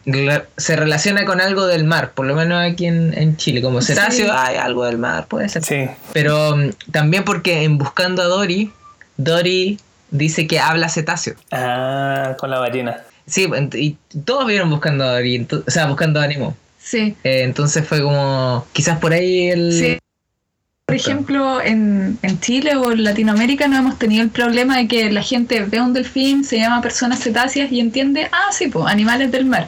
se 0.58 0.76
relaciona 0.76 1.24
con 1.26 1.40
algo 1.40 1.66
del 1.68 1.86
mar, 1.86 2.12
por 2.14 2.26
lo 2.26 2.36
menos 2.36 2.62
aquí 2.70 2.88
en, 2.88 3.14
en 3.18 3.38
Chile, 3.38 3.62
como 3.62 3.82
cetáceo, 3.82 4.26
Sí. 4.28 4.32
hay 4.36 4.58
algo 4.58 4.84
del 4.86 4.98
mar, 4.98 5.28
puede 5.28 5.48
ser. 5.48 5.64
Sí, 5.64 5.86
Pero 6.12 6.58
mm, 6.58 6.72
también 6.92 7.24
porque 7.24 7.64
en 7.64 7.78
Buscando 7.78 8.22
a 8.22 8.26
Dory, 8.26 8.72
Dory 9.18 9.80
dice 10.12 10.48
que 10.48 10.60
habla 10.60 10.90
cetáceo. 10.90 11.36
ah, 11.52 12.36
con 12.40 12.50
la 12.50 12.60
ballena. 12.60 13.04
Sí, 13.28 13.48
y 13.74 13.98
todos 14.24 14.46
vieron 14.46 14.70
Buscando 14.70 15.04
a 15.04 15.14
Dory, 15.14 15.48
o 15.68 15.72
sea, 15.72 15.88
Buscando 15.88 16.20
a 16.20 16.28
Nemo. 16.28 16.56
Sí. 16.78 17.16
Eh, 17.24 17.42
entonces 17.44 17.88
fue 17.88 18.02
como, 18.02 18.66
quizás 18.72 19.00
por 19.00 19.14
ahí 19.14 19.50
el... 19.50 19.74
Sí. 19.74 19.98
Por 20.86 20.96
ejemplo, 20.96 21.62
en, 21.62 22.20
en 22.22 22.40
Chile 22.42 22.76
o 22.76 22.92
en 22.92 23.04
Latinoamérica 23.04 23.68
no 23.68 23.76
hemos 23.76 23.98
tenido 23.98 24.22
el 24.22 24.30
problema 24.30 24.78
de 24.78 24.88
que 24.88 25.12
la 25.12 25.24
gente 25.24 25.64
ve 25.64 25.82
un 25.82 25.94
delfín, 25.94 26.44
se 26.44 26.60
llama 26.60 26.84
personas 26.84 27.24
cetáceas 27.24 27.72
y 27.72 27.80
entiende, 27.80 28.30
ah, 28.32 28.52
sí, 28.52 28.68
pues, 28.68 28.86
animales 28.86 29.32
del 29.32 29.46
mar. 29.46 29.68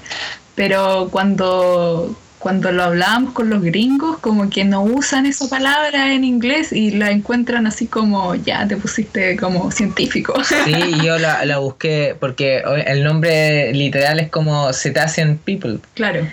Pero 0.54 1.10
cuando, 1.12 2.16
cuando 2.48 2.72
lo 2.72 2.84
hablábamos 2.84 3.34
con 3.34 3.50
los 3.50 3.62
gringos, 3.62 4.20
como 4.20 4.50
que 4.50 4.64
no 4.64 4.82
usan 4.82 5.26
esa 5.26 5.50
palabra 5.50 6.14
en 6.14 6.24
inglés 6.24 6.72
y 6.72 6.92
la 6.92 7.12
encuentran 7.12 7.68
así 7.68 7.88
como, 7.88 8.36
ya 8.36 8.66
te 8.66 8.78
pusiste 8.78 9.36
como 9.36 9.70
científico. 9.70 10.34
Sí, 10.46 10.72
yo 11.04 11.18
la, 11.20 11.44
la 11.44 11.58
busqué 11.68 12.16
porque 12.18 12.62
el 12.86 13.04
nombre 13.04 13.74
literal 13.74 14.22
es 14.22 14.30
como 14.30 14.72
Cetacean 14.72 15.38
People, 15.44 15.80
claro, 15.94 16.26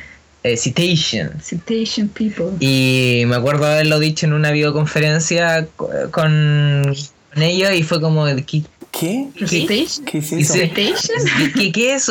eh, 0.45 0.57
Cetacean. 0.57 1.33
cetacean 1.43 2.07
people. 2.07 2.47
Y 2.61 3.25
me 3.27 3.35
acuerdo 3.35 3.67
haberlo 3.67 3.99
dicho 3.99 4.25
en 4.27 4.35
una 4.35 4.53
videoconferencia 4.53 5.67
co- 5.75 5.91
con, 6.13 6.95
con 7.33 7.43
ellos 7.43 7.73
y 7.75 7.83
fue 7.83 8.01
como, 8.01 8.25
¿qué, 8.27 8.63
¿Qué? 8.93 9.27
¿Qué 9.37 9.47
qué, 9.47 9.67
qué- 9.67 9.87
qué 10.07 10.19
es 10.19 10.33
eso? 10.33 10.55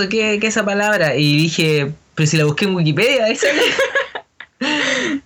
¿Qué, 0.09 0.39
qué 0.41 0.47
es 0.47 0.55
esa 0.55 0.65
palabra? 0.65 1.15
Y 1.15 1.37
dije, 1.37 1.93
pero 2.15 2.27
si 2.27 2.37
la 2.37 2.45
busqué 2.45 2.65
en 2.65 2.75
Wikipedia, 2.75 3.25
ahí 3.25 3.35
sale. 3.35 3.61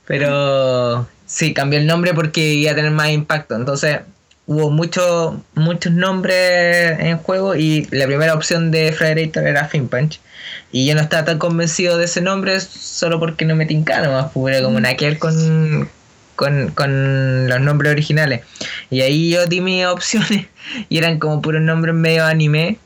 Pero 0.05 1.07
sí, 1.25 1.53
cambió 1.53 1.79
el 1.79 1.87
nombre 1.87 2.13
porque 2.13 2.53
iba 2.53 2.71
a 2.71 2.75
tener 2.75 2.91
más 2.91 3.09
impacto. 3.09 3.55
Entonces 3.55 3.99
hubo 4.47 4.71
muchos 4.71 5.35
muchos 5.55 5.91
nombres 5.91 6.97
en 6.99 7.17
juego 7.17 7.55
y 7.55 7.85
la 7.91 8.05
primera 8.05 8.33
opción 8.33 8.71
de 8.71 8.91
Frederator 8.93 9.45
era 9.45 9.67
Finpunch. 9.67 10.19
Y 10.71 10.85
yo 10.85 10.95
no 10.95 11.01
estaba 11.01 11.25
tan 11.25 11.39
convencido 11.39 11.97
de 11.97 12.05
ese 12.05 12.21
nombre 12.21 12.59
solo 12.59 13.19
porque 13.19 13.45
no 13.45 13.55
me 13.55 13.65
tincaba 13.65 14.07
nomás, 14.07 14.31
pues 14.33 14.55
era 14.55 14.65
como 14.65 14.79
nada 14.79 14.95
que 14.95 15.05
ver 15.05 15.19
con, 15.19 15.89
con, 16.35 16.69
con 16.71 17.49
los 17.49 17.59
nombres 17.59 17.91
originales. 17.91 18.41
Y 18.89 19.01
ahí 19.01 19.29
yo 19.29 19.45
di 19.45 19.61
mis 19.61 19.85
opciones 19.85 20.47
y 20.89 20.97
eran 20.97 21.19
como 21.19 21.41
puros 21.41 21.61
nombres 21.61 21.95
medio 21.95 22.25
anime. 22.25 22.79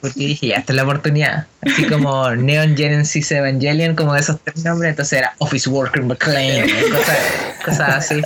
Porque 0.00 0.20
dije, 0.20 0.48
ya, 0.48 0.56
esta 0.56 0.72
es 0.72 0.76
la 0.76 0.82
oportunidad. 0.82 1.46
Así 1.62 1.84
como 1.86 2.30
Neon 2.34 2.76
Genesis 2.76 3.30
Evangelion, 3.30 3.94
como 3.94 4.14
de 4.14 4.20
esos 4.20 4.36
tres 4.42 4.64
nombres. 4.64 4.90
Entonces 4.90 5.18
era 5.18 5.34
Office 5.38 5.68
Worker 5.70 6.02
McLean, 6.02 6.68
cosas, 6.90 7.18
cosas 7.64 7.88
así. 8.10 8.22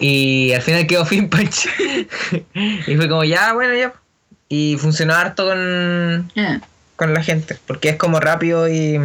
Y 0.00 0.52
al 0.52 0.62
final 0.62 0.86
quedó 0.86 1.04
Finpunch. 1.06 1.68
y 2.86 2.96
fue 2.96 3.08
como, 3.08 3.22
ya, 3.24 3.52
bueno, 3.52 3.74
ya. 3.74 3.92
Y 4.48 4.76
funcionó 4.78 5.14
harto 5.14 5.46
con, 5.46 6.30
Ah. 6.36 6.60
con 6.96 7.14
la 7.14 7.22
gente. 7.22 7.56
Porque 7.66 7.90
es 7.90 7.96
como 7.96 8.18
rápido 8.20 8.68
y, 8.68 8.98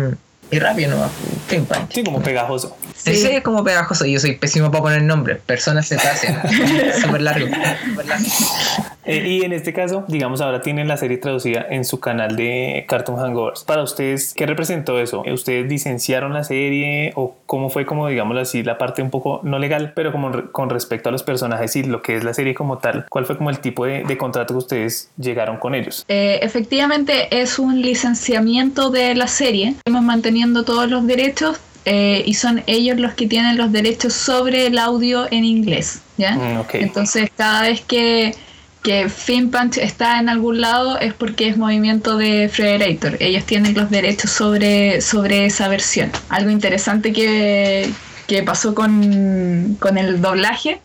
y 0.51 0.59
rápido, 0.59 0.97
¿no? 0.97 1.09
Finpunch. 1.47 1.93
Sí, 1.93 2.03
como 2.03 2.21
pegajoso. 2.21 2.75
Sí. 3.03 3.15
Sí. 3.15 3.27
es 3.27 3.41
como 3.43 3.63
pegajoso. 3.63 4.05
y 4.05 4.13
Yo 4.13 4.19
soy 4.19 4.35
pésimo 4.35 4.69
para 4.71 4.83
poner 4.83 5.03
nombres. 5.03 5.39
Personas 5.45 5.87
cetáceas. 5.87 6.37
Súper 7.01 7.21
largo. 7.21 7.47
Súper 7.89 8.05
largo. 8.07 8.25
Eh, 9.05 9.25
y 9.27 9.43
en 9.43 9.53
este 9.53 9.73
caso, 9.73 10.03
digamos, 10.07 10.39
ahora 10.41 10.61
tienen 10.61 10.87
la 10.87 10.95
serie 10.97 11.17
traducida 11.17 11.65
en 11.69 11.83
su 11.85 11.99
canal 11.99 12.35
de 12.35 12.85
Cartoon 12.87 13.19
Hangovers. 13.19 13.63
Para 13.63 13.81
ustedes, 13.81 14.33
¿qué 14.35 14.45
representó 14.45 14.99
eso? 14.99 15.23
¿Ustedes 15.31 15.67
licenciaron 15.67 16.33
la 16.33 16.43
serie 16.43 17.13
o 17.15 17.35
cómo 17.47 17.69
fue, 17.69 17.85
como 17.87 18.07
digámoslo 18.07 18.41
así, 18.41 18.61
la 18.61 18.77
parte 18.77 19.01
un 19.01 19.09
poco 19.09 19.39
no 19.43 19.57
legal, 19.57 19.93
pero 19.95 20.11
como 20.11 20.29
re- 20.29 20.51
con 20.51 20.69
respecto 20.69 21.09
a 21.09 21.11
los 21.11 21.23
personajes 21.23 21.75
y 21.75 21.83
lo 21.83 22.03
que 22.03 22.17
es 22.17 22.23
la 22.23 22.33
serie 22.35 22.53
como 22.53 22.77
tal? 22.77 23.05
¿Cuál 23.09 23.25
fue 23.25 23.35
como 23.37 23.49
el 23.49 23.59
tipo 23.59 23.85
de, 23.85 24.03
de 24.03 24.17
contrato 24.17 24.53
que 24.53 24.57
ustedes 24.59 25.09
llegaron 25.17 25.57
con 25.57 25.73
ellos? 25.73 26.05
Eh, 26.07 26.39
efectivamente 26.43 27.41
es 27.41 27.57
un 27.57 27.81
licenciamiento 27.81 28.91
de 28.91 29.15
la 29.15 29.27
serie. 29.27 29.69
Estamos 29.77 30.03
manteniendo 30.03 30.63
todos 30.63 30.87
los 30.89 31.07
derechos 31.07 31.57
eh, 31.85 32.23
y 32.25 32.33
son 32.33 32.63
ellos 32.67 32.99
los 32.99 33.13
que 33.13 33.27
tienen 33.27 33.57
los 33.57 33.71
derechos 33.71 34.13
sobre 34.13 34.67
el 34.67 34.77
audio 34.77 35.27
en 35.31 35.43
inglés. 35.43 36.01
¿ya? 36.17 36.35
Mm. 36.35 36.65
Entonces 36.73 37.29
cada 37.35 37.63
vez 37.63 37.81
que, 37.81 38.35
que 38.83 39.09
Finpunch 39.09 39.77
está 39.77 40.19
en 40.19 40.29
algún 40.29 40.61
lado 40.61 40.99
es 40.99 41.13
porque 41.13 41.47
es 41.47 41.57
movimiento 41.57 42.17
de 42.17 42.49
Frederator. 42.49 43.17
Ellos 43.21 43.45
tienen 43.45 43.73
los 43.73 43.89
derechos 43.89 44.31
sobre, 44.31 45.01
sobre 45.01 45.45
esa 45.45 45.67
versión. 45.67 46.11
Algo 46.29 46.49
interesante 46.49 47.13
que, 47.13 47.89
que 48.27 48.43
pasó 48.43 48.75
con, 48.75 49.77
con 49.79 49.97
el 49.97 50.21
doblaje 50.21 50.79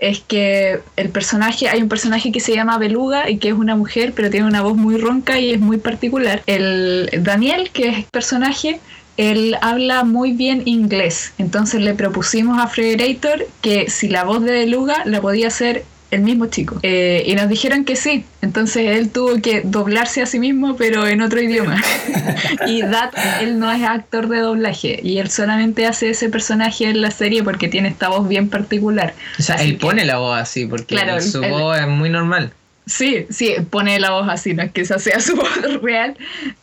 es 0.00 0.20
que 0.20 0.80
el 0.96 1.08
personaje, 1.10 1.68
hay 1.68 1.80
un 1.80 1.88
personaje 1.88 2.32
que 2.32 2.40
se 2.40 2.54
llama 2.54 2.78
Beluga 2.78 3.30
y 3.30 3.38
que 3.38 3.48
es 3.48 3.54
una 3.54 3.76
mujer, 3.76 4.12
pero 4.14 4.28
tiene 4.28 4.46
una 4.46 4.60
voz 4.60 4.76
muy 4.76 4.98
ronca 4.98 5.38
y 5.38 5.52
es 5.52 5.60
muy 5.60 5.78
particular. 5.78 6.42
El 6.46 7.08
Daniel, 7.20 7.70
que 7.70 7.88
es 7.88 7.96
el 7.98 8.04
personaje, 8.04 8.80
él 9.16 9.56
habla 9.60 10.04
muy 10.04 10.32
bien 10.32 10.62
inglés. 10.66 11.32
Entonces 11.38 11.80
le 11.80 11.94
propusimos 11.94 12.58
a 12.60 12.66
Frederator 12.68 13.46
que 13.60 13.88
si 13.90 14.08
la 14.08 14.24
voz 14.24 14.42
de 14.42 14.52
Beluga 14.52 15.02
la 15.04 15.20
podía 15.20 15.48
hacer 15.48 15.84
el 16.10 16.20
mismo 16.20 16.46
chico. 16.46 16.78
Eh, 16.84 17.24
y 17.26 17.34
nos 17.34 17.48
dijeron 17.48 17.84
que 17.84 17.96
sí. 17.96 18.24
Entonces 18.40 18.96
él 18.96 19.10
tuvo 19.10 19.40
que 19.42 19.62
doblarse 19.62 20.22
a 20.22 20.26
sí 20.26 20.38
mismo, 20.38 20.76
pero 20.76 21.06
en 21.08 21.20
otro 21.22 21.40
idioma. 21.40 21.82
y 22.68 22.82
Dat, 22.82 23.12
él 23.40 23.58
no 23.58 23.72
es 23.72 23.82
actor 23.82 24.28
de 24.28 24.38
doblaje. 24.38 25.00
Y 25.02 25.18
él 25.18 25.28
solamente 25.30 25.86
hace 25.86 26.10
ese 26.10 26.28
personaje 26.28 26.84
en 26.84 27.00
la 27.00 27.10
serie 27.10 27.42
porque 27.42 27.66
tiene 27.68 27.88
esta 27.88 28.08
voz 28.10 28.28
bien 28.28 28.48
particular. 28.48 29.14
O 29.40 29.42
sea, 29.42 29.56
Así 29.56 29.64
él 29.64 29.72
que- 29.78 29.86
pone 29.86 30.04
la 30.04 30.18
voz 30.18 30.38
así, 30.38 30.66
porque 30.66 30.94
Claro, 30.94 31.20
su 31.20 31.42
él- 31.42 31.50
voz 31.50 31.78
es 31.80 31.88
muy 31.88 32.10
normal. 32.10 32.52
Sí, 32.86 33.26
sí, 33.30 33.54
pone 33.70 33.98
la 33.98 34.10
voz 34.10 34.28
así, 34.28 34.52
no 34.52 34.62
es 34.62 34.70
que 34.70 34.82
esa 34.82 34.98
sea 34.98 35.18
su 35.20 35.36
voz 35.36 35.82
real. 35.82 36.16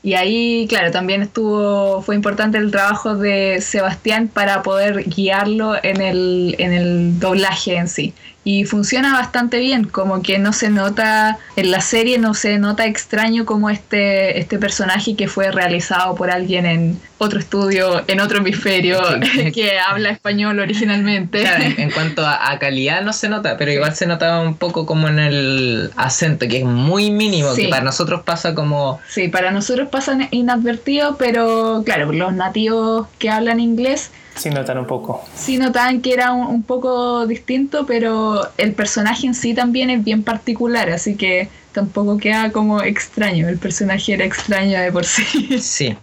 Y 0.03 0.13
ahí, 0.13 0.67
claro, 0.69 0.91
también 0.91 1.23
estuvo, 1.23 2.01
fue 2.03 2.15
importante 2.15 2.59
el 2.59 2.69
trabajo 2.69 3.15
de 3.15 3.59
Sebastián 3.61 4.27
para 4.27 4.61
poder 4.61 5.03
guiarlo 5.09 5.75
en 5.83 5.99
el, 6.01 6.55
en 6.59 6.73
el 6.73 7.19
doblaje 7.19 7.75
en 7.75 7.87
sí. 7.87 8.13
Y 8.43 8.65
funciona 8.65 9.13
bastante 9.13 9.59
bien, 9.59 9.83
como 9.83 10.23
que 10.23 10.39
no 10.39 10.51
se 10.51 10.71
nota, 10.71 11.37
en 11.55 11.69
la 11.69 11.79
serie 11.79 12.17
no 12.17 12.33
se 12.33 12.57
nota 12.57 12.87
extraño 12.87 13.45
como 13.45 13.69
este, 13.69 14.39
este 14.39 14.57
personaje 14.57 15.15
que 15.15 15.27
fue 15.27 15.51
realizado 15.51 16.15
por 16.15 16.31
alguien 16.31 16.65
en 16.65 16.99
otro 17.19 17.37
estudio, 17.37 18.01
en 18.07 18.19
otro 18.19 18.39
hemisferio, 18.39 18.99
que 19.53 19.79
habla 19.79 20.09
español 20.09 20.59
originalmente. 20.59 21.41
Claro, 21.41 21.65
en, 21.77 21.91
cuanto 21.93 22.25
a, 22.25 22.51
a 22.51 22.57
calidad 22.57 23.03
no 23.03 23.13
se 23.13 23.29
nota, 23.29 23.57
pero 23.57 23.71
igual 23.71 23.95
se 23.95 24.07
notaba 24.07 24.41
un 24.41 24.55
poco 24.55 24.87
como 24.87 25.07
en 25.07 25.19
el 25.19 25.91
acento, 25.95 26.47
que 26.47 26.59
es 26.59 26.65
muy 26.65 27.11
mínimo, 27.11 27.53
Sí. 27.53 27.63
que 27.65 27.67
para 27.69 27.83
nosotros 27.83 28.23
pasa 28.23 28.55
como... 28.55 28.99
Sí, 29.07 29.27
para 29.27 29.51
nosotros 29.51 29.89
pasan 29.89 30.27
inadvertido, 30.31 31.15
pero 31.17 31.83
claro, 31.85 32.11
los 32.11 32.33
nativos 32.33 33.05
que 33.19 33.29
hablan 33.29 33.59
inglés 33.59 34.09
Sí, 34.41 34.49
notan 34.49 34.77
un 34.79 34.87
poco. 34.87 35.23
sí 35.35 35.57
notaban 35.57 36.01
que 36.01 36.13
era 36.13 36.31
un, 36.31 36.47
un 36.47 36.63
poco 36.63 37.27
distinto, 37.27 37.85
pero 37.85 38.49
el 38.57 38.73
personaje 38.73 39.27
en 39.27 39.35
sí 39.35 39.53
también 39.53 39.89
es 39.91 40.03
bien 40.03 40.23
particular, 40.23 40.89
así 40.89 41.15
que 41.15 41.47
tampoco 41.73 42.17
queda 42.17 42.51
como 42.51 42.81
extraño. 42.81 43.47
El 43.47 43.57
personaje 43.57 44.13
era 44.13 44.25
extraño 44.25 44.79
de 44.79 44.91
por 44.91 45.05
sí. 45.05 45.23
Sí, 45.61 45.95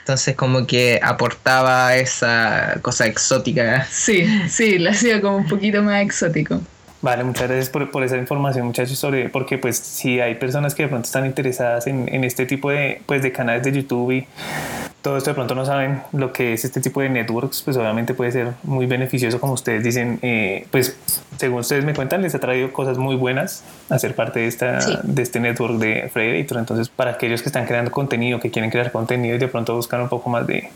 entonces 0.00 0.36
como 0.36 0.66
que 0.66 1.00
aportaba 1.02 1.96
esa 1.96 2.78
cosa 2.82 3.06
exótica. 3.06 3.86
Sí, 3.90 4.26
sí, 4.48 4.78
lo 4.78 4.90
hacía 4.90 5.20
como 5.20 5.38
un 5.38 5.46
poquito 5.46 5.82
más 5.82 6.02
exótico. 6.02 6.60
Vale, 7.06 7.22
muchas 7.22 7.46
gracias 7.46 7.70
por, 7.70 7.88
por 7.92 8.02
esa 8.02 8.16
información, 8.16 8.66
muchachos, 8.66 8.98
sobre 8.98 9.28
porque 9.28 9.58
pues 9.58 9.76
si 9.76 10.18
hay 10.18 10.34
personas 10.34 10.74
que 10.74 10.82
de 10.82 10.88
pronto 10.88 11.06
están 11.06 11.24
interesadas 11.24 11.86
en, 11.86 12.12
en 12.12 12.24
este 12.24 12.46
tipo 12.46 12.68
de, 12.70 13.00
pues, 13.06 13.22
de 13.22 13.30
canales 13.30 13.62
de 13.62 13.70
YouTube 13.70 14.10
y 14.10 14.26
todo 15.02 15.16
esto 15.16 15.30
de 15.30 15.34
pronto 15.34 15.54
no 15.54 15.64
saben 15.64 16.02
lo 16.12 16.32
que 16.32 16.52
es 16.52 16.64
este 16.64 16.80
tipo 16.80 17.00
de 17.00 17.08
networks, 17.08 17.62
pues 17.62 17.76
obviamente 17.76 18.12
puede 18.12 18.32
ser 18.32 18.48
muy 18.64 18.86
beneficioso, 18.86 19.40
como 19.40 19.52
ustedes 19.52 19.84
dicen, 19.84 20.18
eh, 20.22 20.66
pues 20.72 20.96
según 21.38 21.60
ustedes 21.60 21.84
me 21.84 21.94
cuentan, 21.94 22.22
les 22.22 22.34
ha 22.34 22.40
traído 22.40 22.72
cosas 22.72 22.98
muy 22.98 23.14
buenas 23.14 23.62
hacer 23.88 24.16
parte 24.16 24.40
de, 24.40 24.48
esta, 24.48 24.80
Sí. 24.80 24.98
de 25.04 25.22
este 25.22 25.38
network 25.38 25.74
de 25.74 26.10
Frederator. 26.12 26.58
Entonces, 26.58 26.88
para 26.88 27.12
aquellos 27.12 27.40
que 27.40 27.50
están 27.50 27.66
creando 27.66 27.92
contenido, 27.92 28.40
que 28.40 28.50
quieren 28.50 28.68
crear 28.72 28.90
contenido 28.90 29.36
y 29.36 29.38
de 29.38 29.46
pronto 29.46 29.76
buscan 29.76 30.00
un 30.00 30.08
poco 30.08 30.28
más 30.28 30.44
de, 30.44 30.70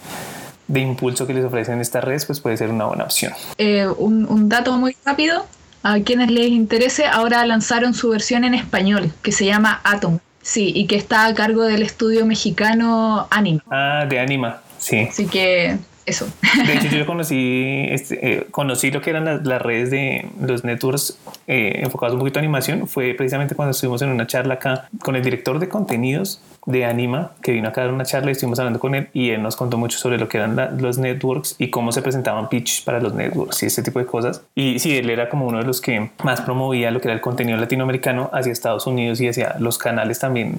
de 0.68 0.80
impulso 0.80 1.26
que 1.26 1.34
les 1.34 1.44
ofrecen 1.44 1.80
estas 1.80 2.04
redes, 2.04 2.24
pues 2.24 2.38
puede 2.38 2.56
ser 2.56 2.70
una 2.70 2.84
buena 2.84 3.02
opción. 3.02 3.32
Eh, 3.58 3.88
un, 3.98 4.26
un 4.30 4.48
dato 4.48 4.76
muy 4.76 4.96
rápido, 5.04 5.44
a 5.82 6.00
quienes 6.00 6.30
les 6.30 6.48
interese, 6.48 7.06
ahora 7.06 7.44
lanzaron 7.46 7.94
su 7.94 8.10
versión 8.10 8.44
en 8.44 8.54
español, 8.54 9.12
que 9.22 9.32
se 9.32 9.46
llama 9.46 9.80
Atom. 9.84 10.18
Sí, 10.42 10.72
y 10.74 10.86
que 10.86 10.96
está 10.96 11.26
a 11.26 11.34
cargo 11.34 11.64
del 11.64 11.82
estudio 11.82 12.24
mexicano 12.24 13.26
Anima. 13.30 13.62
Ah, 13.70 14.06
de 14.08 14.18
Anima, 14.18 14.60
sí. 14.78 15.06
Así 15.08 15.26
que 15.26 15.76
eso. 16.10 16.28
De 16.66 16.74
hecho, 16.74 16.88
yo 16.88 17.06
conocí, 17.06 17.86
este, 17.90 18.32
eh, 18.38 18.46
conocí 18.50 18.90
lo 18.90 19.00
que 19.00 19.10
eran 19.10 19.24
las, 19.24 19.46
las 19.46 19.62
redes 19.62 19.90
de 19.90 20.26
los 20.40 20.64
networks 20.64 21.18
eh, 21.46 21.80
enfocados 21.82 22.14
un 22.14 22.20
poquito 22.20 22.38
a 22.38 22.42
animación. 22.42 22.86
Fue 22.86 23.14
precisamente 23.14 23.54
cuando 23.54 23.70
estuvimos 23.70 24.02
en 24.02 24.10
una 24.10 24.26
charla 24.26 24.54
acá 24.54 24.88
con 25.02 25.16
el 25.16 25.22
director 25.22 25.58
de 25.58 25.68
contenidos 25.68 26.42
de 26.66 26.84
Anima, 26.84 27.32
que 27.42 27.52
vino 27.52 27.68
acá 27.68 27.80
a 27.80 27.84
dar 27.84 27.94
una 27.94 28.04
charla 28.04 28.28
y 28.30 28.32
estuvimos 28.32 28.58
hablando 28.58 28.78
con 28.78 28.94
él 28.94 29.08
y 29.14 29.30
él 29.30 29.42
nos 29.42 29.56
contó 29.56 29.78
mucho 29.78 29.98
sobre 29.98 30.18
lo 30.18 30.28
que 30.28 30.36
eran 30.36 30.56
la- 30.56 30.70
los 30.70 30.98
networks 30.98 31.56
y 31.58 31.70
cómo 31.70 31.90
se 31.90 32.02
presentaban 32.02 32.50
pitch 32.50 32.84
para 32.84 33.00
los 33.00 33.14
networks 33.14 33.62
y 33.62 33.66
ese 33.66 33.82
tipo 33.82 33.98
de 33.98 34.04
cosas. 34.04 34.42
Y 34.54 34.78
sí, 34.78 34.96
él 34.98 35.08
era 35.08 35.30
como 35.30 35.46
uno 35.46 35.58
de 35.58 35.64
los 35.64 35.80
que 35.80 36.10
más 36.22 36.42
promovía 36.42 36.90
lo 36.90 37.00
que 37.00 37.08
era 37.08 37.14
el 37.14 37.22
contenido 37.22 37.56
latinoamericano 37.56 38.28
hacia 38.34 38.52
Estados 38.52 38.86
Unidos 38.86 39.20
y 39.22 39.28
hacia 39.28 39.56
los 39.58 39.78
canales 39.78 40.18
también 40.18 40.58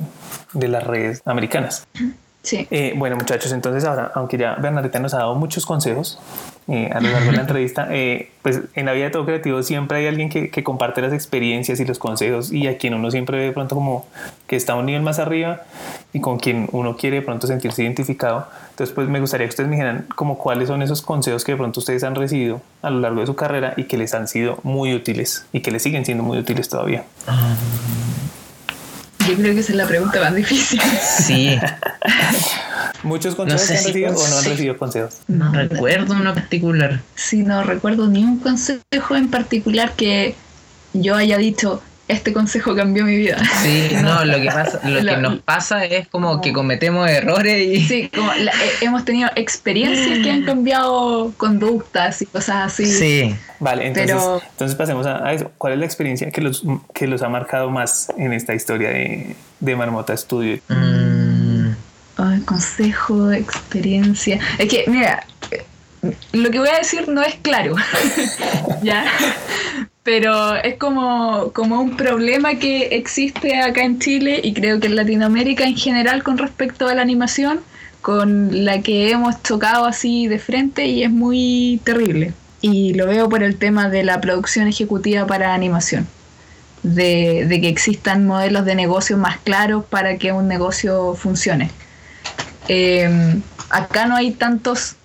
de 0.53 0.67
las 0.69 0.83
redes 0.85 1.21
americanas. 1.25 1.85
Sí. 2.43 2.67
Eh, 2.71 2.93
bueno, 2.97 3.17
muchachos, 3.17 3.51
entonces 3.51 3.83
ahora, 3.85 4.11
aunque 4.15 4.35
ya 4.37 4.55
Bernadetta 4.55 4.97
nos 4.99 5.13
ha 5.13 5.19
dado 5.19 5.35
muchos 5.35 5.65
consejos 5.65 6.19
eh, 6.67 6.89
a 6.91 6.99
lo 6.99 7.11
largo 7.11 7.27
de 7.27 7.35
la 7.35 7.41
entrevista, 7.41 7.87
eh, 7.91 8.31
pues 8.41 8.61
en 8.73 8.87
la 8.87 8.93
vida 8.93 9.05
de 9.05 9.11
todo 9.11 9.25
creativo 9.25 9.61
siempre 9.61 9.99
hay 9.99 10.07
alguien 10.07 10.29
que, 10.29 10.49
que 10.49 10.63
comparte 10.63 11.01
las 11.01 11.13
experiencias 11.13 11.79
y 11.79 11.85
los 11.85 11.99
consejos 11.99 12.51
y 12.51 12.67
a 12.67 12.79
quien 12.79 12.95
uno 12.95 13.11
siempre 13.11 13.37
ve 13.37 13.45
de 13.45 13.51
pronto 13.51 13.75
como 13.75 14.07
que 14.47 14.55
está 14.55 14.73
a 14.73 14.75
un 14.77 14.87
nivel 14.87 15.03
más 15.03 15.19
arriba 15.19 15.61
y 16.13 16.19
con 16.19 16.39
quien 16.39 16.67
uno 16.71 16.97
quiere 16.97 17.17
de 17.17 17.21
pronto 17.21 17.45
sentirse 17.45 17.83
identificado. 17.83 18.47
Entonces, 18.71 18.93
pues 18.95 19.07
me 19.07 19.19
gustaría 19.19 19.45
que 19.45 19.51
ustedes 19.51 19.69
me 19.69 19.75
dijeran 19.75 20.07
como 20.15 20.39
cuáles 20.39 20.67
son 20.67 20.81
esos 20.81 21.03
consejos 21.03 21.43
que 21.43 21.51
de 21.51 21.57
pronto 21.59 21.79
ustedes 21.79 22.03
han 22.03 22.15
recibido 22.15 22.61
a 22.81 22.89
lo 22.89 22.99
largo 22.99 23.19
de 23.19 23.27
su 23.27 23.35
carrera 23.35 23.75
y 23.77 23.83
que 23.83 23.97
les 23.97 24.15
han 24.15 24.27
sido 24.27 24.57
muy 24.63 24.95
útiles 24.95 25.45
y 25.53 25.61
que 25.61 25.69
les 25.69 25.83
siguen 25.83 26.05
siendo 26.05 26.23
muy 26.23 26.39
útiles 26.39 26.67
todavía. 26.69 27.03
Yo 29.27 29.35
creo 29.35 29.53
que 29.53 29.59
esa 29.59 29.71
es 29.71 29.77
la 29.77 29.87
pregunta 29.87 30.19
más 30.19 30.35
difícil. 30.35 30.81
Sí, 31.01 31.59
¿Muchos 33.03 33.35
consejos 33.35 33.61
sé 33.61 33.73
que 33.73 33.77
han 33.77 33.83
si 33.83 33.87
recibido 33.87 34.15
o 34.15 34.27
no 34.27 34.37
han 34.37 34.45
recibido 34.45 34.77
consejos? 34.77 35.17
no 35.27 35.51
recuerdo 35.51 36.13
uno 36.13 36.33
particular. 36.33 37.01
Sí, 37.15 37.43
no 37.43 37.63
recuerdo 37.63 38.07
ni 38.07 38.23
un 38.23 38.39
consejo 38.39 39.15
en 39.15 39.29
particular 39.29 39.93
que 39.95 40.35
yo 40.93 41.15
haya 41.15 41.37
dicho, 41.37 41.81
este 42.11 42.33
consejo 42.33 42.75
cambió 42.75 43.03
mi 43.05 43.15
vida. 43.15 43.37
Sí, 43.63 43.89
no, 44.01 44.23
lo 44.25 44.39
que 44.39 44.47
pasa, 44.47 44.79
lo 44.87 44.99
que 45.03 45.17
nos 45.17 45.39
pasa 45.39 45.85
es 45.85 46.07
como 46.07 46.39
que 46.41 46.53
cometemos 46.53 47.09
errores 47.09 47.67
y 47.67 47.81
Sí, 47.85 48.09
como 48.13 48.31
la- 48.33 48.51
eh, 48.51 48.71
hemos 48.81 49.03
tenido 49.05 49.29
experiencias 49.35 50.19
que 50.19 50.29
han 50.31 50.43
cambiado 50.43 51.33
conductas 51.37 52.21
y 52.21 52.25
cosas 52.27 52.57
así. 52.73 52.85
sí. 52.85 53.35
Vale, 53.59 53.87
entonces, 53.87 54.15
Pero- 54.15 54.41
entonces 54.51 54.75
pasemos 54.77 55.05
a, 55.05 55.25
a 55.27 55.33
eso. 55.33 55.51
¿Cuál 55.57 55.73
es 55.73 55.79
la 55.79 55.85
experiencia 55.85 56.31
que 56.31 56.41
los, 56.41 56.63
que 56.93 57.05
los 57.07 57.21
ha 57.21 57.29
marcado 57.29 57.69
más 57.69 58.11
en 58.17 58.33
esta 58.33 58.53
historia 58.55 58.89
de, 58.89 59.35
de 59.59 59.75
Marmota 59.75 60.15
Studio? 60.17 60.59
Mm, 60.67 61.71
Ay, 62.17 62.41
consejo, 62.41 63.31
experiencia. 63.31 64.39
Es 64.57 64.67
que, 64.67 64.83
mira, 64.87 65.25
lo 66.33 66.49
que 66.49 66.57
voy 66.59 66.69
a 66.69 66.77
decir 66.79 67.07
no 67.07 67.21
es 67.21 67.35
claro, 67.35 67.75
¿ya? 68.83 69.05
Pero 70.03 70.55
es 70.55 70.77
como, 70.77 71.51
como 71.53 71.79
un 71.79 71.95
problema 71.95 72.55
que 72.55 72.95
existe 72.95 73.59
acá 73.59 73.83
en 73.83 73.99
Chile 73.99 74.41
y 74.43 74.53
creo 74.53 74.79
que 74.79 74.87
en 74.87 74.95
Latinoamérica 74.95 75.63
en 75.65 75.77
general 75.77 76.23
con 76.23 76.37
respecto 76.39 76.87
a 76.87 76.95
la 76.95 77.03
animación, 77.03 77.59
con 78.01 78.65
la 78.65 78.81
que 78.81 79.11
hemos 79.11 79.41
chocado 79.43 79.85
así 79.85 80.27
de 80.27 80.39
frente 80.39 80.87
y 80.87 81.03
es 81.03 81.11
muy 81.11 81.79
terrible. 81.83 82.33
Y 82.61 82.93
lo 82.95 83.07
veo 83.07 83.29
por 83.29 83.43
el 83.43 83.57
tema 83.57 83.89
de 83.89 84.03
la 84.03 84.19
producción 84.21 84.67
ejecutiva 84.67 85.27
para 85.27 85.53
animación. 85.53 86.07
De, 86.83 87.45
de 87.47 87.61
que 87.61 87.69
existan 87.69 88.25
modelos 88.25 88.65
de 88.65 88.73
negocio 88.73 89.15
más 89.15 89.37
claros 89.37 89.85
para 89.85 90.17
que 90.17 90.31
un 90.31 90.47
negocio 90.47 91.13
funcione. 91.13 91.69
Eh, 92.67 93.39
acá 93.69 94.05
no 94.05 94.15
hay 94.15 94.31
tantos, 94.31 94.95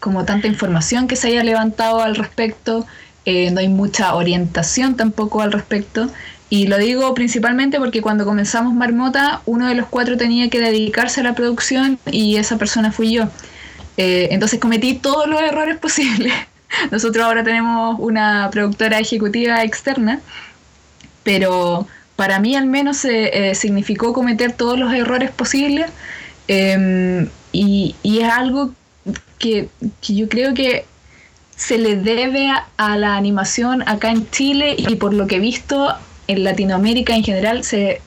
como 0.00 0.24
tanta 0.24 0.46
información 0.46 1.08
que 1.08 1.16
se 1.16 1.28
haya 1.28 1.44
levantado 1.44 2.00
al 2.00 2.16
respecto, 2.16 2.86
eh, 3.24 3.50
no 3.50 3.60
hay 3.60 3.68
mucha 3.68 4.14
orientación 4.14 4.96
tampoco 4.96 5.42
al 5.42 5.52
respecto. 5.52 6.08
Y 6.50 6.66
lo 6.66 6.76
digo 6.78 7.14
principalmente 7.14 7.78
porque 7.78 8.02
cuando 8.02 8.24
comenzamos 8.24 8.74
Marmota, 8.74 9.40
uno 9.46 9.68
de 9.68 9.74
los 9.74 9.86
cuatro 9.86 10.16
tenía 10.16 10.50
que 10.50 10.60
dedicarse 10.60 11.20
a 11.20 11.24
la 11.24 11.34
producción 11.34 11.98
y 12.10 12.36
esa 12.36 12.58
persona 12.58 12.92
fui 12.92 13.12
yo. 13.12 13.28
Eh, 13.96 14.28
entonces 14.30 14.60
cometí 14.60 14.94
todos 14.94 15.26
los 15.28 15.40
errores 15.40 15.78
posibles. 15.86 16.32
Nosotros 16.90 17.24
ahora 17.24 17.44
tenemos 17.44 17.96
una 17.98 18.48
productora 18.50 18.98
ejecutiva 18.98 19.62
externa, 19.62 20.20
pero 21.22 21.86
para 22.16 22.38
mí 22.40 22.56
al 22.56 22.66
menos 22.66 23.04
eh, 23.04 23.54
significó 23.54 24.12
cometer 24.12 24.52
todos 24.52 24.78
los 24.78 24.92
errores 24.92 25.30
posibles 25.30 25.90
eh, 26.48 27.28
y, 27.52 27.94
es 28.04 28.28
algo 28.28 28.72
que 29.38 29.68
yo 30.02 30.28
creo 30.28 30.54
que 30.54 30.84
se 31.62 31.78
le 31.78 31.94
debe 31.94 32.50
a, 32.76 32.96
la 32.96 33.16
animación 33.16 33.82
acá 33.86 34.10
en 34.10 34.28
Chile 34.30 34.74
y 34.76 34.96
por 34.96 35.14
lo 35.14 35.28
que 35.28 35.36
he 35.36 35.38
visto 35.38 35.94
en 36.26 36.42
Latinoamérica 36.42 37.14
en 37.14 37.22
general 37.22 37.62
se 37.62 38.00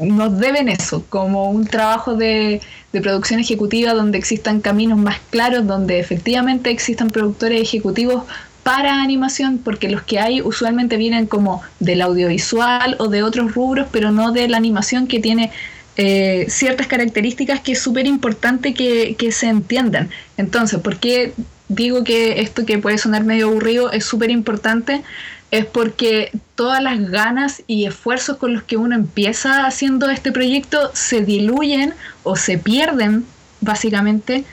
nos 0.00 0.38
deben 0.38 0.68
eso, 0.68 1.04
como 1.08 1.50
un 1.50 1.66
trabajo 1.66 2.16
de, 2.16 2.60
de 2.92 3.00
producción 3.00 3.38
ejecutiva 3.38 3.94
donde 3.94 4.18
existan 4.18 4.60
caminos 4.60 4.98
más 4.98 5.20
claros, 5.30 5.66
donde 5.66 6.00
efectivamente 6.00 6.70
existan 6.70 7.10
productores 7.10 7.62
ejecutivos 7.62 8.24
para 8.64 9.00
animación, 9.00 9.58
porque 9.58 9.88
los 9.88 10.02
que 10.02 10.18
hay 10.18 10.42
usualmente 10.42 10.96
vienen 10.96 11.26
como 11.26 11.62
del 11.78 12.02
audiovisual 12.02 12.96
o 12.98 13.06
de 13.06 13.22
otros 13.22 13.54
rubros, 13.54 13.86
pero 13.92 14.10
no 14.10 14.32
de 14.32 14.48
la 14.48 14.56
animación 14.56 15.06
que 15.06 15.20
tiene 15.20 15.52
eh, 15.96 16.46
ciertas 16.48 16.88
características 16.88 17.60
que 17.60 17.72
es 17.72 17.80
súper 17.80 18.08
importante 18.08 18.74
que, 18.74 19.14
que 19.16 19.30
se 19.30 19.46
entiendan. 19.46 20.10
Entonces, 20.36 20.80
¿por 20.80 20.98
qué 20.98 21.32
digo 21.68 22.04
que 22.04 22.40
esto 22.40 22.66
que 22.66 22.78
puede 22.78 22.98
sonar 22.98 23.24
medio 23.24 23.48
aburrido 23.48 23.90
es 23.92 24.04
súper 24.04 24.30
importante? 24.30 25.02
Es 25.50 25.64
porque 25.64 26.32
todas 26.54 26.82
las 26.82 27.10
ganas 27.10 27.62
y 27.66 27.86
esfuerzos 27.86 28.36
con 28.36 28.52
los 28.52 28.62
que 28.64 28.76
uno 28.76 28.94
empieza 28.94 29.66
haciendo 29.66 30.10
este 30.10 30.32
proyecto 30.32 30.90
se 30.94 31.22
diluyen 31.22 31.94
o 32.24 32.36
se 32.36 32.58
pierden, 32.58 33.24
básicamente, 33.60 34.44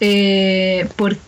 eh, 0.00 0.88
porque 0.96 1.20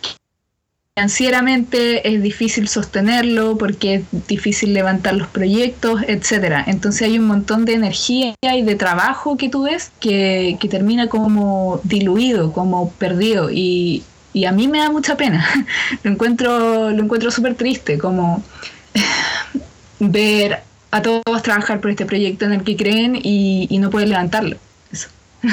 financieramente 0.97 2.09
es 2.13 2.23
difícil 2.23 2.69
sostenerlo, 2.69 3.57
porque 3.57 3.95
es 3.95 4.03
difícil 4.27 4.75
levantar 4.75 5.15
los 5.15 5.29
proyectos, 5.29 6.03
etcétera. 6.07 6.65
Entonces 6.67 7.03
hay 7.03 7.19
un 7.19 7.27
montón 7.27 7.65
de 7.65 7.75
energía 7.75 8.35
y 8.43 8.63
de 8.63 8.75
trabajo 8.75 9.37
que 9.37 9.49
tú 9.49 9.65
ves 9.65 9.93
que, 10.01 10.57
que 10.61 10.69
termina 10.69 11.09
como 11.09 11.81
diluido, 11.85 12.53
como 12.53 12.91
perdido. 12.93 13.51
Y, 13.51 14.03
y 14.33 14.45
a 14.45 14.53
mí 14.53 14.69
me 14.69 14.79
da 14.79 14.91
mucha 14.91 15.17
pena. 15.17 15.47
lo 16.03 16.11
encuentro, 16.11 16.91
lo 16.91 17.03
encuentro 17.03 17.31
súper 17.31 17.55
triste, 17.55 17.99
como 17.99 18.43
ver 20.01 20.61
a 20.91 21.03
todos 21.03 21.43
trabajar 21.43 21.81
por 21.81 21.91
este 21.91 22.07
proyecto 22.07 22.45
en 22.45 22.53
el 22.53 22.65
que 22.65 22.77
creen 22.77 23.17
y, 23.17 23.67
y 23.71 23.79
no 23.79 23.91
poder 23.91 24.09
levantarlo. 24.09 24.57
Eso. 24.93 25.09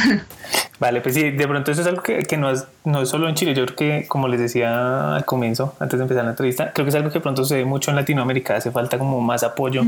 Vale, 0.80 1.02
pues 1.02 1.16
sí, 1.16 1.32
de 1.32 1.48
pronto 1.48 1.72
eso 1.72 1.82
es 1.82 1.88
algo 1.88 2.04
que, 2.04 2.24
que 2.24 2.38
no, 2.38 2.52
es, 2.52 2.66
no 2.86 3.02
es 3.02 3.10
solo 3.10 3.28
en 3.28 3.36
Chile. 3.36 3.56
Yo 3.56 3.66
creo 3.66 3.76
que, 3.76 4.08
como 4.08 4.28
les 4.28 4.40
decía 4.40 5.16
al 5.16 5.26
comienzo, 5.26 5.76
antes 5.80 5.98
de 5.98 6.04
empezar 6.04 6.24
la 6.24 6.32
entrevista, 6.32 6.72
creo 6.72 6.86
que 6.86 6.90
es 6.90 6.96
algo 6.96 7.10
que 7.10 7.20
pronto 7.20 7.44
se 7.46 7.56
ve 7.56 7.66
mucho 7.66 7.90
en 7.90 7.96
Latinoamérica. 7.96 8.56
Hace 8.56 8.70
falta 8.70 9.00
como 9.00 9.20
más 9.20 9.44
apoyo, 9.44 9.84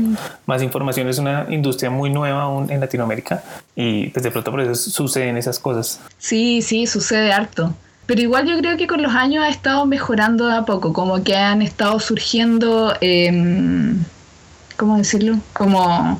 más 0.46 0.62
información. 0.62 1.08
Es 1.08 1.18
una 1.18 1.46
industria 1.48 1.90
muy 1.90 2.10
nueva 2.10 2.42
aún 2.42 2.70
en 2.70 2.80
Latinoamérica 2.80 3.42
y 3.76 4.08
pues 4.08 4.24
de 4.24 4.32
pronto 4.32 4.50
por 4.50 4.60
eso 4.60 4.74
suceden 4.74 5.36
esas 5.36 5.60
cosas. 5.60 6.00
Sí, 6.18 6.60
sí, 6.60 6.86
sucede 6.88 7.32
harto. 7.32 7.72
Pero 8.10 8.22
igual 8.22 8.44
yo 8.44 8.58
creo 8.58 8.76
que 8.76 8.88
con 8.88 9.02
los 9.02 9.14
años 9.14 9.44
ha 9.44 9.48
estado 9.48 9.86
mejorando 9.86 10.48
de 10.48 10.56
a 10.56 10.64
poco, 10.64 10.92
como 10.92 11.22
que 11.22 11.36
han 11.36 11.62
estado 11.62 12.00
surgiendo, 12.00 12.92
eh, 13.00 13.30
¿cómo 14.76 14.96
decirlo? 14.96 15.38
Como, 15.52 16.18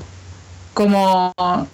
como 0.73 1.33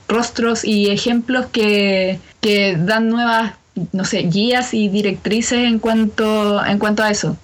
rostros 0.08 0.64
y 0.64 0.88
ejemplos 0.88 1.44
que, 1.52 2.18
que 2.40 2.78
dan 2.78 3.10
nuevas, 3.10 3.56
no 3.92 4.06
sé, 4.06 4.22
guías 4.22 4.72
y 4.72 4.88
directrices 4.88 5.58
en 5.58 5.78
cuanto, 5.78 6.64
en 6.64 6.78
cuanto 6.78 7.02
a 7.02 7.10
eso. 7.10 7.36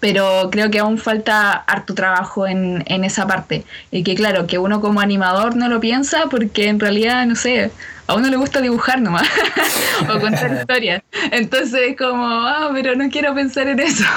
Pero 0.00 0.48
creo 0.50 0.70
que 0.70 0.78
aún 0.78 0.98
falta 0.98 1.52
harto 1.52 1.94
trabajo 1.94 2.46
en, 2.46 2.84
en 2.86 3.04
esa 3.04 3.26
parte. 3.26 3.64
Y 3.90 4.04
que 4.04 4.14
claro, 4.14 4.46
que 4.46 4.58
uno 4.58 4.80
como 4.80 5.00
animador 5.00 5.56
no 5.56 5.68
lo 5.68 5.80
piensa 5.80 6.26
porque 6.30 6.68
en 6.68 6.78
realidad, 6.78 7.26
no 7.26 7.34
sé, 7.34 7.72
a 8.08 8.14
uno 8.14 8.28
le 8.28 8.36
gusta 8.38 8.60
dibujar 8.60 9.00
nomás 9.00 9.28
o 10.08 10.18
contar 10.18 10.52
historias. 10.52 11.02
Entonces 11.30 11.90
es 11.90 11.96
como, 11.96 12.26
ah, 12.26 12.70
pero 12.72 12.96
no 12.96 13.08
quiero 13.10 13.34
pensar 13.34 13.68
en 13.68 13.80
eso. 13.80 14.04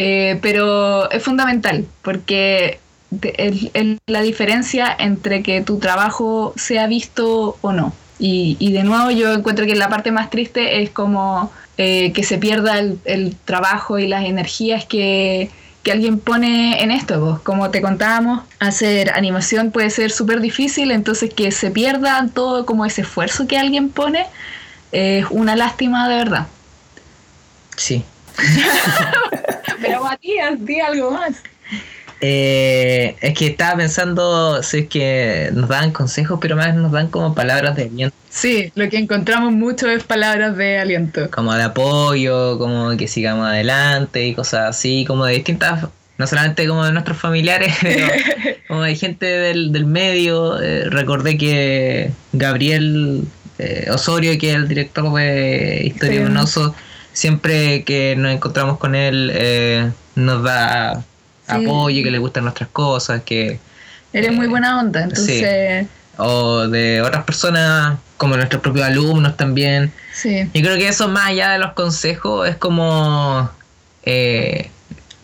Eh, 0.00 0.38
pero 0.42 1.10
es 1.10 1.24
fundamental 1.24 1.84
porque 2.02 2.78
es, 3.20 3.68
es 3.74 3.98
la 4.06 4.20
diferencia 4.22 4.94
entre 4.96 5.42
que 5.42 5.60
tu 5.60 5.80
trabajo 5.80 6.54
sea 6.56 6.86
visto 6.86 7.58
o 7.60 7.72
no. 7.72 7.92
Y, 8.20 8.56
y 8.60 8.70
de 8.70 8.84
nuevo 8.84 9.10
yo 9.10 9.32
encuentro 9.32 9.66
que 9.66 9.74
la 9.74 9.88
parte 9.88 10.12
más 10.12 10.30
triste 10.30 10.82
es 10.82 10.90
como 10.90 11.50
eh, 11.78 12.12
que 12.12 12.24
se 12.24 12.38
pierda 12.38 12.78
el, 12.78 12.98
el 13.04 13.36
trabajo 13.36 13.98
y 13.98 14.06
las 14.06 14.24
energías 14.24 14.84
que, 14.84 15.50
que 15.82 15.92
alguien 15.92 16.18
pone 16.18 16.82
en 16.82 16.90
esto. 16.90 17.20
Pues. 17.20 17.40
Como 17.42 17.70
te 17.70 17.80
contábamos, 17.80 18.42
hacer 18.58 19.10
animación 19.10 19.70
puede 19.70 19.90
ser 19.90 20.10
súper 20.10 20.40
difícil, 20.40 20.90
entonces 20.90 21.32
que 21.32 21.50
se 21.50 21.70
pierda 21.70 22.28
todo 22.34 22.66
como 22.66 22.84
ese 22.84 23.02
esfuerzo 23.02 23.46
que 23.46 23.58
alguien 23.58 23.88
pone 23.90 24.26
es 24.92 25.26
una 25.30 25.56
lástima 25.56 26.08
de 26.08 26.16
verdad. 26.16 26.46
Sí. 27.76 28.04
Pero 29.80 30.02
Matías, 30.02 30.64
di 30.64 30.80
algo 30.80 31.12
más. 31.12 31.36
Eh, 32.20 33.16
es 33.20 33.34
que 33.34 33.46
estaba 33.46 33.76
pensando 33.76 34.62
si 34.62 34.78
es 34.78 34.88
que 34.88 35.50
nos 35.52 35.68
dan 35.68 35.92
consejos, 35.92 36.38
pero 36.40 36.56
más 36.56 36.74
nos 36.74 36.90
dan 36.92 37.08
como 37.08 37.34
palabras 37.34 37.76
de 37.76 37.84
aliento. 37.84 38.16
Sí, 38.28 38.72
lo 38.74 38.88
que 38.88 38.98
encontramos 38.98 39.52
mucho 39.52 39.88
es 39.88 40.02
palabras 40.04 40.56
de 40.56 40.78
aliento. 40.78 41.30
Como 41.30 41.54
de 41.54 41.62
apoyo, 41.62 42.58
como 42.58 42.96
que 42.96 43.08
sigamos 43.08 43.46
adelante 43.46 44.26
y 44.26 44.34
cosas 44.34 44.70
así, 44.70 45.04
como 45.06 45.24
de 45.26 45.34
distintas, 45.34 45.86
no 46.18 46.26
solamente 46.26 46.66
como 46.66 46.84
de 46.84 46.92
nuestros 46.92 47.18
familiares, 47.18 47.74
pero 47.82 48.06
como 48.68 48.82
de 48.82 48.94
gente 48.96 49.26
del, 49.26 49.72
del 49.72 49.86
medio. 49.86 50.60
Eh, 50.60 50.84
recordé 50.90 51.38
que 51.38 52.10
Gabriel 52.32 53.22
eh, 53.58 53.88
Osorio, 53.92 54.36
que 54.38 54.50
es 54.50 54.56
el 54.56 54.68
director 54.68 55.12
de 55.14 55.82
Historia 55.84 56.18
Sí. 56.18 56.24
de 56.24 56.30
un 56.30 56.36
oso, 56.36 56.74
siempre 57.12 57.84
que 57.84 58.14
nos 58.16 58.32
encontramos 58.32 58.78
con 58.78 58.94
él 58.94 59.30
eh, 59.34 59.90
nos 60.14 60.42
da 60.42 61.04
Sí. 61.48 61.64
apoyo, 61.64 62.02
que 62.02 62.10
le 62.10 62.18
gustan 62.18 62.44
nuestras 62.44 62.68
cosas, 62.70 63.22
que 63.22 63.58
Eres 64.12 64.32
muy 64.32 64.46
buena 64.46 64.80
onda, 64.80 65.02
entonces 65.02 65.86
o 66.18 66.66
de 66.66 67.00
otras 67.00 67.24
personas 67.24 67.98
como 68.16 68.36
nuestros 68.36 68.60
propios 68.60 68.86
alumnos 68.86 69.36
también. 69.36 69.92
sí. 70.12 70.50
Yo 70.52 70.62
creo 70.62 70.76
que 70.76 70.88
eso 70.88 71.08
más 71.08 71.26
allá 71.26 71.50
de 71.50 71.58
los 71.58 71.72
consejos 71.72 72.48
es 72.48 72.56
como 72.56 73.48
eh, 74.02 74.70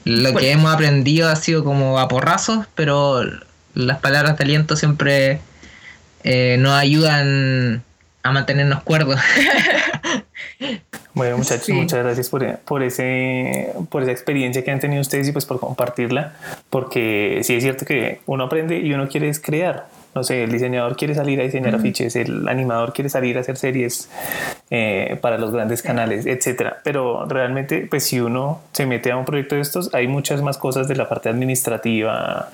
lo 0.04 0.34
que 0.34 0.52
hemos 0.52 0.72
aprendido 0.72 1.28
ha 1.28 1.36
sido 1.36 1.64
como 1.64 1.98
a 1.98 2.08
porrazos, 2.08 2.66
pero 2.74 3.22
las 3.74 3.98
palabras 3.98 4.38
de 4.38 4.44
aliento 4.44 4.76
siempre 4.76 5.40
eh, 6.22 6.56
nos 6.60 6.72
ayudan 6.74 7.82
a 8.22 8.32
mantenernos 8.32 8.82
cuerdos. 8.82 9.18
Bueno, 11.14 11.38
muchachos, 11.38 11.66
Sí. 11.66 11.72
muchas 11.72 12.02
gracias 12.02 12.28
por, 12.28 12.58
por, 12.58 12.82
ese, 12.82 13.72
por 13.88 14.02
esa 14.02 14.12
experiencia 14.12 14.64
que 14.64 14.70
han 14.70 14.80
tenido 14.80 15.00
ustedes 15.00 15.28
y 15.28 15.32
pues 15.32 15.46
por 15.46 15.60
compartirla, 15.60 16.34
porque 16.70 17.40
sí 17.42 17.54
es 17.54 17.62
cierto 17.62 17.84
que 17.86 18.20
uno 18.26 18.44
aprende 18.44 18.78
y 18.78 18.92
uno 18.92 19.08
quiere 19.08 19.28
es 19.28 19.40
crear. 19.40 19.86
No 20.14 20.22
sé, 20.22 20.44
el 20.44 20.52
diseñador 20.52 20.96
quiere 20.96 21.12
salir 21.16 21.40
a 21.40 21.42
diseñar 21.42 21.74
afiches, 21.74 22.14
el 22.14 22.46
animador 22.48 22.92
quiere 22.92 23.08
salir 23.10 23.36
a 23.36 23.40
hacer 23.40 23.56
series 23.56 24.08
eh, 24.70 25.18
para 25.20 25.38
los 25.38 25.50
grandes 25.50 25.82
canales, 25.82 26.24
etcétera. 26.26 26.78
Pero 26.84 27.26
realmente, 27.26 27.84
pues 27.90 28.04
si 28.04 28.20
uno 28.20 28.60
se 28.72 28.86
mete 28.86 29.10
a 29.10 29.16
un 29.16 29.24
proyecto 29.24 29.56
de 29.56 29.60
estos, 29.62 29.92
hay 29.92 30.06
muchas 30.06 30.40
más 30.40 30.56
cosas 30.56 30.86
de 30.86 30.94
la 30.94 31.08
parte 31.08 31.28
administrativa, 31.30 32.48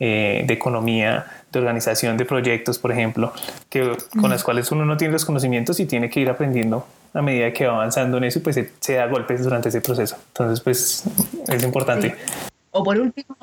eh, 0.00 0.42
de 0.46 0.54
economía, 0.54 1.26
de 1.52 1.58
organización 1.58 2.16
de 2.16 2.24
proyectos, 2.24 2.78
por 2.78 2.92
ejemplo, 2.92 3.34
que, 3.68 3.92
con 4.18 4.30
las 4.30 4.42
cuales 4.42 4.72
uno 4.72 4.86
no 4.86 4.96
tiene 4.96 5.12
los 5.12 5.26
conocimientos 5.26 5.80
y 5.80 5.84
tiene 5.86 6.08
que 6.08 6.20
ir 6.20 6.30
aprendiendo 6.30 6.86
a 7.14 7.22
medida 7.22 7.52
que 7.52 7.66
va 7.66 7.74
avanzando 7.74 8.16
en 8.18 8.24
eso 8.24 8.42
pues 8.42 8.54
se, 8.56 8.70
se 8.80 8.94
da 8.94 9.06
golpes 9.06 9.42
durante 9.44 9.68
ese 9.68 9.80
proceso. 9.80 10.16
Entonces, 10.28 10.60
pues 10.60 11.04
es 11.48 11.62
importante. 11.62 12.14
O 12.70 12.82
por 12.82 12.98
último, 12.98 13.36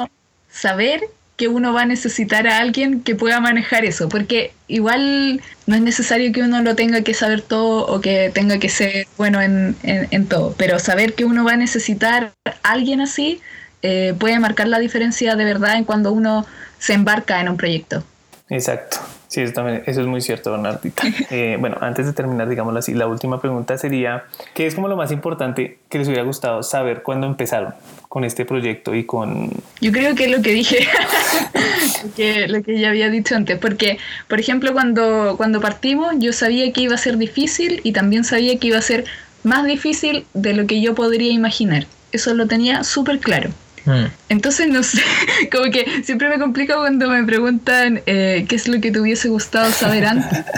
saber 0.52 1.02
que 1.38 1.48
uno 1.48 1.72
va 1.72 1.84
a 1.84 1.86
necesitar 1.86 2.48
a 2.48 2.58
alguien 2.58 3.02
que 3.02 3.16
pueda 3.16 3.40
manejar 3.40 3.86
eso, 3.86 4.10
porque 4.10 4.52
igual 4.68 5.40
no 5.68 5.76
es 5.76 5.82
necesario 5.82 6.34
que 6.34 6.42
uno 6.42 6.62
lo 6.62 6.76
tenga 6.76 7.02
que 7.02 7.14
saber 7.14 7.42
todo 7.42 7.86
o 7.88 8.02
que 8.02 8.30
tenga 8.34 8.60
que 8.60 8.68
ser 8.68 9.08
bueno 9.18 9.42
en, 9.42 9.76
en- 9.84 10.08
en 10.12 10.28
todo, 10.28 10.54
pero 10.58 10.80
saber 10.80 11.14
que 11.14 11.24
uno 11.24 11.46
va 11.46 11.54
a 11.54 11.58
necesitar 11.58 12.34
a 12.46 12.72
alguien 12.72 13.00
así 13.00 13.40
eh, 13.84 14.14
puede 14.20 14.38
marcar 14.40 14.68
la 14.68 14.80
diferencia 14.80 15.38
de 15.38 15.46
verdad 15.46 15.76
en 15.78 15.86
cuando 15.86 16.12
uno 16.12 16.46
se 16.78 16.94
embarca 16.94 17.40
en 17.40 17.48
un 17.48 17.56
proyecto. 17.56 18.04
Exacto. 18.50 18.98
Sí, 19.30 19.42
eso, 19.42 19.54
también, 19.54 19.84
eso 19.86 20.02
es 20.02 20.08
muy 20.08 20.22
cierto, 20.22 20.52
Bernardita. 20.52 21.04
Eh, 21.32 21.58
bueno, 21.60 21.78
antes 21.82 22.08
de 22.08 22.14
terminar, 22.14 22.50
digámoslo 22.50 22.80
así, 22.80 22.94
la 22.96 23.06
última 23.06 23.40
pregunta 23.40 23.78
sería, 23.78 24.24
¿qué 24.56 24.66
es 24.66 24.74
como 24.74 24.88
lo 24.88 24.98
más 24.98 25.12
importante 25.12 25.78
que 25.88 26.00
les 26.00 26.08
hubiera 26.08 26.24
gustado 26.24 26.64
saber 26.64 27.04
cuando 27.04 27.28
empezaron 27.28 27.76
con 28.08 28.24
este 28.24 28.46
proyecto 28.46 28.96
y 28.96 29.04
con... 29.04 29.52
Yo 29.80 29.92
creo 29.92 30.16
que 30.16 30.26
es 30.26 30.32
lo 30.32 30.42
que 30.42 30.52
dije, 30.52 30.80
lo 32.04 32.14
que, 32.16 32.48
lo 32.48 32.64
que 32.64 32.80
ya 32.80 32.90
había 32.90 33.10
dicho 33.10 33.36
antes, 33.36 33.60
porque, 33.60 34.00
por 34.28 34.40
ejemplo, 34.40 34.74
cuando, 34.74 35.36
cuando 35.38 35.62
partimos, 35.62 36.16
yo 36.18 36.34
sabía 36.34 36.72
que 36.74 36.82
iba 36.82 36.96
a 36.96 36.98
ser 36.98 37.18
difícil 37.18 37.82
y 37.84 37.92
también 37.92 38.24
sabía 38.24 38.58
que 38.58 38.68
iba 38.68 38.80
a 38.80 38.82
ser 38.82 39.06
más 39.44 39.66
difícil 39.66 40.26
de 40.34 40.54
lo 40.54 40.66
que 40.66 40.82
yo 40.82 40.96
podría 40.96 41.32
imaginar. 41.32 41.86
Eso 42.12 42.34
lo 42.34 42.48
tenía 42.48 42.84
súper 42.84 43.20
claro. 43.20 43.52
Mm. 43.86 44.06
Entonces, 44.30 44.68
no 44.70 44.84
sé, 44.84 45.02
como 45.52 45.72
que 45.72 46.04
siempre 46.04 46.30
me 46.30 46.38
complica 46.40 46.76
cuando 46.78 47.10
me 47.10 47.24
preguntan 47.24 48.02
eh, 48.06 48.46
qué 48.48 48.56
es 48.56 48.68
lo 48.68 48.80
que 48.82 48.92
te 48.92 49.00
hubiese 49.00 49.30
gustado 49.30 49.72
saber 49.72 50.06
antes. 50.06 50.40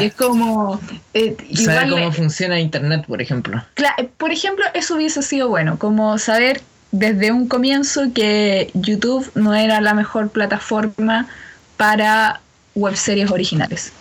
Es 0.00 0.14
como... 0.14 0.80
eh, 1.14 1.36
Saber 1.54 1.88
cómo 1.90 2.10
funciona 2.12 2.58
Internet, 2.58 3.04
por 3.06 3.20
ejemplo. 3.22 3.62
Cla- 3.76 4.08
por 4.16 4.32
ejemplo, 4.32 4.64
eso 4.74 4.94
hubiese 4.96 5.22
sido 5.22 5.48
bueno, 5.48 5.78
como 5.78 6.16
saber 6.18 6.62
desde 6.92 7.30
un 7.30 7.46
comienzo 7.46 8.12
que 8.14 8.70
YouTube 8.74 9.30
no 9.34 9.54
era 9.54 9.80
la 9.82 9.92
mejor 9.94 10.30
plataforma 10.30 11.28
para 11.76 12.40
webseries 12.74 13.30
originales. 13.30 13.92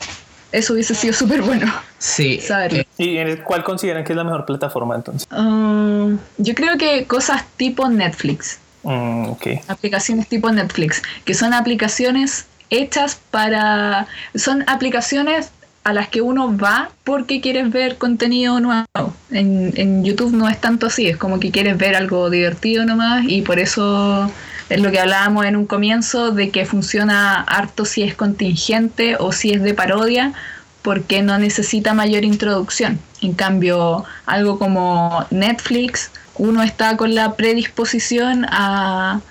Eso 0.56 0.74
hubiese 0.74 0.96
sido 0.96 1.14
súper 1.14 1.42
bueno 1.42 1.72
Sí. 1.98 2.40
saberlo. 2.40 2.84
¿Y 2.98 3.18
en 3.18 3.28
el 3.28 3.44
cuál 3.44 3.64
consideran 3.64 4.04
que 4.04 4.14
es 4.14 4.16
la 4.18 4.24
mejor 4.24 4.46
plataforma 4.46 4.96
entonces? 4.96 5.28
Um, 5.32 6.18
yo 6.38 6.56
creo 6.56 6.78
que 6.78 7.06
cosas 7.06 7.44
tipo 7.58 7.90
Netflix, 7.90 8.60
Mm, 8.84 9.30
ok. 9.30 9.48
aplicaciones 9.68 10.28
tipo 10.30 10.50
Netflix, 10.52 11.02
que 11.26 11.34
son 11.34 11.54
aplicaciones 11.54 12.46
hechas 12.70 13.20
para... 13.32 14.08
Son 14.36 14.64
aplicaciones 14.68 15.50
a 15.84 15.92
las 15.94 16.08
que 16.08 16.22
uno 16.22 16.56
va 16.58 16.90
porque 17.04 17.42
quieres 17.42 17.70
ver 17.72 17.98
contenido 17.98 18.60
nuevo. 18.60 18.86
En, 19.32 19.74
en 19.76 20.04
YouTube 20.04 20.32
no 20.34 20.48
es 20.50 20.60
tanto 20.62 20.88
así, 20.88 21.08
es 21.08 21.18
como 21.18 21.40
que 21.40 21.52
quieres 21.52 21.78
ver 21.78 21.96
algo 21.96 22.30
divertido 22.30 22.86
nomás 22.86 23.24
y 23.28 23.42
por 23.42 23.60
eso 23.60 24.32
es 24.70 24.82
lo 24.82 24.92
que 24.92 25.00
hablábamos 25.00 25.46
en 25.46 25.56
un 25.56 25.66
comienzo 25.66 26.32
de 26.32 26.50
que 26.50 26.66
funciona 26.66 27.42
harto 27.42 27.86
si 27.86 28.04
es 28.04 28.16
contingente 28.16 29.16
o 29.20 29.32
si 29.32 29.52
es 29.52 29.62
de 29.62 29.74
parodia 29.74 30.34
porque 30.82 31.22
no 31.24 31.38
necesita 31.40 31.94
mayor 31.94 32.24
introducción. 32.24 33.00
En 33.22 33.34
cambio, 33.34 34.06
algo 34.26 34.60
como 34.60 35.26
Netflix, 35.32 36.12
uno 36.36 36.62
está 36.62 36.96
con 36.96 37.16
la 37.16 37.36
predisposición 37.36 38.46
a, 38.50 39.22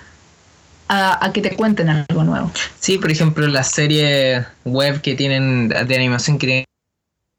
a, 0.89 1.31
que 1.33 1.41
te 1.41 1.55
cuenten 1.55 1.89
algo 1.89 2.23
nuevo. 2.23 2.51
Sí, 2.79 2.97
por 2.97 3.09
ejemplo, 3.11 3.47
las 3.47 3.71
series 3.71 4.45
web 4.65 5.01
que 5.01 5.15
tienen 5.15 5.69
de 5.69 5.95
animación 5.95 6.37
que 6.37 6.65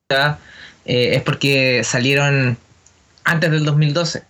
eh, 0.09 1.17
es 1.17 1.23
porque 1.23 1.83
salieron 1.85 2.57
antes 3.25 3.51
del 3.51 3.65
2012. 3.65 4.23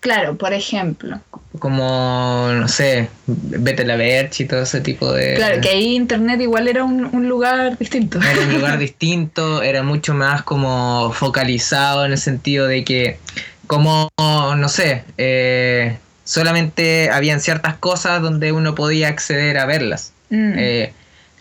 Claro, 0.00 0.36
por 0.38 0.52
ejemplo. 0.54 1.20
Como, 1.58 2.48
no 2.54 2.68
sé, 2.68 3.08
Vete 3.26 3.84
la 3.84 3.96
Verge 3.96 4.44
y 4.44 4.46
todo 4.46 4.62
ese 4.62 4.80
tipo 4.80 5.12
de... 5.12 5.34
Claro, 5.34 5.60
que 5.60 5.68
ahí 5.68 5.94
Internet 5.94 6.40
igual 6.40 6.68
era 6.68 6.84
un, 6.84 7.04
un 7.04 7.28
lugar 7.28 7.76
distinto. 7.78 8.18
Era 8.20 8.40
un 8.40 8.54
lugar 8.54 8.78
distinto, 8.78 9.62
era 9.62 9.82
mucho 9.82 10.14
más 10.14 10.42
como 10.42 11.12
focalizado 11.12 12.04
en 12.06 12.12
el 12.12 12.18
sentido 12.18 12.66
de 12.66 12.82
que, 12.84 13.18
como, 13.66 14.08
no 14.18 14.68
sé, 14.70 15.04
eh, 15.18 15.98
solamente 16.24 17.10
habían 17.10 17.40
ciertas 17.40 17.76
cosas 17.76 18.22
donde 18.22 18.52
uno 18.52 18.74
podía 18.74 19.08
acceder 19.08 19.58
a 19.58 19.66
verlas. 19.66 20.12
Mm, 20.30 20.52
Eh, 20.56 20.92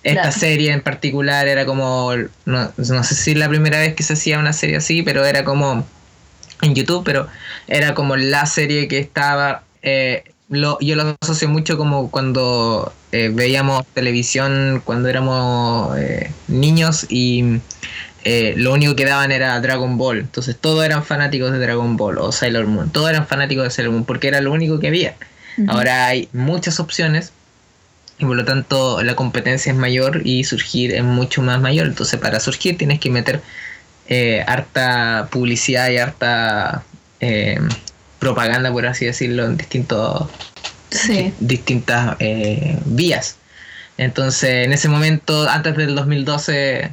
esta 0.03 0.22
Claro. 0.24 0.38
serie 0.39 0.72
en 0.72 0.82
particular 0.82 1.47
era 1.47 1.66
como, 1.66 2.14
no, 2.45 2.72
no 2.78 3.03
sé 3.03 3.16
si 3.16 3.32
es 3.32 3.38
la 3.38 3.49
primera 3.49 3.80
vez 3.80 3.95
que 3.95 4.03
se 4.03 4.14
hacía 4.14 4.39
una 4.39 4.53
serie 4.53 4.78
así, 4.78 5.01
pero 5.03 5.26
era 5.26 5.43
como 5.43 5.86
en 6.62 6.76
YouTube, 6.76 7.03
pero 7.03 7.28
era 7.68 7.93
como 7.93 8.16
la 8.16 8.45
serie 8.45 8.88
que 8.88 8.99
estaba, 8.99 9.64
eh, 9.82 10.24
lo, 10.49 10.80
yo 10.80 10.95
lo 10.95 11.16
asocio 11.22 11.47
mucho 11.47 11.78
como 11.78 12.10
cuando 12.10 12.93
eh, 13.12 13.32
veíamos 13.34 13.86
televisión 13.93 14.82
cuando 14.84 15.10
éramos 15.10 15.97
eh, 15.97 16.32
niños 16.47 17.05
y 17.10 17.60
eh, 18.24 18.53
lo 18.57 18.74
único 18.74 18.95
que 18.95 19.05
daban 19.05 19.32
era 19.32 19.60
Dragon 19.62 19.97
Ball, 19.97 20.20
entonces 20.20 20.57
todos 20.60 20.84
eran 20.84 21.03
fanáticos 21.03 21.51
de 21.51 21.60
Dragon 21.60 21.95
Ball 21.97 22.18
o 22.18 22.32
Sailor 22.32 22.68
Moon, 22.68 22.89
todos 22.91 23.10
eran 23.10 23.26
fanáticos 23.28 23.64
de 23.64 23.72
Sailor 23.72 23.93
Moon 23.93 24.05
porque 24.05 24.28
era 24.28 24.41
lo 24.41 24.51
único 24.51 24.80
que 24.80 24.88
había. 24.88 25.16
Ahora 25.68 26.05
hay 26.05 26.30
muchas 26.32 26.80
opciones 26.80 27.34
y 28.18 28.26
por 28.26 28.38
lo 28.38 28.45
tanto 28.45 29.01
la 29.03 29.16
competencia 29.16 29.72
es 29.72 29.78
mayor 29.78 30.22
y 30.24 30.45
surgir 30.45 30.93
es 30.93 31.03
mucho 31.03 31.41
más 31.41 31.60
mayor. 31.60 31.88
Entonces 31.88 32.20
para 32.20 32.39
surgir 32.39 32.78
tienes 32.78 32.99
que 32.99 33.10
meter 33.10 33.41
eh, 34.10 34.43
harta 34.47 35.28
publicidad 35.32 35.89
y 35.89 35.97
harta 35.97 36.84
eh, 37.22 37.60
propaganda, 38.18 38.72
por 38.72 38.86
así 38.88 39.05
decirlo, 39.05 39.45
en 39.45 39.55
distintos, 39.57 40.28
Sí. 40.89 41.32
distintas 41.39 42.16
eh, 42.20 42.78
vías. 42.86 43.38
Entonces 43.97 44.66
en 44.66 44.74
ese 44.74 44.89
momento, 44.89 45.47
antes 45.47 45.78
del 45.78 45.93
2012, 45.93 46.91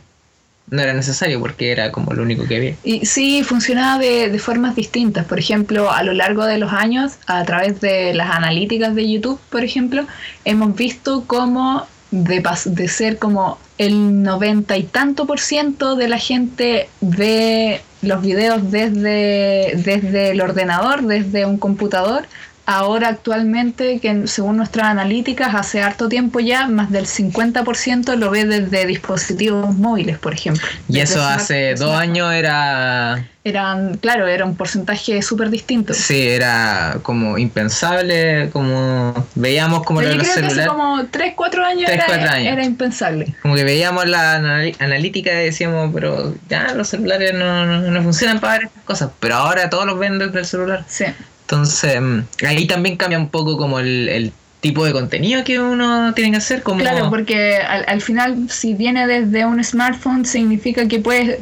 no 0.69 0.83
era 0.83 0.93
necesario 0.93 1.41
porque 1.41 1.71
era 1.71 1.91
como 1.93 2.13
lo 2.13 2.23
único 2.23 2.45
que 2.47 2.57
había. 2.57 2.75
Y 2.85 3.07
sí, 3.07 3.43
funcionaba 3.45 3.99
de, 3.99 4.29
de 4.29 4.39
formas 4.39 4.75
distintas. 4.77 5.25
Por 5.25 5.39
ejemplo, 5.39 5.91
a 5.93 6.03
lo 6.03 6.13
largo 6.13 6.45
de 6.45 6.59
los 6.59 6.73
años, 6.73 7.13
a 7.27 7.45
través 7.45 7.81
de 7.81 8.13
las 8.13 8.31
analíticas 8.31 8.95
de 8.95 9.11
YouTube, 9.11 9.41
por 9.49 9.65
ejemplo, 9.65 10.05
hemos 10.45 10.75
visto 10.77 11.25
cómo 11.27 11.87
de, 12.11 12.43
de 12.67 12.89
ser 12.89 13.19
como 13.19 13.59
el 13.79 14.23
noventa 14.23 14.77
y 14.77 14.85
tanto 14.85 15.27
por 15.27 15.41
ciento 15.41 15.97
de 15.97 16.09
la 16.09 16.19
gente 16.19 16.89
ve 17.01 17.83
los 18.03 18.23
videos 18.23 18.71
desde, 18.71 19.73
desde 19.77 20.31
el 20.31 20.41
ordenador, 20.41 21.03
desde 21.03 21.45
un 21.47 21.59
computador. 21.59 22.27
Ahora 22.69 23.09
actualmente, 23.09 24.01
que 24.01 24.27
según 24.27 24.57
nuestras 24.57 24.89
analíticas, 24.89 25.55
hace 25.55 25.83
harto 25.83 26.09
tiempo 26.09 26.41
ya, 26.41 26.67
más 26.67 26.91
del 26.91 27.07
50% 27.07 28.17
lo 28.17 28.31
ve 28.31 28.45
desde 28.45 28.87
dispositivos 28.87 29.73
móviles, 29.77 30.19
por 30.19 30.35
ejemplo. 30.35 30.67
Y 30.89 30.99
eso 30.99 31.23
hace 31.23 31.75
dos 31.77 31.95
años 31.95 32.33
era. 32.35 33.25
Eran, 33.45 33.97
claro, 33.99 34.27
era 34.27 34.45
un 34.45 34.57
porcentaje 34.57 35.23
súper 35.23 35.51
distinto. 35.51 35.95
Sí, 35.95 36.27
era 36.27 36.99
como 37.05 37.39
impensable, 37.39 38.51
como 38.53 39.15
veíamos 39.37 39.85
como 39.85 40.01
lo 40.01 40.09
Pero 40.09 40.19
de 40.19 40.25
yo 40.25 40.27
los 40.27 40.35
creo 40.35 40.43
que 40.43 40.47
hace 40.47 40.55
celulares. 40.57 40.73
como 40.73 41.07
3, 41.09 41.33
4 41.37 41.65
años, 41.65 41.85
Tres, 41.87 41.97
era, 41.99 42.07
cuatro 42.07 42.31
años. 42.33 42.53
era 42.53 42.65
impensable. 42.65 43.35
Como 43.43 43.55
que 43.55 43.63
veíamos 43.63 44.07
la 44.09 44.35
analítica 44.81 45.31
y 45.41 45.45
decíamos, 45.45 45.93
pero 45.95 46.35
ya 46.49 46.75
los 46.75 46.89
celulares 46.89 47.33
no, 47.35 47.65
no, 47.65 47.81
no 47.83 48.03
funcionan 48.03 48.41
para 48.41 48.55
ver 48.55 48.63
estas 48.65 48.83
cosas. 48.83 49.11
Pero 49.21 49.37
ahora 49.37 49.71
todos 49.71 49.87
los 49.87 49.97
ven 49.97 50.19
desde 50.19 50.41
el 50.41 50.47
celular. 50.47 50.85
Sí. 50.89 51.05
Entonces, 51.47 52.01
mm, 52.01 52.45
ahí 52.45 52.67
también 52.67 52.97
cambia 52.97 53.19
un 53.21 53.29
poco 53.29 53.57
como 53.57 53.79
el, 53.79 54.09
el 54.09 54.33
tipo 54.61 54.85
de 54.85 54.93
contenido 54.93 55.45
que 55.45 55.61
uno 55.61 56.13
tiene 56.13 56.33
que 56.33 56.39
hacer. 56.39 56.65
Como, 56.65 56.81
Claro, 56.81 57.09
porque 57.09 57.59
al, 57.59 57.85
al 57.87 58.03
final, 58.03 58.49
si 58.51 58.75
viene 58.75 59.07
desde 59.07 59.47
un 59.47 59.63
smartphone, 59.63 60.25
significa 60.25 60.89
que 60.89 60.99
puede, 60.99 61.39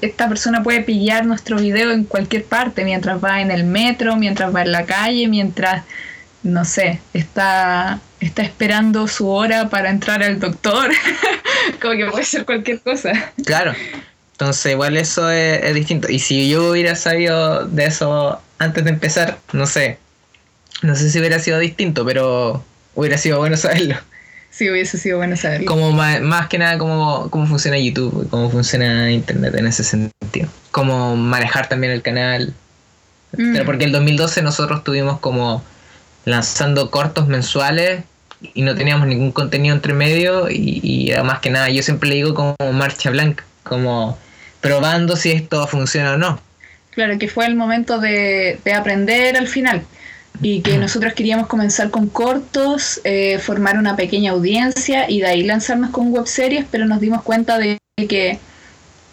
esta 0.00 0.28
persona 0.28 0.62
puede 0.62 0.82
pillar 0.82 1.26
nuestro 1.26 1.56
video 1.56 1.90
en 1.90 2.04
cualquier 2.04 2.44
parte, 2.44 2.84
mientras 2.84 3.22
va 3.22 3.40
en 3.40 3.50
el 3.50 3.64
metro, 3.64 4.14
mientras 4.14 4.54
va 4.54 4.62
en 4.62 4.70
la 4.70 4.86
calle, 4.86 5.26
mientras, 5.26 5.82
no 6.44 6.64
sé, 6.64 7.00
está, 7.12 7.98
está 8.20 8.42
esperando 8.42 9.08
su 9.08 9.28
hora 9.28 9.68
para 9.68 9.90
entrar 9.90 10.22
al 10.22 10.38
doctor. 10.38 10.92
Como 11.82 11.94
que 11.94 12.06
puede 12.06 12.24
ser 12.24 12.44
cualquier 12.44 12.80
cosa. 12.82 13.32
Claro. 13.44 13.74
Entonces, 14.30 14.72
igual 14.72 14.96
eso 14.96 15.28
es, 15.28 15.60
es 15.64 15.74
distinto. 15.74 16.08
Y 16.08 16.20
si 16.20 16.48
yo 16.48 16.70
hubiera 16.70 16.94
sabido 16.94 17.66
de 17.66 17.86
eso 17.86 18.40
antes 18.60 18.84
de 18.84 18.90
empezar, 18.90 19.38
no 19.52 19.66
sé. 19.66 19.98
No 20.82 20.94
sé 20.94 21.10
si 21.10 21.18
hubiera 21.18 21.38
sido 21.40 21.58
distinto, 21.58 22.04
pero 22.04 22.62
hubiera 22.94 23.18
sido 23.18 23.38
bueno 23.38 23.56
saberlo. 23.56 23.96
Sí, 24.50 24.70
hubiese 24.70 24.98
sido 24.98 25.16
bueno 25.16 25.36
saberlo. 25.36 25.66
Como 25.66 25.92
más, 25.92 26.20
más 26.20 26.48
que 26.48 26.58
nada 26.58 26.76
cómo, 26.78 27.30
cómo 27.30 27.46
funciona 27.46 27.78
YouTube, 27.78 28.28
cómo 28.30 28.50
funciona 28.50 29.10
Internet 29.10 29.54
en 29.56 29.66
ese 29.66 29.82
sentido. 29.82 30.48
Cómo 30.70 31.16
manejar 31.16 31.68
también 31.68 31.92
el 31.92 32.02
canal. 32.02 32.52
Mm. 33.32 33.52
Pero 33.54 33.64
porque 33.64 33.84
el 33.84 33.92
2012 33.92 34.42
nosotros 34.42 34.80
estuvimos 34.80 35.18
como 35.20 35.64
lanzando 36.26 36.90
cortos 36.90 37.28
mensuales 37.28 38.04
y 38.42 38.60
no 38.60 38.74
teníamos 38.74 39.06
ningún 39.06 39.32
contenido 39.32 39.74
entre 39.74 39.94
medio 39.94 40.50
y, 40.50 40.80
y 40.82 41.12
más 41.24 41.40
que 41.40 41.50
nada 41.50 41.70
yo 41.70 41.82
siempre 41.82 42.10
le 42.10 42.16
digo 42.16 42.34
como 42.34 42.56
marcha 42.72 43.10
blanca, 43.10 43.44
como 43.62 44.18
probando 44.60 45.16
si 45.16 45.32
esto 45.32 45.66
funciona 45.66 46.12
o 46.12 46.16
no. 46.18 46.49
Claro, 46.90 47.18
que 47.18 47.28
fue 47.28 47.46
el 47.46 47.54
momento 47.54 47.98
de, 47.98 48.58
de 48.64 48.72
aprender 48.72 49.36
al 49.36 49.48
final. 49.48 49.82
Y 50.42 50.62
que 50.62 50.78
nosotros 50.78 51.12
queríamos 51.12 51.48
comenzar 51.48 51.90
con 51.90 52.08
cortos, 52.08 53.00
eh, 53.04 53.38
formar 53.38 53.78
una 53.78 53.96
pequeña 53.96 54.32
audiencia 54.32 55.10
y 55.10 55.20
de 55.20 55.26
ahí 55.26 55.42
lanzarnos 55.42 55.90
con 55.90 56.12
webseries, 56.12 56.64
pero 56.70 56.86
nos 56.86 57.00
dimos 57.00 57.22
cuenta 57.22 57.58
de 57.58 57.78
que 58.08 58.38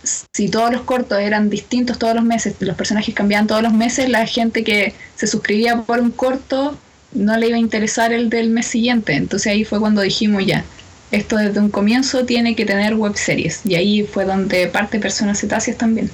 si 0.04 0.50
todos 0.50 0.72
los 0.72 0.82
cortos 0.84 1.20
eran 1.20 1.50
distintos 1.50 2.00
todos 2.00 2.16
los 2.16 2.24
meses, 2.24 2.56
los 2.60 2.78
personajes 2.78 3.14
cambiaban 3.14 3.48
todos 3.48 3.62
los 3.62 3.74
meses, 3.74 4.10
la 4.10 4.26
gente 4.26 4.64
que 4.64 4.94
se 5.16 5.28
suscribía 5.28 5.82
por 5.82 6.00
un 6.00 6.12
corto 6.12 6.78
no 7.12 7.38
le 7.38 7.48
iba 7.48 7.58
a 7.58 7.60
interesar 7.60 8.14
el 8.14 8.30
del 8.30 8.50
mes 8.50 8.68
siguiente. 8.68 9.14
Entonces 9.14 9.52
ahí 9.52 9.66
fue 9.66 9.80
cuando 9.80 10.02
dijimos 10.02 10.46
ya, 10.46 10.64
esto 11.12 11.38
desde 11.38 11.60
un 11.60 11.70
comienzo 11.70 12.26
tiene 12.26 12.56
que 12.56 12.66
tener 12.66 12.96
webseries. 12.96 13.62
Y 13.66 13.76
ahí 13.76 14.04
fue 14.04 14.26
donde 14.26 14.68
parte 14.68 15.00
Personas 15.00 15.40
Cetáceas 15.40 15.78
también. 15.78 16.10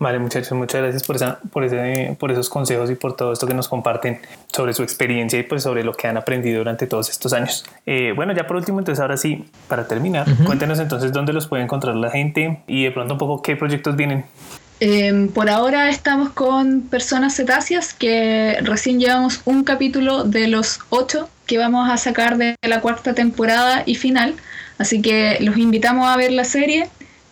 Vale, 0.00 0.20
muchachos, 0.20 0.52
muchas 0.52 0.80
gracias 0.80 1.02
por, 1.02 1.16
esa, 1.16 1.40
por, 1.50 1.64
ese, 1.64 2.16
por 2.20 2.30
esos 2.30 2.48
consejos 2.48 2.88
y 2.90 2.94
por 2.94 3.16
todo 3.16 3.32
esto 3.32 3.48
que 3.48 3.54
nos 3.54 3.66
comparten 3.68 4.20
sobre 4.46 4.72
su 4.72 4.84
experiencia 4.84 5.40
y 5.40 5.42
pues 5.42 5.64
sobre 5.64 5.82
lo 5.82 5.92
que 5.94 6.06
han 6.06 6.16
aprendido 6.16 6.58
durante 6.58 6.86
todos 6.86 7.10
estos 7.10 7.32
años. 7.32 7.64
Eh, 7.84 8.12
bueno, 8.14 8.32
ya 8.32 8.46
por 8.46 8.56
último, 8.56 8.78
entonces 8.78 9.00
ahora 9.00 9.16
sí, 9.16 9.46
para 9.66 9.88
terminar, 9.88 10.26
cuéntenos 10.46 10.78
entonces 10.78 11.12
dónde 11.12 11.32
los 11.32 11.48
puede 11.48 11.64
encontrar 11.64 11.96
la 11.96 12.10
gente 12.10 12.62
y 12.68 12.84
de 12.84 12.92
pronto 12.92 13.14
un 13.14 13.18
poco 13.18 13.42
qué 13.42 13.56
proyectos 13.56 13.96
vienen. 13.96 14.24
Eh, 14.80 15.28
por 15.34 15.50
ahora 15.50 15.88
estamos 15.88 16.30
con 16.30 16.82
Personas 16.82 17.34
Cetáceas, 17.34 17.92
que 17.92 18.58
recién 18.62 19.00
llevamos 19.00 19.40
un 19.44 19.64
capítulo 19.64 20.22
de 20.22 20.46
los 20.46 20.78
ocho 20.90 21.28
que 21.46 21.58
vamos 21.58 21.90
a 21.90 21.96
sacar 21.96 22.36
de 22.36 22.54
la 22.62 22.80
cuarta 22.80 23.14
temporada 23.14 23.82
y 23.84 23.96
final. 23.96 24.36
Así 24.78 25.02
que 25.02 25.38
los 25.40 25.56
invitamos 25.56 26.06
a 26.06 26.16
ver 26.16 26.30
la 26.30 26.44
serie. 26.44 26.88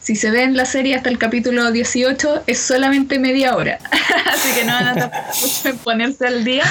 Si 0.06 0.14
se 0.14 0.30
ven 0.30 0.56
la 0.56 0.66
serie 0.66 0.94
hasta 0.94 1.08
el 1.08 1.18
capítulo 1.18 1.72
18, 1.72 2.44
es 2.46 2.60
solamente 2.60 3.18
media 3.18 3.56
hora. 3.56 3.80
Así 4.32 4.54
que 4.54 4.64
no 4.64 4.72
van 4.72 4.86
a 4.86 4.94
tardar 4.94 5.24
mucho 5.42 5.68
en 5.68 5.78
ponerse 5.78 6.28
al 6.28 6.44
día. 6.44 6.62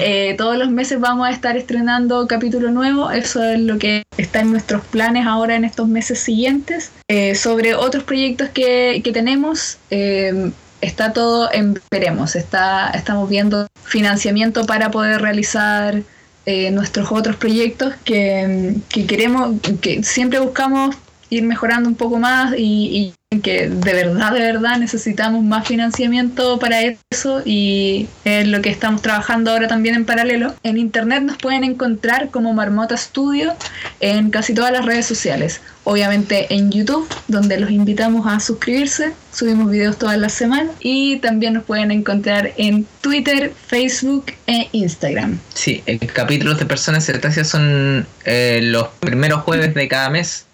Eh, 0.00 0.34
todos 0.38 0.56
los 0.56 0.70
meses 0.70 0.98
vamos 0.98 1.28
a 1.28 1.32
estar 1.32 1.58
estrenando 1.58 2.26
capítulo 2.26 2.70
nuevo. 2.70 3.10
Eso 3.10 3.44
es 3.44 3.60
lo 3.60 3.76
que 3.76 4.04
está 4.16 4.40
en 4.40 4.52
nuestros 4.52 4.82
planes 4.86 5.26
ahora 5.26 5.54
en 5.54 5.66
estos 5.66 5.86
meses 5.86 6.18
siguientes. 6.18 6.92
Eh, 7.08 7.34
sobre 7.34 7.74
otros 7.74 8.04
proyectos 8.04 8.48
que, 8.48 9.02
que 9.04 9.12
tenemos, 9.12 9.76
eh, 9.90 10.50
está 10.80 11.12
todo 11.12 11.52
en 11.52 11.78
veremos. 11.90 12.36
Está, 12.36 12.88
estamos 12.94 13.28
viendo 13.28 13.66
financiamiento 13.84 14.64
para 14.64 14.90
poder 14.90 15.20
realizar 15.20 16.00
eh, 16.46 16.70
nuestros 16.70 17.12
otros 17.12 17.36
proyectos 17.36 17.92
que, 18.02 18.76
que 18.88 19.04
queremos, 19.04 19.60
que 19.82 20.02
siempre 20.02 20.38
buscamos 20.38 20.96
ir 21.30 21.42
mejorando 21.44 21.88
un 21.88 21.94
poco 21.94 22.18
más 22.18 22.54
y, 22.56 23.12
que 23.42 23.68
de 23.68 23.92
verdad, 23.92 24.32
de 24.32 24.40
verdad 24.40 24.78
necesitamos 24.78 25.44
más 25.44 25.66
financiamiento 25.66 26.58
para 26.58 26.80
eso 26.82 27.42
y 27.44 28.08
es 28.24 28.46
lo 28.46 28.62
que 28.62 28.70
estamos 28.70 29.02
trabajando 29.02 29.50
ahora 29.50 29.68
también 29.68 29.94
en 29.94 30.04
paralelo. 30.04 30.54
En 30.62 30.78
internet 30.78 31.22
nos 31.22 31.36
pueden 31.36 31.64
encontrar 31.64 32.30
como 32.30 32.54
Marmota 32.54 32.96
Studio 32.96 33.52
en 34.00 34.30
casi 34.30 34.54
todas 34.54 34.72
las 34.72 34.84
redes 34.84 35.06
sociales. 35.06 35.60
Obviamente 35.84 36.52
en 36.54 36.70
YouTube, 36.70 37.06
donde 37.28 37.58
los 37.58 37.70
invitamos 37.70 38.26
a 38.26 38.40
suscribirse, 38.40 39.12
subimos 39.32 39.70
videos 39.70 39.98
todas 39.98 40.18
las 40.18 40.32
semanas 40.32 40.74
y 40.80 41.18
también 41.18 41.54
nos 41.54 41.64
pueden 41.64 41.90
encontrar 41.90 42.52
en 42.56 42.86
Twitter, 43.00 43.52
Facebook 43.66 44.26
e 44.46 44.68
Instagram. 44.72 45.38
Sí, 45.52 45.82
capítulos 46.12 46.58
de 46.58 46.66
Personas 46.66 47.06
Cetáceas 47.06 47.48
son 47.48 48.06
eh, 48.24 48.60
los 48.62 48.88
primeros 49.00 49.42
jueves 49.42 49.74
de 49.74 49.88
cada 49.88 50.10
mes 50.10 50.46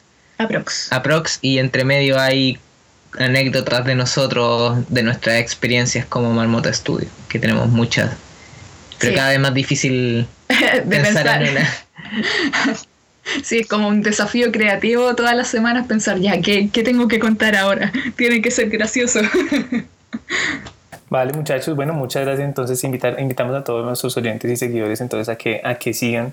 Aprox. 0.43 0.93
aprox 0.93 1.38
y 1.43 1.59
entre 1.59 1.84
medio 1.84 2.18
hay 2.20 2.59
anécdotas 3.18 3.84
de 3.84 3.95
nosotros, 3.95 4.78
de 4.88 5.03
nuestras 5.03 5.38
experiencias 5.40 6.07
como 6.07 6.32
Marmota 6.32 6.72
Studio, 6.72 7.09
que 7.28 7.38
tenemos 7.38 7.68
muchas, 7.68 8.11
pero 8.99 9.12
Sí. 9.12 9.16
cada 9.16 9.30
vez 9.30 9.40
más 9.40 9.55
difícil 9.55 10.26
de 10.49 10.80
pensar, 10.82 11.14
pensar. 11.14 11.43
en 11.43 11.51
una. 11.53 11.68
Sí, 13.45 13.61
es 13.61 13.68
como 13.68 13.86
un 13.86 14.03
desafío 14.03 14.51
creativo 14.51 15.14
todas 15.14 15.36
las 15.36 15.47
semanas 15.47 15.86
pensar, 15.86 16.18
ya, 16.18 16.40
¿qué, 16.40 16.68
qué 16.72 16.82
tengo 16.82 17.07
que 17.07 17.20
contar 17.20 17.55
ahora? 17.55 17.93
Tiene 18.16 18.43
que 18.43 18.51
ser 18.51 18.68
gracioso. 18.68 19.20
Vale, 21.12 21.34
muchachos, 21.34 21.76
bueno, 21.76 21.92
muchas 21.92 22.24
gracias. 22.24 22.48
Entonces 22.48 22.82
invitar, 22.84 23.20
invitamos 23.20 23.54
a 23.54 23.62
todos 23.62 23.84
nuestros 23.84 24.16
oyentes 24.16 24.50
y 24.50 24.56
seguidores 24.56 24.98
entonces 25.02 25.28
a 25.28 25.36
que, 25.36 25.60
a 25.62 25.74
que 25.74 25.92
sigan 25.92 26.32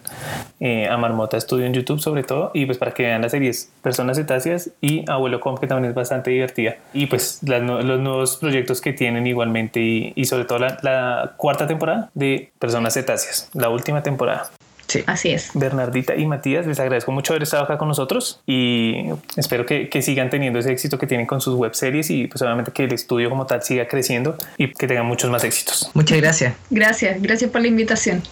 eh, 0.61 0.87
a 0.87 0.95
Marmota 0.95 1.37
Studio 1.37 1.65
en 1.65 1.73
YouTube 1.73 1.99
sobre 1.99 2.23
todo 2.23 2.51
y 2.53 2.65
pues 2.65 2.77
para 2.77 2.93
que 2.93 3.03
vean 3.03 3.21
las 3.21 3.31
series 3.31 3.69
Personas 3.81 4.15
Cetáceas 4.15 4.69
y 4.79 5.03
Abuelo 5.11 5.41
Comp 5.41 5.59
que 5.59 5.67
también 5.67 5.89
es 5.89 5.95
bastante 5.95 6.31
divertida 6.31 6.77
y 6.93 7.07
pues 7.07 7.39
las 7.43 7.61
los 7.61 7.99
nuevos 7.99 8.37
proyectos 8.37 8.79
que 8.79 8.93
tienen 8.93 9.27
igualmente 9.27 9.81
y, 9.81 10.13
y 10.15 10.23
sobre 10.23 10.45
todo 10.45 10.59
la, 10.59 10.77
la 10.81 11.33
cuarta 11.35 11.67
temporada 11.67 12.09
de 12.13 12.49
Personas 12.57 12.93
Cetáceas, 12.93 13.49
la 13.53 13.67
última 13.67 14.01
temporada. 14.01 14.49
Sí. 14.89 15.03
Así 15.05 15.29
es. 15.29 15.51
Bernardita 15.53 16.15
y 16.15 16.25
Matías, 16.25 16.65
les 16.65 16.79
agradezco 16.79 17.11
mucho 17.11 17.33
haber 17.33 17.43
estado 17.43 17.63
acá 17.63 17.77
con 17.77 17.87
nosotros 17.87 18.41
y 18.47 19.05
espero 19.37 19.63
que, 19.67 19.87
que 19.87 20.01
sigan 20.01 20.31
teniendo 20.31 20.57
ese 20.57 20.71
éxito 20.71 20.97
que 20.97 21.05
tienen 21.05 21.27
con 21.27 21.41
sus 21.41 21.53
web 21.53 21.75
series 21.75 22.09
y 22.09 22.25
pues 22.25 22.41
obviamente 22.41 22.71
que 22.71 22.85
el 22.85 22.93
estudio 22.93 23.29
como 23.29 23.45
tal 23.45 23.61
siga 23.61 23.87
creciendo 23.87 24.35
y 24.57 24.73
que 24.73 24.87
tengan 24.87 25.05
muchos 25.05 25.29
más 25.29 25.43
éxitos. 25.43 25.91
Muchas 25.93 26.17
gracias. 26.17 26.55
Gracias, 26.71 27.21
gracias 27.21 27.51
por 27.51 27.61
la 27.61 27.67
invitación. 27.67 28.23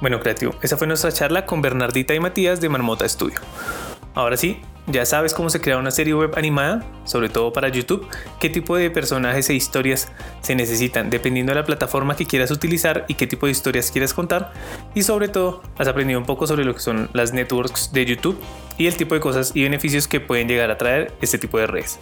Bueno, 0.00 0.20
creativo, 0.20 0.54
esa 0.62 0.76
fue 0.76 0.86
nuestra 0.86 1.10
charla 1.10 1.46
con 1.46 1.60
Bernardita 1.60 2.14
y 2.14 2.20
Matías 2.20 2.60
de 2.60 2.68
Marmota 2.68 3.08
Studio. 3.08 3.40
Ahora 4.16 4.38
sí, 4.38 4.56
ya 4.86 5.04
sabes 5.04 5.34
cómo 5.34 5.50
se 5.50 5.60
crea 5.60 5.76
una 5.76 5.90
serie 5.90 6.14
web 6.14 6.32
animada, 6.36 6.82
sobre 7.04 7.28
todo 7.28 7.52
para 7.52 7.68
YouTube, 7.68 8.08
qué 8.40 8.48
tipo 8.48 8.74
de 8.74 8.90
personajes 8.90 9.50
e 9.50 9.54
historias 9.54 10.10
se 10.40 10.54
necesitan 10.54 11.10
dependiendo 11.10 11.50
de 11.50 11.56
la 11.56 11.66
plataforma 11.66 12.16
que 12.16 12.24
quieras 12.24 12.50
utilizar 12.50 13.04
y 13.08 13.14
qué 13.14 13.26
tipo 13.26 13.44
de 13.44 13.52
historias 13.52 13.90
quieras 13.90 14.14
contar. 14.14 14.54
Y 14.94 15.02
sobre 15.02 15.28
todo, 15.28 15.62
has 15.76 15.86
aprendido 15.86 16.18
un 16.18 16.24
poco 16.24 16.46
sobre 16.46 16.64
lo 16.64 16.72
que 16.72 16.80
son 16.80 17.10
las 17.12 17.34
networks 17.34 17.92
de 17.92 18.06
YouTube 18.06 18.40
y 18.78 18.86
el 18.86 18.96
tipo 18.96 19.14
de 19.14 19.20
cosas 19.20 19.52
y 19.54 19.64
beneficios 19.64 20.08
que 20.08 20.20
pueden 20.20 20.48
llegar 20.48 20.70
a 20.70 20.78
traer 20.78 21.12
este 21.20 21.36
tipo 21.36 21.58
de 21.58 21.66
redes. 21.66 21.98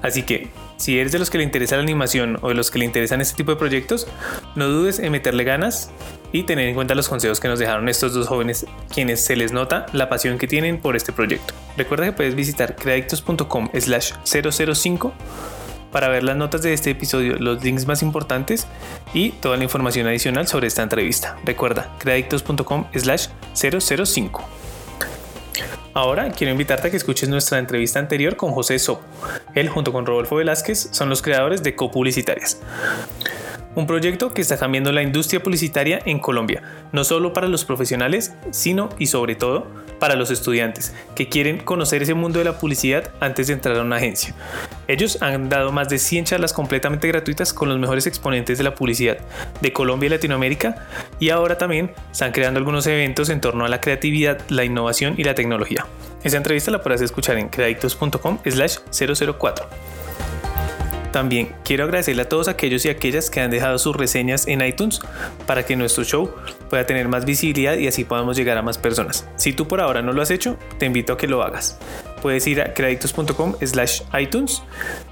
Así 0.00 0.22
que, 0.22 0.50
si 0.76 1.00
eres 1.00 1.10
de 1.10 1.18
los 1.18 1.28
que 1.28 1.38
le 1.38 1.44
interesa 1.44 1.74
la 1.74 1.82
animación 1.82 2.38
o 2.40 2.50
de 2.50 2.54
los 2.54 2.70
que 2.70 2.78
le 2.78 2.84
interesan 2.84 3.20
este 3.20 3.36
tipo 3.36 3.50
de 3.50 3.56
proyectos, 3.56 4.06
no 4.54 4.68
dudes 4.68 5.00
en 5.00 5.10
meterle 5.10 5.42
ganas 5.42 5.90
y 6.32 6.44
tener 6.44 6.68
en 6.68 6.74
cuenta 6.74 6.94
los 6.94 7.08
consejos 7.08 7.40
que 7.40 7.48
nos 7.48 7.58
dejaron 7.58 7.88
estos 7.88 8.12
dos 8.14 8.28
jóvenes, 8.28 8.66
quienes 8.92 9.24
se 9.24 9.36
les 9.36 9.52
nota 9.52 9.86
la 9.92 10.08
pasión 10.08 10.38
que 10.38 10.46
tienen 10.46 10.80
por 10.80 10.96
este 10.96 11.12
proyecto. 11.12 11.54
Recuerda 11.76 12.06
que 12.06 12.12
puedes 12.12 12.34
visitar 12.34 12.76
creadictos.com 12.76 13.70
slash 13.78 14.12
005 14.24 15.12
para 15.92 16.08
ver 16.08 16.22
las 16.22 16.36
notas 16.36 16.62
de 16.62 16.72
este 16.74 16.90
episodio, 16.90 17.36
los 17.38 17.64
links 17.64 17.86
más 17.86 18.02
importantes 18.02 18.66
y 19.14 19.30
toda 19.30 19.56
la 19.56 19.64
información 19.64 20.06
adicional 20.06 20.46
sobre 20.46 20.66
esta 20.66 20.82
entrevista. 20.82 21.36
Recuerda, 21.44 21.94
creadictos.com 21.98 22.86
slash 22.94 23.28
005. 23.54 24.44
Ahora 25.94 26.30
quiero 26.30 26.52
invitarte 26.52 26.88
a 26.88 26.90
que 26.90 26.96
escuches 26.96 27.28
nuestra 27.28 27.58
entrevista 27.58 27.98
anterior 27.98 28.36
con 28.36 28.52
José 28.52 28.78
Sopo. 28.78 29.02
Él 29.54 29.68
junto 29.68 29.92
con 29.92 30.06
Rodolfo 30.06 30.36
Velázquez 30.36 30.90
son 30.92 31.08
los 31.08 31.22
creadores 31.22 31.62
de 31.62 31.74
Copublicitarias 31.74 32.60
un 33.74 33.86
proyecto 33.86 34.32
que 34.32 34.42
está 34.42 34.56
cambiando 34.56 34.92
la 34.92 35.02
industria 35.02 35.42
publicitaria 35.42 36.00
en 36.04 36.18
Colombia, 36.18 36.62
no 36.92 37.04
solo 37.04 37.32
para 37.32 37.48
los 37.48 37.64
profesionales, 37.64 38.34
sino 38.50 38.88
y 38.98 39.06
sobre 39.06 39.34
todo 39.34 39.66
para 39.98 40.14
los 40.14 40.30
estudiantes 40.30 40.94
que 41.14 41.28
quieren 41.28 41.58
conocer 41.58 42.02
ese 42.02 42.14
mundo 42.14 42.38
de 42.38 42.44
la 42.44 42.58
publicidad 42.58 43.10
antes 43.20 43.48
de 43.48 43.54
entrar 43.54 43.76
a 43.76 43.82
una 43.82 43.96
agencia. 43.96 44.34
Ellos 44.86 45.20
han 45.22 45.48
dado 45.48 45.72
más 45.72 45.88
de 45.88 45.98
100 45.98 46.24
charlas 46.24 46.52
completamente 46.52 47.08
gratuitas 47.08 47.52
con 47.52 47.68
los 47.68 47.78
mejores 47.78 48.06
exponentes 48.06 48.58
de 48.58 48.64
la 48.64 48.74
publicidad 48.74 49.18
de 49.60 49.72
Colombia 49.72 50.06
y 50.06 50.10
Latinoamérica 50.10 50.86
y 51.18 51.30
ahora 51.30 51.58
también 51.58 51.92
están 52.10 52.32
creando 52.32 52.58
algunos 52.58 52.86
eventos 52.86 53.28
en 53.28 53.40
torno 53.40 53.64
a 53.64 53.68
la 53.68 53.80
creatividad, 53.80 54.40
la 54.48 54.64
innovación 54.64 55.14
y 55.18 55.24
la 55.24 55.34
tecnología. 55.34 55.86
Esa 56.24 56.36
entrevista 56.36 56.70
la 56.70 56.82
podrás 56.82 57.00
escuchar 57.00 57.38
en 57.38 57.48
credictos.com 57.48 58.38
slash 58.44 58.78
004. 58.90 59.68
También 61.12 61.54
quiero 61.64 61.84
agradecerle 61.84 62.22
a 62.22 62.28
todos 62.28 62.48
aquellos 62.48 62.84
y 62.84 62.90
aquellas 62.90 63.30
que 63.30 63.40
han 63.40 63.50
dejado 63.50 63.78
sus 63.78 63.96
reseñas 63.96 64.46
en 64.46 64.60
iTunes 64.62 65.00
para 65.46 65.64
que 65.64 65.76
nuestro 65.76 66.04
show 66.04 66.34
pueda 66.68 66.84
tener 66.86 67.08
más 67.08 67.24
visibilidad 67.24 67.76
y 67.76 67.86
así 67.86 68.04
podamos 68.04 68.36
llegar 68.36 68.58
a 68.58 68.62
más 68.62 68.78
personas. 68.78 69.28
Si 69.36 69.52
tú 69.52 69.66
por 69.66 69.80
ahora 69.80 70.02
no 70.02 70.12
lo 70.12 70.22
has 70.22 70.30
hecho, 70.30 70.56
te 70.78 70.86
invito 70.86 71.14
a 71.14 71.16
que 71.16 71.26
lo 71.26 71.42
hagas. 71.42 71.78
Puedes 72.22 72.46
ir 72.46 72.60
a 72.60 72.74
créditos.com 72.74 73.54
slash 73.64 74.02
iTunes 74.18 74.62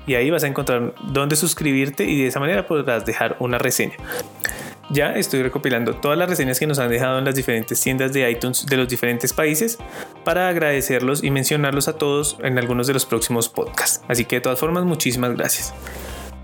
y 0.06 0.14
ahí 0.14 0.30
vas 0.30 0.44
a 0.44 0.48
encontrar 0.48 0.94
dónde 1.12 1.36
suscribirte 1.36 2.04
y 2.04 2.20
de 2.20 2.26
esa 2.28 2.40
manera 2.40 2.66
podrás 2.66 3.06
dejar 3.06 3.36
una 3.38 3.58
reseña. 3.58 3.96
Ya 4.90 5.12
estoy 5.14 5.42
recopilando 5.42 5.96
todas 5.96 6.16
las 6.16 6.28
reseñas 6.28 6.60
que 6.60 6.66
nos 6.66 6.78
han 6.78 6.88
dejado 6.88 7.18
en 7.18 7.24
las 7.24 7.34
diferentes 7.34 7.80
tiendas 7.80 8.12
de 8.12 8.30
iTunes 8.30 8.66
de 8.66 8.76
los 8.76 8.88
diferentes 8.88 9.32
países 9.32 9.78
para 10.24 10.48
agradecerlos 10.48 11.24
y 11.24 11.30
mencionarlos 11.30 11.88
a 11.88 11.98
todos 11.98 12.38
en 12.42 12.56
algunos 12.56 12.86
de 12.86 12.92
los 12.92 13.04
próximos 13.04 13.48
podcasts. 13.48 14.04
Así 14.06 14.24
que 14.24 14.36
de 14.36 14.42
todas 14.42 14.60
formas, 14.60 14.84
muchísimas 14.84 15.34
gracias. 15.34 15.74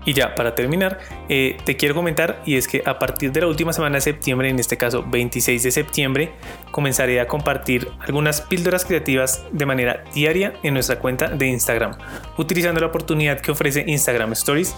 Y 0.05 0.13
ya, 0.13 0.35
para 0.35 0.53
terminar, 0.53 0.99
eh, 1.29 1.57
te 1.63 1.77
quiero 1.77 1.95
comentar 1.95 2.41
y 2.45 2.57
es 2.57 2.67
que 2.67 2.83
a 2.85 2.99
partir 2.99 3.31
de 3.31 3.39
la 3.39 3.47
última 3.47 3.71
semana 3.71 3.95
de 3.95 4.01
septiembre, 4.01 4.49
en 4.49 4.59
este 4.59 4.75
caso 4.75 5.05
26 5.07 5.63
de 5.63 5.71
septiembre, 5.71 6.33
comenzaré 6.71 7.21
a 7.21 7.27
compartir 7.27 7.87
algunas 8.01 8.41
píldoras 8.41 8.83
creativas 8.83 9.45
de 9.51 9.65
manera 9.65 10.03
diaria 10.13 10.53
en 10.63 10.73
nuestra 10.73 10.99
cuenta 10.99 11.29
de 11.29 11.47
Instagram, 11.47 11.97
utilizando 12.37 12.81
la 12.81 12.87
oportunidad 12.87 13.39
que 13.39 13.51
ofrece 13.51 13.85
Instagram 13.87 14.33
Stories 14.33 14.75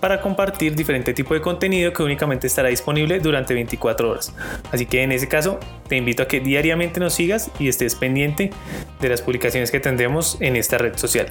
para 0.00 0.20
compartir 0.20 0.74
diferente 0.74 1.14
tipo 1.14 1.34
de 1.34 1.40
contenido 1.40 1.92
que 1.92 2.02
únicamente 2.02 2.46
estará 2.46 2.68
disponible 2.68 3.20
durante 3.20 3.54
24 3.54 4.10
horas. 4.10 4.34
Así 4.72 4.86
que 4.86 5.02
en 5.02 5.12
ese 5.12 5.28
caso 5.28 5.60
te 5.88 5.96
invito 5.96 6.22
a 6.22 6.28
que 6.28 6.40
diariamente 6.40 7.00
nos 7.00 7.14
sigas 7.14 7.50
y 7.58 7.68
estés 7.68 7.94
pendiente 7.94 8.50
de 9.00 9.08
las 9.08 9.22
publicaciones 9.22 9.70
que 9.70 9.80
tendremos 9.80 10.38
en 10.40 10.56
esta 10.56 10.78
red 10.78 10.96
social. 10.96 11.26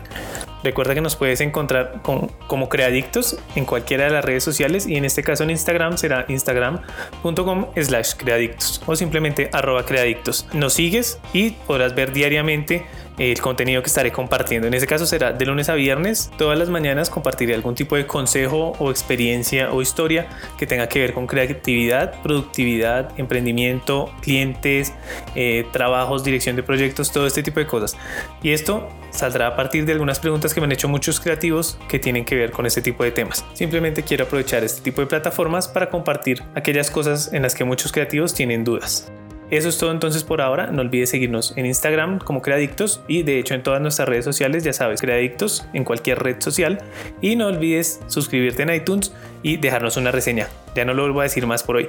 Recuerda 0.63 0.93
que 0.93 1.01
nos 1.01 1.15
puedes 1.15 1.39
encontrar 1.41 2.01
como 2.03 2.69
Creadictos 2.69 3.37
en 3.55 3.65
cualquiera 3.65 4.05
de 4.05 4.11
las 4.11 4.25
redes 4.25 4.43
sociales 4.43 4.87
y 4.87 4.97
en 4.97 5.05
este 5.05 5.23
caso 5.23 5.43
en 5.43 5.51
Instagram 5.51 5.97
será 5.97 6.25
instagram.com 6.27 7.67
slash 7.75 8.13
creadictos 8.17 8.81
o 8.85 8.95
simplemente 8.95 9.49
arroba 9.53 9.85
creadictos. 9.85 10.47
Nos 10.53 10.73
sigues 10.73 11.19
y 11.33 11.51
podrás 11.51 11.95
ver 11.95 12.11
diariamente 12.11 12.85
el 13.19 13.39
contenido 13.41 13.81
que 13.83 13.87
estaré 13.87 14.11
compartiendo. 14.11 14.67
En 14.67 14.73
ese 14.73 14.87
caso 14.87 15.05
será 15.05 15.33
de 15.33 15.45
lunes 15.45 15.69
a 15.69 15.75
viernes. 15.75 16.31
Todas 16.37 16.57
las 16.57 16.69
mañanas 16.69 17.09
compartiré 17.09 17.53
algún 17.53 17.75
tipo 17.75 17.95
de 17.95 18.07
consejo 18.07 18.73
o 18.79 18.89
experiencia 18.89 19.71
o 19.71 19.81
historia 19.81 20.27
que 20.57 20.65
tenga 20.65 20.87
que 20.87 20.99
ver 20.99 21.13
con 21.13 21.27
creatividad, 21.27 22.21
productividad, 22.21 23.11
emprendimiento, 23.19 24.11
clientes, 24.21 24.93
eh, 25.35 25.65
trabajos, 25.71 26.23
dirección 26.23 26.55
de 26.55 26.63
proyectos, 26.63 27.11
todo 27.11 27.27
este 27.27 27.43
tipo 27.43 27.59
de 27.59 27.67
cosas. 27.67 27.97
Y 28.41 28.51
esto 28.51 28.87
saldrá 29.11 29.47
a 29.47 29.55
partir 29.55 29.85
de 29.85 29.91
algunas 29.91 30.19
preguntas 30.19 30.53
que 30.53 30.61
me 30.61 30.65
han 30.65 30.71
hecho 30.71 30.87
muchos 30.87 31.19
creativos 31.19 31.77
que 31.89 31.99
tienen 31.99 32.25
que 32.25 32.35
ver 32.35 32.51
con 32.51 32.65
este 32.65 32.81
tipo 32.81 33.03
de 33.03 33.11
temas. 33.11 33.45
Simplemente 33.53 34.03
quiero 34.03 34.25
aprovechar 34.25 34.63
este 34.63 34.81
tipo 34.81 35.01
de 35.01 35.07
plataformas 35.07 35.67
para 35.67 35.89
compartir 35.89 36.43
aquellas 36.55 36.89
cosas 36.89 37.33
en 37.33 37.41
las 37.41 37.55
que 37.55 37.63
muchos 37.63 37.91
creativos 37.91 38.33
tienen 38.33 38.63
dudas. 38.63 39.11
Eso 39.51 39.69
es 39.69 39.77
todo 39.77 39.91
entonces 39.91 40.23
por 40.23 40.41
ahora. 40.41 40.67
No 40.67 40.81
olvides 40.81 41.09
seguirnos 41.09 41.53
en 41.55 41.65
Instagram 41.65 42.19
como 42.19 42.41
Creadictos 42.41 43.01
y 43.07 43.23
de 43.23 43.39
hecho 43.39 43.55
en 43.55 43.63
todas 43.63 43.81
nuestras 43.81 44.07
redes 44.07 44.25
sociales, 44.25 44.63
ya 44.63 44.73
sabes, 44.73 45.01
Creadictos 45.01 45.65
en 45.73 45.83
cualquier 45.83 46.19
red 46.19 46.39
social. 46.39 46.79
Y 47.21 47.35
no 47.35 47.47
olvides 47.47 47.99
suscribirte 48.07 48.63
en 48.63 48.73
iTunes 48.73 49.13
y 49.41 49.57
dejarnos 49.57 49.97
una 49.97 50.11
reseña. 50.11 50.47
Ya 50.75 50.85
no 50.85 50.93
lo 50.93 51.03
vuelvo 51.03 51.21
a 51.21 51.23
decir 51.23 51.47
más 51.47 51.63
por 51.63 51.77
hoy. 51.77 51.87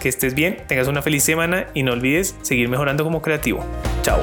Que 0.00 0.08
estés 0.08 0.34
bien, 0.34 0.58
tengas 0.68 0.88
una 0.88 1.02
feliz 1.02 1.24
semana 1.24 1.66
y 1.74 1.82
no 1.82 1.92
olvides 1.92 2.36
seguir 2.42 2.68
mejorando 2.68 3.04
como 3.04 3.22
creativo. 3.22 3.64
Chao. 4.02 4.20